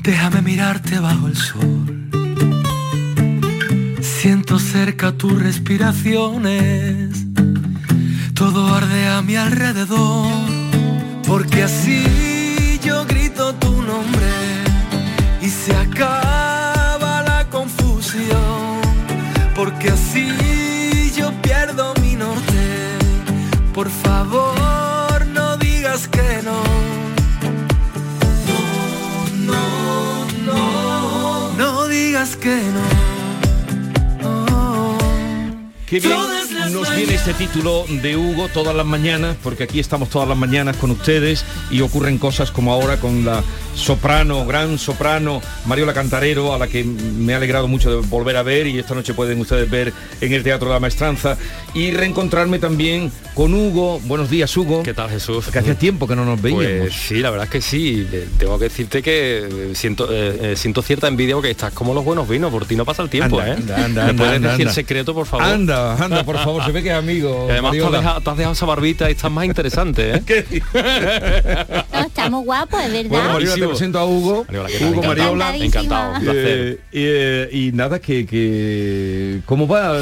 Déjame 0.03 0.41
mirarte 0.41 0.99
bajo 0.99 1.27
el 1.27 1.37
sol. 1.37 2.09
Siento 4.01 4.59
cerca 4.59 5.13
tus 5.13 5.41
respiraciones. 5.41 7.25
Todo 8.33 8.75
arde 8.75 9.07
a 9.07 9.21
mi 9.21 9.37
alrededor. 9.37 10.33
Porque 11.25 11.63
así 11.63 12.77
yo 12.83 13.05
grito 13.05 13.55
tu 13.55 13.81
nombre 13.81 14.33
y 15.41 15.47
se 15.47 15.73
acaba 15.73 16.34
que 26.07 26.41
no. 26.43 26.63
No, 29.45 29.63
no, 30.45 31.53
no, 31.53 31.53
no 31.53 31.87
digas 31.87 32.35
que 32.35 32.55
no. 32.55 32.94
Qué 35.95 36.01
bien 36.01 36.45
nos 36.71 36.95
viene 36.95 37.15
este 37.15 37.33
título 37.33 37.85
de 37.87 38.17
Hugo 38.17 38.49
todas 38.49 38.75
las 38.75 38.85
mañanas, 38.85 39.37
porque 39.43 39.63
aquí 39.63 39.79
estamos 39.79 40.09
todas 40.09 40.27
las 40.27 40.37
mañanas 40.37 40.77
con 40.77 40.91
ustedes 40.91 41.45
y 41.69 41.81
ocurren 41.81 42.17
cosas 42.17 42.51
como 42.51 42.73
ahora 42.73 42.97
con 42.99 43.23
la 43.23 43.43
soprano, 43.75 44.45
gran 44.45 44.77
soprano, 44.79 45.41
Mariola 45.65 45.93
Cantarero, 45.93 46.53
a 46.53 46.57
la 46.57 46.67
que 46.67 46.83
me 46.83 47.33
ha 47.33 47.37
alegrado 47.37 47.67
mucho 47.67 47.89
de 48.01 48.07
volver 48.07 48.37
a 48.37 48.43
ver 48.43 48.67
y 48.67 48.79
esta 48.79 48.95
noche 48.95 49.13
pueden 49.13 49.39
ustedes 49.41 49.69
ver 49.69 49.93
en 50.21 50.33
el 50.33 50.43
Teatro 50.43 50.67
de 50.67 50.73
la 50.73 50.79
Maestranza 50.79 51.37
y 51.73 51.91
reencontrarme 51.91 52.57
también 52.57 53.11
con 53.33 53.53
Hugo. 53.53 53.99
Buenos 54.05 54.29
días, 54.29 54.55
Hugo. 54.55 54.81
¿Qué 54.83 54.93
tal, 54.93 55.09
Jesús? 55.09 55.47
Que 55.47 55.59
hacía 55.59 55.75
tiempo 55.75 56.07
que 56.07 56.15
no 56.15 56.25
nos 56.25 56.41
veíamos. 56.41 56.65
Pues 56.79 56.93
sí, 56.93 57.15
la 57.19 57.31
verdad 57.31 57.45
es 57.45 57.51
que 57.51 57.61
sí. 57.61 58.07
Tengo 58.37 58.57
que 58.57 58.65
decirte 58.65 59.01
que 59.03 59.71
siento, 59.73 60.07
eh, 60.09 60.55
siento 60.55 60.81
cierta 60.81 61.07
envidia 61.07 61.35
porque 61.35 61.51
estás 61.51 61.73
como 61.73 61.93
los 61.93 62.05
buenos 62.05 62.27
vinos, 62.27 62.51
por 62.51 62.65
ti 62.65 62.75
no 62.75 62.85
pasa 62.85 63.03
el 63.03 63.09
tiempo, 63.09 63.39
anda, 63.39 63.53
¿eh? 63.53 63.57
Anda, 63.57 63.85
anda, 63.85 64.05
¿Me 64.07 64.13
puedes 64.13 64.35
anda, 64.35 64.49
decir 64.51 64.67
anda. 64.67 64.71
el 64.71 64.75
secreto, 64.75 65.13
por 65.13 65.25
favor? 65.25 65.45
Anda, 65.45 65.84
anda, 65.93 66.23
por 66.23 66.37
favor, 66.37 66.63
se 66.63 66.71
ve 66.71 66.81
que 66.83 66.89
es 66.89 66.95
amigo. 66.95 67.45
Y 67.47 67.51
además 67.51 67.71
te 67.73 67.83
has, 67.85 67.91
dejado, 67.91 68.21
te 68.21 68.29
has 68.29 68.37
dejado 68.37 68.53
esa 68.53 68.65
barbita 68.65 69.09
y 69.09 69.13
estás 69.13 69.31
más 69.31 69.45
interesante, 69.45 70.15
¿eh? 70.15 70.55
No, 71.93 71.99
está 72.05 72.29
muy 72.29 72.43
guapo, 72.45 72.77
es 72.79 72.91
verdad. 72.91 73.09
Bueno, 73.09 73.33
Mariola, 73.33 73.55
te 73.55 73.67
presento 73.67 73.99
a 73.99 74.05
Hugo. 74.05 74.45
Hugo 74.49 74.65
Encantado. 74.67 75.07
Mariola. 75.07 75.55
Encantado. 75.57 76.13
Eh, 76.33 76.79
eh, 76.91 77.49
y 77.51 77.71
nada, 77.71 77.99
que, 77.99 78.25
que... 78.25 79.41
¿Cómo 79.45 79.67
va? 79.67 79.95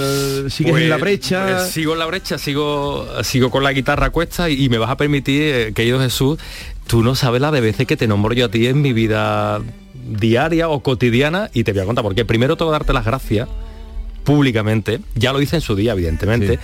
¿Sigues 0.49 0.71
Pues, 0.71 0.84
en 0.84 0.89
la 0.89 0.97
brecha? 0.97 1.45
pues, 1.47 1.69
sigo 1.71 1.93
en 1.93 1.99
la 1.99 2.05
brecha, 2.05 2.38
sigo, 2.38 3.07
sigo 3.23 3.49
con 3.51 3.63
la 3.63 3.71
guitarra 3.73 4.07
a 4.07 4.09
cuesta 4.09 4.49
y, 4.49 4.65
y 4.65 4.69
me 4.69 4.77
vas 4.77 4.89
a 4.89 4.97
permitir, 4.97 5.41
eh, 5.43 5.73
querido 5.73 5.99
Jesús, 5.99 6.39
tú 6.88 7.03
no 7.03 7.15
sabes 7.15 7.41
la 7.41 7.51
de 7.51 7.61
veces 7.61 7.88
que 7.88 7.97
te 7.97 8.07
nombro 8.07 8.34
yo 8.34 8.45
a 8.45 8.49
ti 8.49 8.67
en 8.67 8.81
mi 8.81 8.93
vida 8.93 9.61
diaria 10.05 10.67
o 10.69 10.81
cotidiana 10.81 11.49
y 11.53 11.63
te 11.63 11.71
voy 11.73 11.81
a 11.81 11.86
contar, 11.86 12.03
porque 12.03 12.25
primero 12.25 12.57
tengo 12.57 12.71
que 12.71 12.73
darte 12.73 12.93
las 12.93 13.05
gracias 13.05 13.47
públicamente, 14.24 14.99
ya 15.15 15.34
lo 15.34 15.41
hice 15.41 15.57
en 15.57 15.61
su 15.61 15.76
día, 15.76 15.93
evidentemente, 15.93 16.59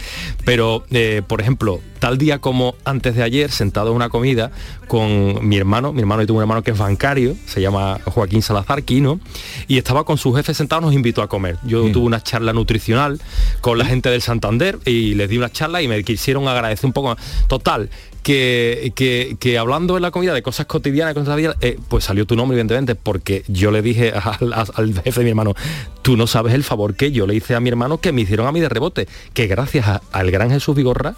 pero, 0.46 0.86
eh, 0.92 1.22
por 1.26 1.42
ejemplo, 1.42 1.82
tal 2.00 2.18
día 2.18 2.40
como 2.40 2.76
antes 2.86 3.16
de 3.16 3.24
ayer, 3.24 3.52
sentado 3.52 3.90
en 3.90 3.96
una 3.96 4.10
comida 4.10 4.52
con 4.88 5.48
mi 5.48 5.58
hermano, 5.58 5.94
mi 5.94 6.00
hermano 6.00 6.24
y 6.24 6.26
tengo 6.26 6.38
un 6.38 6.44
hermano 6.44 6.64
que 6.64 6.72
es 6.72 6.78
bancario, 6.78 7.36
se 7.46 7.62
llama 7.62 8.00
Joaquín 8.06 8.42
Salazar 8.42 8.84
Quino, 8.84 9.20
y 9.68 9.78
estaba 9.78 10.04
con 10.04 10.18
su 10.18 10.34
jefe 10.34 10.54
sentado, 10.54 10.82
nos 10.82 10.94
invitó 10.94 11.22
a 11.22 11.28
comer. 11.28 11.58
Yo 11.64 11.92
tuve 11.92 12.06
una 12.06 12.22
charla 12.22 12.54
nutricional 12.54 13.20
con 13.62 13.78
la 13.78 13.86
gente 13.86 14.10
del 14.10 14.22
Santander 14.22 14.80
y 14.86 15.14
les 15.16 15.30
di 15.30 15.38
una 15.38 15.52
charla 15.52 15.82
y 15.82 15.88
me 15.88 16.04
quisieron 16.04 16.48
agradecer 16.48 16.86
un 16.86 16.94
poco. 16.94 17.16
Total, 17.48 17.90
que, 18.24 18.92
que, 18.96 19.36
que 19.40 19.58
hablando 19.58 19.96
en 19.98 20.02
la 20.04 20.12
comida 20.12 20.34
de 20.34 20.42
cosas 20.42 20.66
cotidianas, 20.66 21.14
cosas 21.14 21.30
cotidianas, 21.30 21.58
eh, 21.62 21.78
pues 21.88 22.04
salió 22.04 22.26
tu 22.26 22.36
nombre, 22.36 22.56
evidentemente, 22.56 22.96
porque 22.96 23.44
yo 23.48 23.72
le 23.72 23.82
dije 23.82 24.12
al, 24.42 24.54
al- 24.54 25.02
jefe 25.04 25.20
de 25.22 25.24
mi 25.26 25.30
hermano, 25.30 25.54
tú 26.02 26.18
no 26.18 26.28
sabes 26.28 26.54
el 26.54 26.64
favor 26.64 26.96
que 26.96 27.12
yo 27.12 27.26
le 27.28 27.36
hice 27.36 27.56
a 27.56 27.60
mi 27.60 27.70
hermano 27.70 28.00
que 28.00 28.12
me 28.12 28.22
hicieron 28.22 28.48
a 28.48 28.52
mí 28.52 28.60
de 28.60 28.70
rebote, 28.70 29.08
que 29.34 29.48
gracias 29.48 29.88
al 30.12 30.32
gran 30.32 30.50
Jesús 30.52 30.76
Vigorra, 30.76 31.16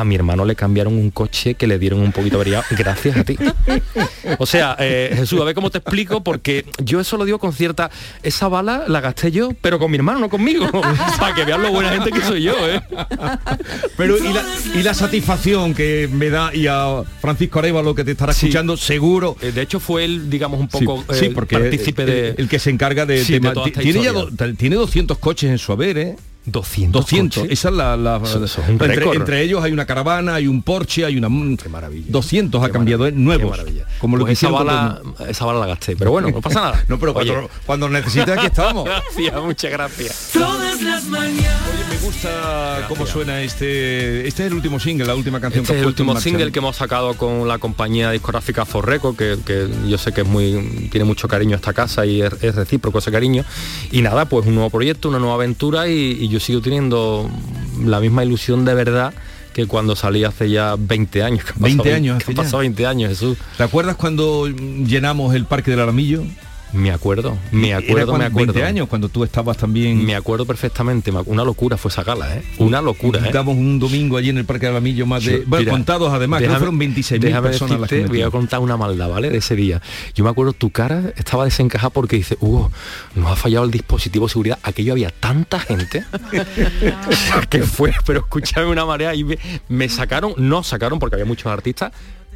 a 0.00 0.04
mi 0.04 0.14
hermano 0.14 0.44
le 0.44 0.54
cambiaron 0.56 0.94
un 0.94 1.10
coche 1.10 1.54
que 1.54 1.66
le 1.66 1.78
dieron 1.78 2.00
un 2.00 2.12
poquito 2.12 2.36
averiado 2.36 2.64
gracias 2.70 3.16
a 3.16 3.24
ti. 3.24 3.36
O 4.38 4.46
sea, 4.46 4.76
eh, 4.78 5.12
Jesús, 5.16 5.40
a 5.40 5.44
ver 5.44 5.54
cómo 5.54 5.70
te 5.70 5.78
explico, 5.78 6.22
porque 6.22 6.64
yo 6.84 7.00
eso 7.00 7.16
lo 7.16 7.24
digo 7.24 7.38
con 7.38 7.52
cierta... 7.52 7.90
Esa 8.22 8.48
bala 8.48 8.84
la 8.88 9.00
gasté 9.00 9.30
yo, 9.32 9.50
pero 9.60 9.78
con 9.78 9.90
mi 9.90 9.96
hermano, 9.96 10.18
no 10.20 10.28
conmigo. 10.28 10.68
Para 11.20 11.34
que 11.34 11.44
vean 11.44 11.62
lo 11.62 11.70
buena 11.70 11.90
gente 11.90 12.10
que 12.10 12.20
soy 12.22 12.42
yo, 12.42 12.54
¿eh? 12.68 12.80
Pero 13.96 14.18
y 14.18 14.32
la, 14.32 14.44
y 14.74 14.82
la 14.82 14.94
satisfacción 14.94 15.74
que 15.74 16.08
me 16.12 16.30
da 16.30 16.54
y 16.54 16.66
a 16.66 17.02
Francisco 17.20 17.58
Arevalo 17.58 17.94
que 17.94 18.04
te 18.04 18.12
estará 18.12 18.32
escuchando, 18.32 18.76
seguro. 18.76 19.36
Eh, 19.40 19.52
De 19.52 19.62
hecho 19.62 19.80
fue 19.80 20.04
él, 20.04 20.28
digamos, 20.28 20.60
un 20.60 20.68
poco 20.68 21.04
sí, 21.14 21.26
eh, 21.26 21.32
porque 21.34 21.58
partícipe 21.58 22.02
el, 22.02 22.08
de... 22.08 22.34
el 22.38 22.48
que 22.48 22.58
se 22.58 22.70
encarga 22.70 23.06
de, 23.06 23.24
Sí, 23.24 23.34
de 23.34 23.40
tema- 23.40 23.54
toda 23.54 23.66
esta 23.68 23.80
tiene 23.80 24.02
ya 24.02 24.10
historia. 24.10 24.30
do- 24.46 24.54
tiene 24.54 24.76
200 24.76 25.18
coches 25.18 25.50
en 25.50 25.58
su 25.58 25.72
haber, 25.72 25.98
¿eh? 25.98 26.16
200 26.46 27.02
200 27.02 27.42
coches. 27.42 27.52
esa 27.58 27.68
es 27.70 27.74
la, 27.74 28.20
entre, 28.68 29.04
entre 29.16 29.42
ellos 29.42 29.62
hay 29.64 29.72
una 29.72 29.84
caravana 29.84 30.34
hay 30.36 30.46
un 30.46 30.62
Porsche 30.62 31.04
hay 31.04 31.16
una 31.16 31.28
qué 31.56 31.68
maravilla 31.68 32.06
200 32.08 32.62
ha 32.62 32.68
cambiado 32.70 33.06
¿eh? 33.06 33.12
nuevos 33.12 33.58
como 33.98 34.16
lo 34.16 34.24
Pues 34.24 34.38
que 34.38 34.46
esa 34.46 34.52
bala, 34.54 35.00
con- 35.02 35.28
esa 35.28 35.44
bala 35.44 35.60
la 35.60 35.66
gasté, 35.66 35.96
pero 35.96 36.10
bueno, 36.12 36.30
no 36.30 36.40
pasa 36.40 36.60
nada. 36.60 36.84
no 36.88 36.98
pero 36.98 37.12
cuando, 37.14 37.50
cuando 37.66 37.88
necesitas 37.88 38.38
aquí 38.38 38.46
estamos 38.46 38.84
Gracias, 38.86 39.42
muchas 39.42 39.70
gracias. 39.72 40.30
Todas 40.32 40.80
las 40.82 41.04
mañanas. 41.06 41.60
me 41.90 41.96
gusta 42.06 42.84
cómo 42.88 43.06
suena 43.06 43.42
este 43.42 44.26
este 44.28 44.42
es 44.44 44.46
el 44.48 44.54
último 44.54 44.78
single 44.78 45.06
la 45.06 45.14
última 45.14 45.40
canción 45.40 45.62
Este 45.62 45.72
que 45.72 45.78
es 45.78 45.82
el 45.82 45.88
último 45.88 46.18
single 46.20 46.52
que 46.52 46.58
hemos 46.60 46.76
sacado 46.76 47.14
con 47.14 47.48
la 47.48 47.58
compañía 47.58 48.10
discográfica 48.12 48.64
Forreco, 48.64 49.16
que, 49.16 49.36
que 49.44 49.68
yo 49.88 49.98
sé 49.98 50.12
que 50.12 50.20
es 50.20 50.26
muy 50.26 50.88
tiene 50.92 51.04
mucho 51.04 51.26
cariño 51.28 51.54
a 51.54 51.56
esta 51.56 51.72
casa 51.72 52.06
y 52.06 52.22
es, 52.22 52.32
es 52.42 52.54
recíproco 52.54 52.98
ese 52.98 53.10
cariño. 53.10 53.44
Y 53.90 54.02
nada, 54.02 54.26
pues 54.26 54.46
un 54.46 54.54
nuevo 54.54 54.70
proyecto, 54.70 55.08
una 55.08 55.18
nueva 55.18 55.34
aventura 55.34 55.88
y, 55.88 56.18
y 56.20 56.28
yo 56.28 56.35
sigo 56.40 56.60
teniendo 56.60 57.28
la 57.84 58.00
misma 58.00 58.24
ilusión 58.24 58.64
de 58.64 58.74
verdad 58.74 59.12
que 59.52 59.66
cuando 59.66 59.96
salí 59.96 60.22
hace 60.24 60.50
ya 60.50 60.76
20 60.78 61.22
años. 61.22 61.44
que 61.44 61.52
han 61.52 61.62
20 61.62 61.78
pasado 61.78 61.96
años 61.96 62.18
que 62.18 62.24
hace 62.24 62.36
pasado 62.36 62.58
20 62.58 62.86
años, 62.86 63.08
Jesús. 63.10 63.38
¿Te 63.56 63.62
acuerdas 63.62 63.96
cuando 63.96 64.48
llenamos 64.48 65.34
el 65.34 65.46
Parque 65.46 65.70
del 65.70 65.80
Aramillo? 65.80 66.24
Me 66.76 66.92
acuerdo, 66.92 67.36
me 67.52 67.68
Era 67.68 67.78
acuerdo, 67.78 68.06
cuando- 68.06 68.18
me 68.18 68.24
acuerdo. 68.26 68.52
20 68.52 68.68
años 68.68 68.88
cuando 68.88 69.08
tú 69.08 69.24
estabas 69.24 69.56
también 69.56 70.04
Me 70.04 70.14
acuerdo 70.14 70.44
perfectamente, 70.46 71.10
una 71.26 71.44
locura 71.44 71.76
fue 71.76 71.90
esa 71.90 72.04
gala, 72.04 72.36
¿eh? 72.36 72.42
Una 72.58 72.80
locura, 72.82 73.26
¿eh? 73.26 73.30
Damos 73.32 73.56
un 73.56 73.78
domingo 73.78 74.16
allí 74.16 74.28
en 74.30 74.38
el 74.38 74.44
Parque 74.44 74.66
del 74.66 74.74
Aramillo 74.76 75.06
más 75.06 75.24
de 75.24 75.38
Yo- 75.40 75.44
bueno, 75.46 75.60
mira, 75.60 75.70
contados 75.72 76.12
además, 76.12 76.38
creo 76.38 76.48
que 76.48 76.54
déjame- 76.54 76.58
fueron 76.58 76.78
26.000 76.78 77.20
déjame 77.20 77.48
personas 77.48 77.80
las 77.80 77.88
que 77.88 77.96
decirte, 77.96 78.16
voy 78.18 78.22
a 78.26 78.30
contar 78.30 78.60
una 78.60 78.76
maldad, 78.76 79.08
¿vale? 79.08 79.30
De 79.30 79.38
ese 79.38 79.56
día. 79.56 79.80
Yo 80.14 80.22
me 80.24 80.30
acuerdo 80.30 80.52
tu 80.52 80.70
cara 80.70 81.12
estaba 81.16 81.44
desencajada 81.44 81.90
porque 81.90 82.16
dice, 82.16 82.36
Hugo, 82.40 82.70
nos 83.14 83.30
ha 83.32 83.36
fallado 83.36 83.64
el 83.64 83.70
dispositivo 83.70 84.26
de 84.26 84.30
seguridad. 84.32 84.58
Aquello 84.62 84.92
había 84.92 85.10
tanta 85.10 85.58
gente 85.60 86.04
que 87.50 87.62
fue, 87.62 87.92
pero 88.04 88.20
escuchame 88.20 88.66
una 88.66 88.84
marea 88.84 89.14
y 89.14 89.24
me, 89.24 89.38
me 89.68 89.88
sacaron, 89.88 90.34
no 90.36 90.62
sacaron 90.62 90.98
porque 90.98 91.16
había 91.16 91.26
muchos 91.26 91.46
artistas. 91.52 91.92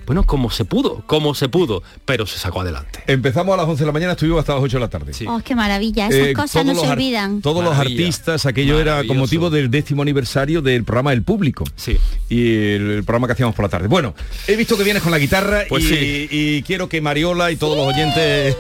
Bueno, 0.07 0.25
como 0.25 0.51
se 0.51 0.65
pudo, 0.65 1.03
como 1.07 1.35
se 1.35 1.49
pudo, 1.49 1.83
pero 2.05 2.27
se 2.27 2.39
sacó 2.39 2.63
adelante. 2.63 3.03
Empezamos 3.07 3.55
a 3.55 3.59
las 3.59 3.67
11 3.69 3.83
de 3.83 3.87
la 3.87 3.93
mañana, 3.93 4.13
estuvimos 4.13 4.41
hasta 4.41 4.55
las 4.55 4.63
8 4.63 4.77
de 4.77 4.81
la 4.81 4.89
tarde. 4.89 5.13
Oh, 5.29 5.41
qué 5.45 5.55
maravilla, 5.55 6.09
esas 6.09 6.29
Eh, 6.29 6.33
cosas 6.33 6.53
todos 6.53 6.67
no 6.67 6.73
los 6.75 6.83
se 6.83 6.89
olvidan. 6.91 7.41
Todos 7.43 7.63
los 7.65 7.77
artistas, 7.77 8.47
aquello 8.47 8.81
era 8.81 9.05
con 9.05 9.17
motivo 9.19 9.51
del 9.51 9.71
décimo 9.71 10.03
aniversario 10.03 10.63
del 10.63 10.85
programa 10.85 11.13
El 11.13 11.23
Público. 11.23 11.65
Sí. 11.77 11.97
Y 12.29 12.55
el, 12.75 12.91
el 12.91 13.05
programa 13.05 13.27
que 13.29 13.35
hacíamos 13.35 13.55
por 13.55 13.65
la 13.65 13.69
tarde. 13.69 13.89
Bueno, 13.89 14.15
he 14.49 14.57
visto 14.57 14.77
que 14.77 14.85
vienes 14.85 15.03
con 15.03 15.13
la 15.13 15.19
guitarra 15.19 15.63
Pues 15.69 15.85
y, 15.85 15.89
sí. 15.89 16.29
y 16.31 16.63
quiero 16.63 16.89
que 16.89 17.01
Mariola 17.01 17.51
y 17.53 17.57
todos 17.57 17.77
los 17.77 17.87
oyentes... 17.87 18.57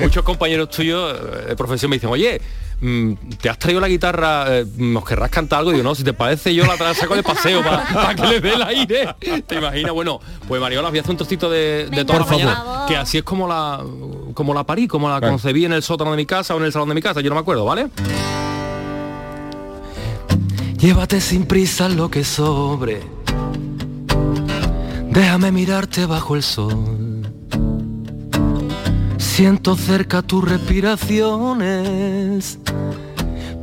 Muchos 0.00 0.22
compañeros 0.22 0.70
tuyos 0.70 1.16
de 1.46 1.54
profesión 1.56 1.90
me 1.90 1.96
dicen, 1.96 2.10
oye, 2.10 2.40
¿te 3.40 3.48
has 3.48 3.58
traído 3.58 3.80
la 3.80 3.88
guitarra? 3.88 4.44
eh, 4.48 4.66
¿Nos 4.76 5.04
querrás 5.04 5.30
cantar 5.30 5.60
algo? 5.60 5.72
Digo, 5.72 5.82
no, 5.82 5.94
si 5.94 6.04
te 6.04 6.12
parece 6.12 6.54
yo 6.54 6.64
la 6.64 6.94
saco 6.94 7.16
de 7.16 7.22
paseo 7.22 7.62
para 7.64 8.14
que 8.16 8.26
le 8.26 8.40
dé 8.40 8.54
el 8.54 8.62
aire. 8.62 9.14
¿Te 9.46 9.56
imaginas? 9.56 9.92
Bueno, 9.92 10.20
pues 10.46 10.60
Mariola, 10.60 10.88
voy 10.88 10.98
a 10.98 11.00
hacer 11.00 11.10
un 11.10 11.16
trocito 11.16 11.50
de, 11.50 11.88
de 11.90 12.04
toda 12.04 12.20
la 12.20 12.26
mañana, 12.26 12.84
que 12.86 12.96
así 12.96 13.18
es 13.18 13.24
como 13.24 13.48
la 13.48 13.82
como 14.34 14.54
la 14.54 14.62
parí, 14.64 14.86
como 14.86 15.08
la 15.08 15.20
concebí 15.20 15.64
en 15.64 15.72
el 15.72 15.82
sótano 15.82 16.12
de 16.12 16.16
mi 16.16 16.26
casa 16.26 16.54
o 16.54 16.58
en 16.58 16.64
el 16.64 16.72
salón 16.72 16.88
de 16.88 16.94
mi 16.94 17.02
casa, 17.02 17.20
yo 17.20 17.28
no 17.28 17.34
me 17.34 17.40
acuerdo, 17.40 17.64
¿vale? 17.64 17.88
Llévate 20.78 21.20
sin 21.20 21.44
prisa 21.46 21.88
lo 21.88 22.08
que 22.08 22.22
sobre. 22.22 23.02
Déjame 25.10 25.50
mirarte 25.50 26.06
bajo 26.06 26.36
el 26.36 26.44
sol. 26.44 27.07
Siento 29.38 29.76
cerca 29.76 30.20
tus 30.20 30.42
respiraciones. 30.42 32.58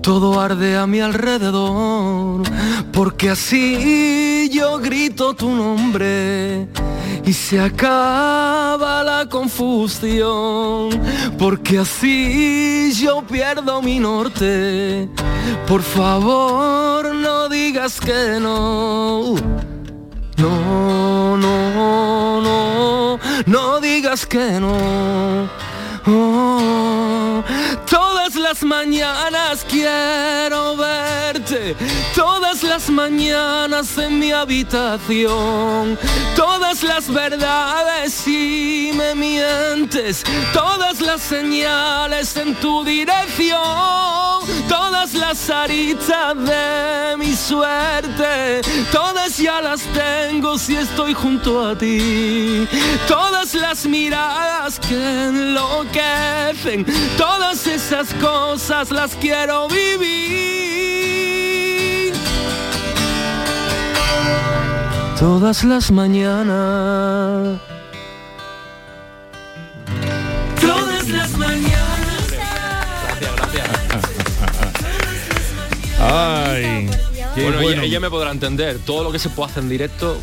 Todo 0.01 0.39
arde 0.39 0.78
a 0.78 0.88
mi 0.88 1.01
alrededor. 1.01 2.43
Porque 2.93 3.32
así 3.32 4.49
yo 4.53 4.80
grito 4.80 5.34
tu 5.34 5.49
nombre. 5.49 6.69
Y 7.26 7.34
se 7.34 7.59
acaba 7.59 9.03
la 9.03 9.28
confusión. 9.30 10.91
Porque 11.38 11.80
así 11.80 12.93
yo 12.93 13.21
pierdo 13.28 13.82
mi 13.82 13.99
norte. 13.99 15.09
Por 15.67 15.82
favor, 15.82 17.13
no 17.13 17.49
digas 17.49 17.99
que 17.99 18.39
no. 18.39 19.36
No, 20.38 21.38
no, 21.38 22.42
no, 22.42 23.20
no 23.46 23.80
digas 23.80 24.26
que 24.26 24.60
no. 24.60 25.50
Oh, 26.08 27.43
todas 27.89 28.36
las 28.36 28.62
mañanas 28.62 29.66
quiero 29.68 30.76
verte, 30.78 31.76
todas 32.14 32.62
las 32.62 32.91
mañanas 32.91 33.97
en 33.97 34.20
mi 34.20 34.32
habitación, 34.32 35.97
todas 36.36 36.84
las 36.84 37.12
verdades 37.12 38.14
si 38.14 38.91
me 38.93 39.16
mientes, 39.16 40.24
todas 40.53 41.01
las 41.01 41.22
señales 41.22 42.38
en 42.38 42.53
tu 42.56 42.84
dirección, 42.84 43.60
todas 44.70 45.16
las 45.16 45.49
aritas 45.49 46.36
de 46.38 47.18
mi 47.18 47.34
suerte, 47.34 48.62
todas 48.91 49.38
ya 49.38 49.60
las 49.60 49.82
tengo 49.86 50.60
si 50.60 50.76
estoy 50.76 51.16
junto 51.16 51.68
a 51.68 51.76
ti, 51.76 52.68
todas 53.08 53.56
las 53.56 53.88
miradas 53.88 54.80
que 54.80 55.26
enloquecen, 56.00 56.86
todas 57.18 57.68
esas 57.68 58.14
cosas 58.16 58.91
las 58.91 59.16
quiero 59.16 59.68
vivir. 59.68 60.56
Todas 65.20 65.64
las 65.64 65.91
mañanas. 65.91 67.60
Todas 70.62 71.10
las 71.10 71.32
mañanas. 71.38 71.76
Ay, 76.00 76.89
qué 77.34 77.43
bueno, 77.43 77.62
bueno. 77.62 77.82
Ella, 77.82 77.84
ella 77.84 78.00
me 78.00 78.10
podrá 78.10 78.32
entender. 78.32 78.80
Todo 78.86 79.04
lo 79.04 79.12
que 79.12 79.20
se 79.20 79.30
puede 79.30 79.52
hacer 79.52 79.64
en 79.64 79.70
directo, 79.70 80.20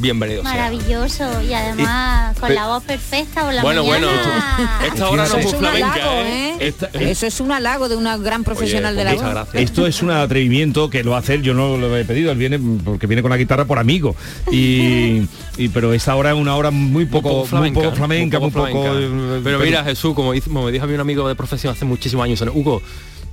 bienvenido 0.00 0.42
sea. 0.42 0.52
Maravilloso 0.52 1.42
y 1.42 1.52
además 1.52 2.36
con 2.38 2.48
pe- 2.48 2.54
la 2.54 2.66
voz 2.68 2.82
perfecta 2.84 3.44
o 3.46 3.52
la 3.52 3.62
Bueno, 3.62 3.84
mañana. 3.84 4.06
bueno, 4.06 4.86
esta 4.86 5.08
hora 5.10 5.26
no 5.26 5.36
es 5.36 5.44
muy 5.44 5.52
flamenca, 5.54 5.92
halago, 5.94 6.12
¿eh? 6.22 6.50
¿eh? 6.50 6.56
Esta- 6.68 6.86
Eso 6.98 7.26
es 7.26 7.40
un 7.40 7.52
halago 7.52 7.88
de 7.88 7.96
una 7.96 8.16
gran 8.16 8.44
profesional 8.44 8.94
de 8.96 9.04
la 9.04 9.14
voz. 9.14 9.48
Esto 9.54 9.86
es 9.86 10.02
un 10.02 10.10
atrevimiento 10.10 10.90
que 10.90 11.02
lo 11.04 11.16
hace 11.16 11.34
él, 11.34 11.42
yo 11.42 11.54
no 11.54 11.76
lo 11.76 11.96
he 11.96 12.04
pedido, 12.04 12.32
él 12.32 12.38
viene 12.38 12.58
porque 12.84 13.06
viene 13.06 13.22
con 13.22 13.30
la 13.30 13.36
guitarra 13.36 13.64
por 13.64 13.78
amigo. 13.78 14.14
Y, 14.50 15.22
y- 15.56 15.68
pero 15.72 15.92
esta 15.92 16.14
hora 16.16 16.30
es 16.30 16.36
una 16.36 16.56
hora 16.56 16.70
muy 16.70 17.06
poco, 17.06 17.46
muy 17.52 17.70
poco 17.70 17.92
flamenca, 17.92 18.38
muy 18.38 18.50
poco, 18.50 18.66
flamenca. 18.66 18.90
eh, 18.94 19.40
pero, 19.44 19.58
mira, 19.58 19.84
Jesús, 19.84 20.14
como, 20.14 20.32
como 20.44 20.64
me 20.64 20.72
dijo 20.72 20.84
a 20.84 20.86
mí 20.88 20.94
un 20.94 21.00
amigo 21.00 21.28
de 21.28 21.34
profesión 21.34 21.72
hace 21.72 21.84
muchísimos 21.84 22.24
años, 22.24 22.42
Hugo, 22.52 22.82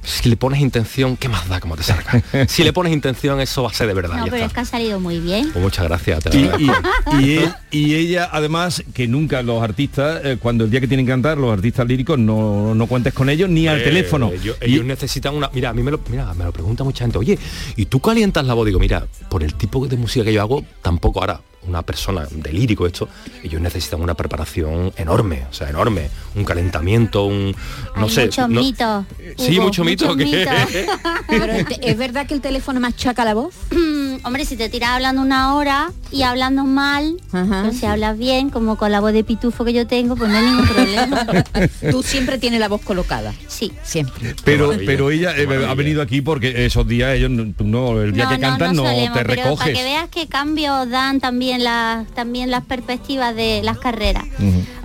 si 0.05 0.29
le 0.29 0.37
pones 0.37 0.59
intención, 0.61 1.17
¿qué 1.17 1.27
más 1.29 1.47
da 1.49 1.59
cómo 1.59 1.75
te 1.75 1.83
salga? 1.83 2.21
si 2.47 2.63
le 2.63 2.71
pones 2.73 2.93
intención, 2.93 3.39
eso 3.41 3.63
va 3.63 3.69
a 3.69 3.73
ser 3.73 3.87
de 3.87 3.93
verdad. 3.93 4.17
No, 4.19 4.25
pero 4.27 4.45
es 4.45 4.53
que 4.53 4.59
ha 4.59 4.65
salido 4.65 4.99
muy 4.99 5.19
bien. 5.19 5.49
Pues 5.51 5.63
muchas 5.63 5.85
gracias. 5.85 6.23
te 6.23 6.37
Y, 6.37 6.43
agradezco. 6.47 6.73
y- 7.19 7.23
y 7.25 7.37
él- 7.37 7.53
y 7.71 7.95
ella 7.95 8.29
además 8.31 8.83
que 8.93 9.07
nunca 9.07 9.41
los 9.41 9.61
artistas 9.61 10.21
eh, 10.23 10.37
cuando 10.39 10.63
el 10.65 10.69
día 10.71 10.79
que 10.79 10.87
tienen 10.87 11.05
que 11.05 11.11
cantar 11.11 11.37
los 11.37 11.51
artistas 11.51 11.85
líricos 11.87 12.17
no, 12.17 12.73
no 12.75 12.87
cuentes 12.87 13.13
con 13.13 13.29
ellos 13.29 13.49
ni 13.49 13.67
al 13.67 13.81
Eh, 13.81 13.83
teléfono 13.83 14.31
ellos, 14.31 14.57
Y- 14.61 14.73
ellos 14.73 14.85
necesitan 14.85 15.35
una. 15.35 15.49
Mira, 15.53 15.69
a 15.71 15.73
mí 15.73 15.83
me 15.83 15.91
lo, 15.91 15.99
mira, 16.09 16.33
me 16.33 16.45
lo 16.45 16.51
pregunta 16.53 16.83
mucha 16.83 17.03
gente. 17.03 17.17
Oye, 17.17 17.37
¿y 17.75 17.85
tú 17.87 17.99
calientas 17.99 18.45
la 18.45 18.53
voz? 18.53 18.65
Digo, 18.65 18.79
mira, 18.79 19.05
por 19.29 19.43
el 19.43 19.55
tipo 19.55 19.85
de 19.87 19.97
música 19.97 20.23
que 20.23 20.31
yo 20.33 20.41
hago, 20.41 20.63
tampoco 20.81 21.19
ahora 21.21 21.41
una 21.67 21.81
persona 21.81 22.27
de 22.31 22.53
lírico 22.53 22.85
esto, 22.87 23.07
ellos 23.43 23.61
necesitan 23.61 24.01
una 24.01 24.13
preparación 24.13 24.93
enorme, 24.97 25.45
o 25.49 25.53
sea, 25.53 25.69
enorme, 25.69 26.09
un 26.35 26.43
calentamiento, 26.45 27.25
un 27.25 27.55
no 27.95 28.03
Hay 28.05 28.09
sé, 28.09 28.25
muchos 28.25 28.49
no- 28.49 28.61
mitos. 28.61 29.05
Sí, 29.37 29.55
Hugo, 29.55 29.63
mucho 29.65 29.83
mito, 29.83 30.05
muchos 30.15 30.17
¿qué? 30.29 30.37
mitos. 30.37 30.93
Pero 31.27 31.45
¿es 31.81 31.97
verdad 31.97 32.27
que 32.27 32.33
el 32.33 32.41
teléfono 32.41 32.79
machaca 32.79 33.25
la 33.25 33.33
voz? 33.33 33.53
Hombre, 34.23 34.45
si 34.45 34.55
te 34.57 34.69
tiras 34.69 34.91
hablando 34.91 35.21
una 35.21 35.55
hora 35.55 35.91
y 36.11 36.23
hablando 36.23 36.63
mal, 36.63 37.17
pero 37.31 37.71
si 37.73 37.85
hablas 37.85 38.17
bien, 38.17 38.49
como 38.49 38.77
con 38.77 38.91
la 38.91 38.99
voz 39.01 39.11
de 39.13 39.23
pitufo 39.23 39.65
que 39.65 39.73
yo 39.73 39.85
tengo, 39.85 40.15
pues 40.15 40.31
no 40.31 40.37
hay 40.37 40.45
ningún 40.45 40.67
problema. 40.67 41.27
Tú 41.91 42.01
siempre 42.01 42.37
tienes 42.37 42.59
la 42.59 42.67
voz 42.69 42.81
colocada. 42.81 43.33
Sí. 43.47 43.73
Siempre. 43.83 44.33
Pero, 44.43 44.71
pero 44.85 45.11
ella 45.11 45.35
eh, 45.37 45.65
ha 45.67 45.73
venido 45.75 46.01
aquí 46.01 46.21
porque 46.21 46.65
esos 46.65 46.87
días 46.87 47.13
ellos 47.15 47.29
no, 47.59 48.01
el 48.01 48.13
día 48.13 48.29
que 48.29 48.39
cantan 48.39 48.75
no, 48.75 48.83
te 48.83 49.09
pero 49.13 49.13
para 49.13 49.23
recoges. 49.23 49.77
que 49.77 49.83
veas 49.83 50.09
qué 50.09 50.27
cambios 50.27 50.89
dan 50.89 51.19
también 51.19 51.54
las 51.63 52.07
también 52.11 52.51
las 52.51 52.63
perspectivas 52.65 53.35
de 53.35 53.61
las 53.63 53.77
carreras. 53.77 54.25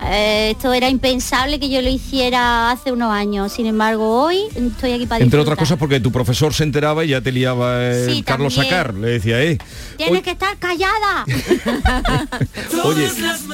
Eh, 0.03 0.51
esto 0.51 0.73
era 0.73 0.89
impensable 0.89 1.59
que 1.59 1.69
yo 1.69 1.81
lo 1.81 1.89
hiciera 1.89 2.71
hace 2.71 2.91
unos 2.91 3.11
años. 3.11 3.51
Sin 3.51 3.65
embargo, 3.67 4.23
hoy 4.23 4.39
estoy 4.55 4.93
aquí 4.93 5.05
para 5.05 5.23
Entre 5.23 5.37
disfrutar. 5.37 5.39
otras 5.41 5.57
cosas 5.59 5.77
porque 5.77 5.99
tu 5.99 6.11
profesor 6.11 6.53
se 6.53 6.63
enteraba 6.63 7.05
y 7.05 7.09
ya 7.09 7.21
te 7.21 7.31
liaba 7.31 7.85
el 7.85 8.09
Sí, 8.09 8.23
Carlos 8.23 8.55
también. 8.55 8.73
Sacar. 8.73 8.93
Le 8.95 9.07
decía, 9.09 9.41
eh, 9.43 9.57
Tienes 9.97 10.23
que 10.23 10.31
estar 10.31 10.57
callada. 10.57 11.25
oye, 12.83 13.07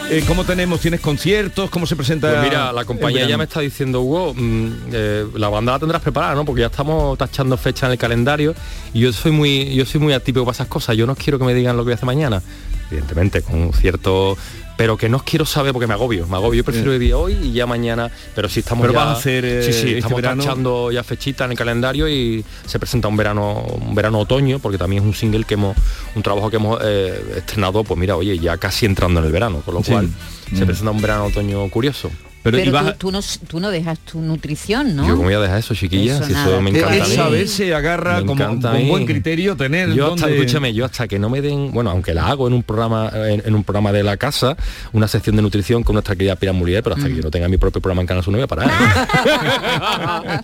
eh, 0.09 0.24
¿cómo 0.28 0.43
tenemos? 0.43 0.80
¿Tienes 0.80 0.99
conciertos? 1.01 1.70
¿Cómo 1.70 1.86
se 1.86 1.95
presenta? 1.95 2.30
Pues 2.30 2.43
mira, 2.43 2.72
la 2.72 2.86
compañía 2.86 3.28
ya 3.28 3.38
me 3.38 3.43
está 3.45 3.59
diciendo, 3.59 4.01
Hugo, 4.01 4.34
mm, 4.36 4.72
eh, 4.91 5.26
la 5.36 5.49
banda 5.49 5.74
la 5.74 5.80
tendrás 5.80 6.01
preparada, 6.01 6.36
¿no? 6.36 6.45
Porque 6.45 6.61
ya 6.61 6.68
estamos 6.68 7.18
tachando 7.18 7.57
fecha 7.57 7.88
en 7.88 7.93
el 7.93 7.97
calendario 7.97 8.55
y 8.93 9.01
yo 9.01 9.11
soy 9.13 9.32
muy, 9.32 9.74
yo 9.76 9.86
soy 9.86 9.99
muy 9.99 10.13
atípico 10.13 10.45
para 10.45 10.55
esas 10.55 10.68
cosas. 10.68 10.95
Yo 10.95 11.05
no 11.05 11.15
quiero 11.15 11.38
que 11.39 11.45
me 11.45 11.53
digan 11.53 11.76
lo 11.76 11.84
que 11.84 11.88
voy 11.88 11.91
a 11.93 11.95
hacer 11.95 12.05
mañana. 12.05 12.41
Evidentemente, 12.90 13.42
con 13.42 13.74
cierto 13.74 14.38
pero 14.78 14.96
que 14.96 15.10
no 15.10 15.18
quiero 15.26 15.44
saber 15.44 15.74
porque 15.74 15.88
me 15.88 15.96
agobio, 15.96 16.28
me 16.28 16.36
agobio. 16.36 16.60
Yo 16.60 16.64
prefiero 16.64 16.92
vivir 16.92 17.16
hoy 17.16 17.34
y 17.34 17.52
ya 17.52 17.66
mañana, 17.66 18.12
pero 18.36 18.48
si 18.48 18.60
estamos 18.60 18.84
Pero 18.84 18.94
ya, 18.94 19.06
vas 19.06 19.16
a 19.16 19.20
hacer, 19.20 19.44
eh, 19.44 19.64
sí, 19.64 19.74
sí, 19.74 19.80
este 19.88 19.98
estamos 19.98 20.22
tachando 20.22 20.92
ya 20.92 21.04
fechita 21.04 21.46
en 21.46 21.52
el 21.52 21.58
calendario 21.58 22.08
y 22.08 22.46
se 22.68 22.78
presenta 22.78 23.08
un 23.08 23.18
verano, 23.18 23.54
un 23.82 23.96
verano 23.96 24.20
otoño, 24.20 24.60
porque 24.60 24.78
también 24.78 25.02
es 25.02 25.08
un 25.08 25.16
single 25.16 25.46
que 25.46 25.56
hemos, 25.56 25.76
un 26.14 26.22
trabajo 26.22 26.52
que 26.52 26.58
hemos 26.58 26.80
eh, 26.84 27.20
estrenado, 27.38 27.84
pues 27.84 28.00
mira, 28.00 28.16
oye, 28.16 28.38
ya 28.38 28.58
casi 28.58 28.86
entrando 28.86 29.20
en 29.20 29.26
el 29.26 29.32
verano, 29.32 29.62
con 29.66 29.74
lo 29.74 29.84
Sí. 29.84 29.94
cual 29.94 30.10
se 30.54 30.64
Mm. 30.64 30.68
presenta 30.68 30.92
un 30.92 31.02
verano 31.02 31.26
otoño 31.26 31.68
curioso. 31.72 32.12
Pero, 32.44 32.58
Pero, 32.58 32.70
y 32.70 32.74
vas 32.74 32.98
tú, 32.98 33.12
no, 33.12 33.20
tú 33.48 33.60
no 33.60 33.70
dejas 33.72 34.00
tu 34.00 34.20
nutrición, 34.22 34.96
¿no? 34.96 35.04
Yo 35.06 35.12
cómo 35.16 35.24
voy 35.26 35.34
a 35.34 35.40
dejar 35.40 35.60
eso, 35.60 35.76
chiquilla, 35.76 36.16
Eso 36.16 36.26
si 36.26 36.34
nada. 36.34 36.50
eso 36.50 36.62
me 36.62 36.70
Eh, 36.72 36.80
encanta 36.80 37.28
vez 37.30 37.52
se 37.52 37.76
agarra 37.76 38.22
Me 38.22 38.26
como 38.26 38.46
con 38.62 38.88
buen 38.88 39.06
criterio 39.06 39.58
tener 39.58 39.92
yo 39.94 40.14
hasta, 40.14 40.28
donde- 40.28 40.38
escúchame, 40.38 40.74
yo 40.74 40.86
hasta 40.86 41.08
que 41.10 41.20
no 41.20 41.30
me 41.30 41.42
den, 41.42 41.72
bueno, 41.74 41.90
aunque 41.90 42.14
la 42.14 42.28
hago 42.28 42.48
en 42.48 42.54
un 42.54 42.64
programa, 42.64 43.12
en, 43.14 43.44
en 43.46 43.54
un 43.56 43.64
programa 43.66 43.92
de 43.92 44.04
la 44.04 44.16
casa, 44.18 44.56
una 44.94 45.08
sección 45.10 45.36
de 45.36 45.42
nutrición 45.42 45.84
con 45.84 45.94
nuestra 45.94 46.16
querida 46.16 46.36
Pilar 46.38 46.56
Muriel, 46.56 46.84
pero 46.84 46.96
hasta 46.96 47.08
que 47.10 47.16
yo 47.16 47.22
no 47.22 47.32
tenga 47.32 47.50
mi 47.50 47.58
propio 47.58 47.82
programa 47.82 48.02
en 48.02 48.08
Canal 48.08 48.24
Sur 48.24 48.32
no 48.32 48.38
voy 48.38 48.44
a 48.44 48.48
parar. 48.48 48.72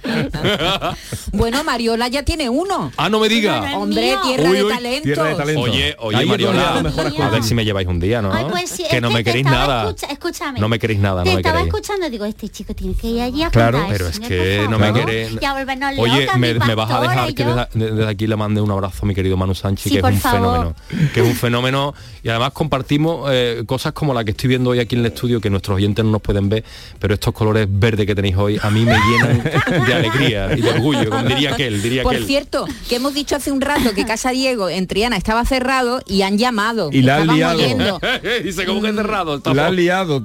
Bueno, 1.32 1.64
Mariola 1.64 2.08
ya 2.08 2.24
tiene 2.24 2.50
uno. 2.50 2.92
ah, 2.98 3.10
no 3.10 3.20
me 3.20 3.30
diga. 3.30 3.78
Hombre, 3.78 4.16
tierra, 4.24 4.50
Uy, 4.50 4.58
de 4.58 4.64
uy, 4.64 4.74
talentos. 4.74 5.04
tierra 5.04 5.24
de 5.26 5.36
talento. 5.36 5.62
Oye, 5.62 5.96
oye, 6.00 6.18
Ahí 6.18 6.24
es 6.24 6.30
Mariola, 6.30 6.80
a 6.80 7.30
ver 7.30 7.44
si 7.44 7.56
me 7.56 7.66
lleváis 7.66 7.88
un 7.88 8.00
día, 8.00 8.22
¿no? 8.22 8.32
Ay, 8.34 8.46
pues 8.50 8.70
sí, 8.70 8.84
que 8.90 8.98
es 8.98 9.02
no 9.02 9.10
me 9.10 9.24
queréis 9.24 9.46
nada. 9.46 9.84
escucha- 9.90 10.08
escúchame. 10.12 10.60
No 10.60 10.70
me 10.70 10.80
queréis 10.80 11.00
nada, 11.00 11.24
no 11.24 11.34
me 11.34 11.42
queréis. 11.42 11.66
Escuchando, 11.84 12.10
digo, 12.10 12.26
este 12.26 12.48
chico 12.50 12.74
tiene 12.74 12.96
que 12.96 13.08
ir 13.08 13.22
allí 13.22 13.44
a 13.44 13.50
Claro, 13.50 13.80
cantar, 13.80 13.98
pero 13.98 14.10
es 14.10 14.20
que 14.20 14.66
no 14.70 14.80
me 14.80 14.92
volvernos 14.92 15.94
Oye, 15.98 16.28
me, 16.38 16.76
vas 16.76 16.90
a 16.92 17.02
dejar 17.02 17.34
que 17.34 17.44
desde, 17.46 17.96
desde 17.96 18.08
aquí 18.10 18.26
le 18.28 18.36
mande 18.38 18.62
un 18.62 18.72
abrazo 18.72 19.00
a 19.02 19.06
mi 19.06 19.14
querido 19.14 19.36
Manu 19.38 19.54
Sánchez, 19.54 19.84
Sí, 19.84 19.90
que 19.92 19.98
es 19.98 20.04
un 20.04 20.18
favor. 20.20 20.40
fenómeno. 20.42 20.76
Que 21.14 21.20
es 21.22 21.28
un 21.28 21.36
fenómeno 21.36 21.94
y 22.24 22.30
además 22.30 22.54
compartimos 22.54 23.30
eh, 23.32 23.64
cosas 23.66 23.92
como 23.94 24.14
la 24.14 24.24
que 24.24 24.32
estoy 24.32 24.48
viendo 24.48 24.70
hoy 24.70 24.80
aquí 24.80 24.96
en 24.96 25.02
el 25.02 25.08
estudio, 25.08 25.42
que 25.42 25.50
nuestros 25.50 25.76
oyentes 25.76 26.04
no 26.06 26.12
nos 26.12 26.22
pueden 26.22 26.48
ver, 26.50 26.64
pero 27.00 27.14
estos 27.14 27.34
colores 27.34 27.68
verdes 27.70 28.06
que 28.06 28.16
tenéis 28.16 28.38
hoy 28.38 28.58
a 28.62 28.70
mí 28.70 28.86
me 28.86 28.96
llenan 28.98 29.44
de 29.86 29.94
alegría 29.94 30.58
y 30.58 30.62
de 30.62 30.70
orgullo, 30.70 31.10
como 31.10 31.24
diría 31.24 31.54
aquel, 31.54 31.82
diría 31.82 32.04
Por 32.04 32.16
aquel. 32.16 32.26
cierto, 32.28 32.66
que 32.88 32.96
hemos 32.96 33.14
dicho 33.14 33.36
hace 33.36 33.52
un 33.52 33.60
rato 33.62 33.94
que 33.94 34.06
Casa 34.06 34.32
Diego 34.32 34.70
en 34.70 34.88
Triana 34.88 35.18
estaba 35.18 35.44
cerrado 35.46 36.02
y 36.08 36.22
han 36.22 36.38
llamado. 36.38 36.90
Y 36.94 37.02
la 37.02 37.18
han 37.18 37.28
liado. 37.28 38.00
Dice, 38.44 38.66
¿cómo 38.66 38.82
que 38.82 38.94
cerrado? 38.94 39.36
Estamos- 39.38 39.58
La 39.58 39.68
han 39.68 39.76
liado, 39.76 40.24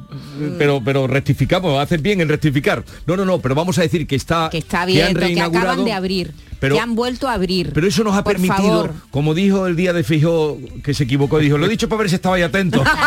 pero 0.59 0.81
pero 0.85 1.07
rectificamos, 1.49 1.83
haces 1.83 2.03
bien 2.03 2.21
en 2.21 2.29
rectificar. 2.29 2.85
No, 3.07 3.17
no, 3.17 3.25
no, 3.25 3.41
pero 3.41 3.55
vamos 3.55 3.79
a 3.79 3.83
decir 3.83 4.07
que 4.07 4.17
está 4.17 4.49
Que 4.51 4.59
está 4.59 4.83
han 4.83 4.83
abierto, 4.85 5.15
que, 5.15 5.21
reinaugurado, 5.21 5.67
acaban 5.69 5.85
de 5.85 5.93
abrir. 5.93 6.33
Pero- 6.61 6.75
que 6.77 6.81
han 6.81 6.95
vuelto 6.95 7.29
a 7.29 7.35
abrir. 7.35 7.71
Pero 7.73 7.87
eso 7.87 8.05
nos 8.05 8.17
ha 8.17 8.25
permitido, 8.25 8.57
favor. 8.57 8.95
como 9.11 9.35
dijo 9.35 9.67
el 9.67 9.77
día 9.77 9.93
de 9.93 10.05
Fijo, 10.05 10.59
que 10.83 10.95
se 10.95 11.05
equivocó, 11.05 11.39
dijo, 11.39 11.59
lo 11.59 11.67
he 11.67 11.69
dicho 11.69 11.89
para 11.89 12.01
ver 12.01 12.09
si 12.09 12.17
estabais 12.17 12.45
atentos. 12.45 12.83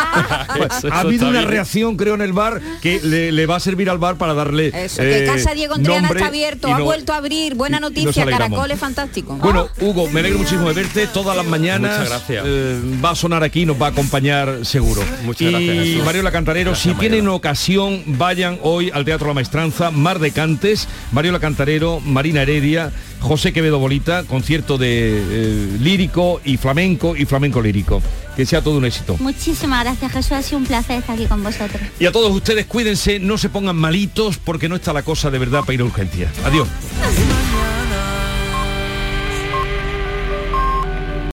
Pues, 0.56 0.68
Eso- 0.78 0.88
ha 0.88 0.98
eso 0.98 1.08
habido 1.08 1.28
una 1.28 1.38
bien. 1.40 1.50
reacción, 1.50 1.96
creo, 1.96 2.14
en 2.14 2.20
el 2.20 2.32
bar 2.32 2.60
que 2.82 3.00
le, 3.02 3.32
le 3.32 3.46
va 3.46 3.56
a 3.56 3.60
servir 3.60 3.88
al 3.88 3.98
bar 3.98 4.16
para 4.16 4.34
darle 4.34 4.68
Eso, 4.74 5.00
que 5.02 5.24
eh, 5.24 5.26
Casa 5.26 5.54
Diego 5.54 5.76
nombre 5.78 6.12
está 6.12 6.26
abierto, 6.26 6.68
ha 6.68 6.78
vuelto 6.80 7.12
a 7.12 7.16
abrir. 7.16 7.54
Buena 7.54 7.80
noticia. 7.80 8.24
Caracol 8.26 8.70
es 8.70 8.78
fantástico. 8.78 9.34
Bueno, 9.36 9.68
Hugo, 9.80 10.08
me 10.10 10.20
alegro 10.20 10.38
muchísimo 10.38 10.68
de 10.68 10.74
verte 10.74 11.06
todas 11.06 11.36
las 11.36 11.46
mañanas. 11.46 11.98
Muchas 11.98 12.08
gracias. 12.08 12.44
eh, 12.46 12.80
va 13.04 13.10
a 13.10 13.14
sonar 13.14 13.42
aquí, 13.42 13.64
nos 13.66 13.80
va 13.80 13.86
a 13.86 13.90
acompañar 13.90 14.64
seguro. 14.64 15.02
Muchas 15.24 15.42
y 15.48 15.50
gracias, 15.50 15.76
Jesús. 15.86 16.04
Mariola 16.04 16.30
Cantarero, 16.32 16.70
Gracias, 16.72 16.94
si 16.94 16.98
tienen 17.00 17.28
ocasión, 17.28 18.02
vayan 18.06 18.58
hoy 18.62 18.90
al 18.92 19.04
Teatro 19.04 19.28
La 19.28 19.34
Maestranza, 19.34 19.90
Mar 19.90 20.18
de 20.18 20.30
Cantes, 20.32 20.86
Mariola 21.12 21.40
Cantarero, 21.40 22.00
Marina 22.00 22.42
Heredia, 22.42 22.92
José 23.22 23.52
Quevedo 23.52 23.78
Bolita, 23.78 24.24
concierto 24.24 24.76
de 24.78 25.18
eh, 25.18 25.78
lírico 25.80 26.40
y 26.44 26.56
flamenco 26.56 27.16
y 27.16 27.24
flamenco 27.24 27.62
lírico. 27.62 28.02
Que 28.36 28.46
sea 28.46 28.62
todo 28.62 28.78
un 28.78 28.84
éxito. 28.84 29.16
Muchísimas 29.20 29.84
gracias, 29.84 30.12
Jesús. 30.12 30.32
Ha 30.32 30.42
sido 30.42 30.58
un 30.58 30.66
placer 30.66 30.98
estar 30.98 31.14
aquí 31.14 31.26
con 31.26 31.42
vosotros. 31.44 31.82
Y 31.98 32.06
a 32.06 32.12
todos 32.12 32.34
ustedes 32.34 32.66
cuídense, 32.66 33.18
no 33.20 33.38
se 33.38 33.48
pongan 33.48 33.76
malitos 33.76 34.38
porque 34.38 34.68
no 34.68 34.76
está 34.76 34.92
la 34.92 35.02
cosa 35.02 35.30
de 35.30 35.38
verdad 35.38 35.60
para 35.60 35.74
ir 35.74 35.80
a 35.82 35.84
urgencia. 35.84 36.30
Adiós. 36.44 36.68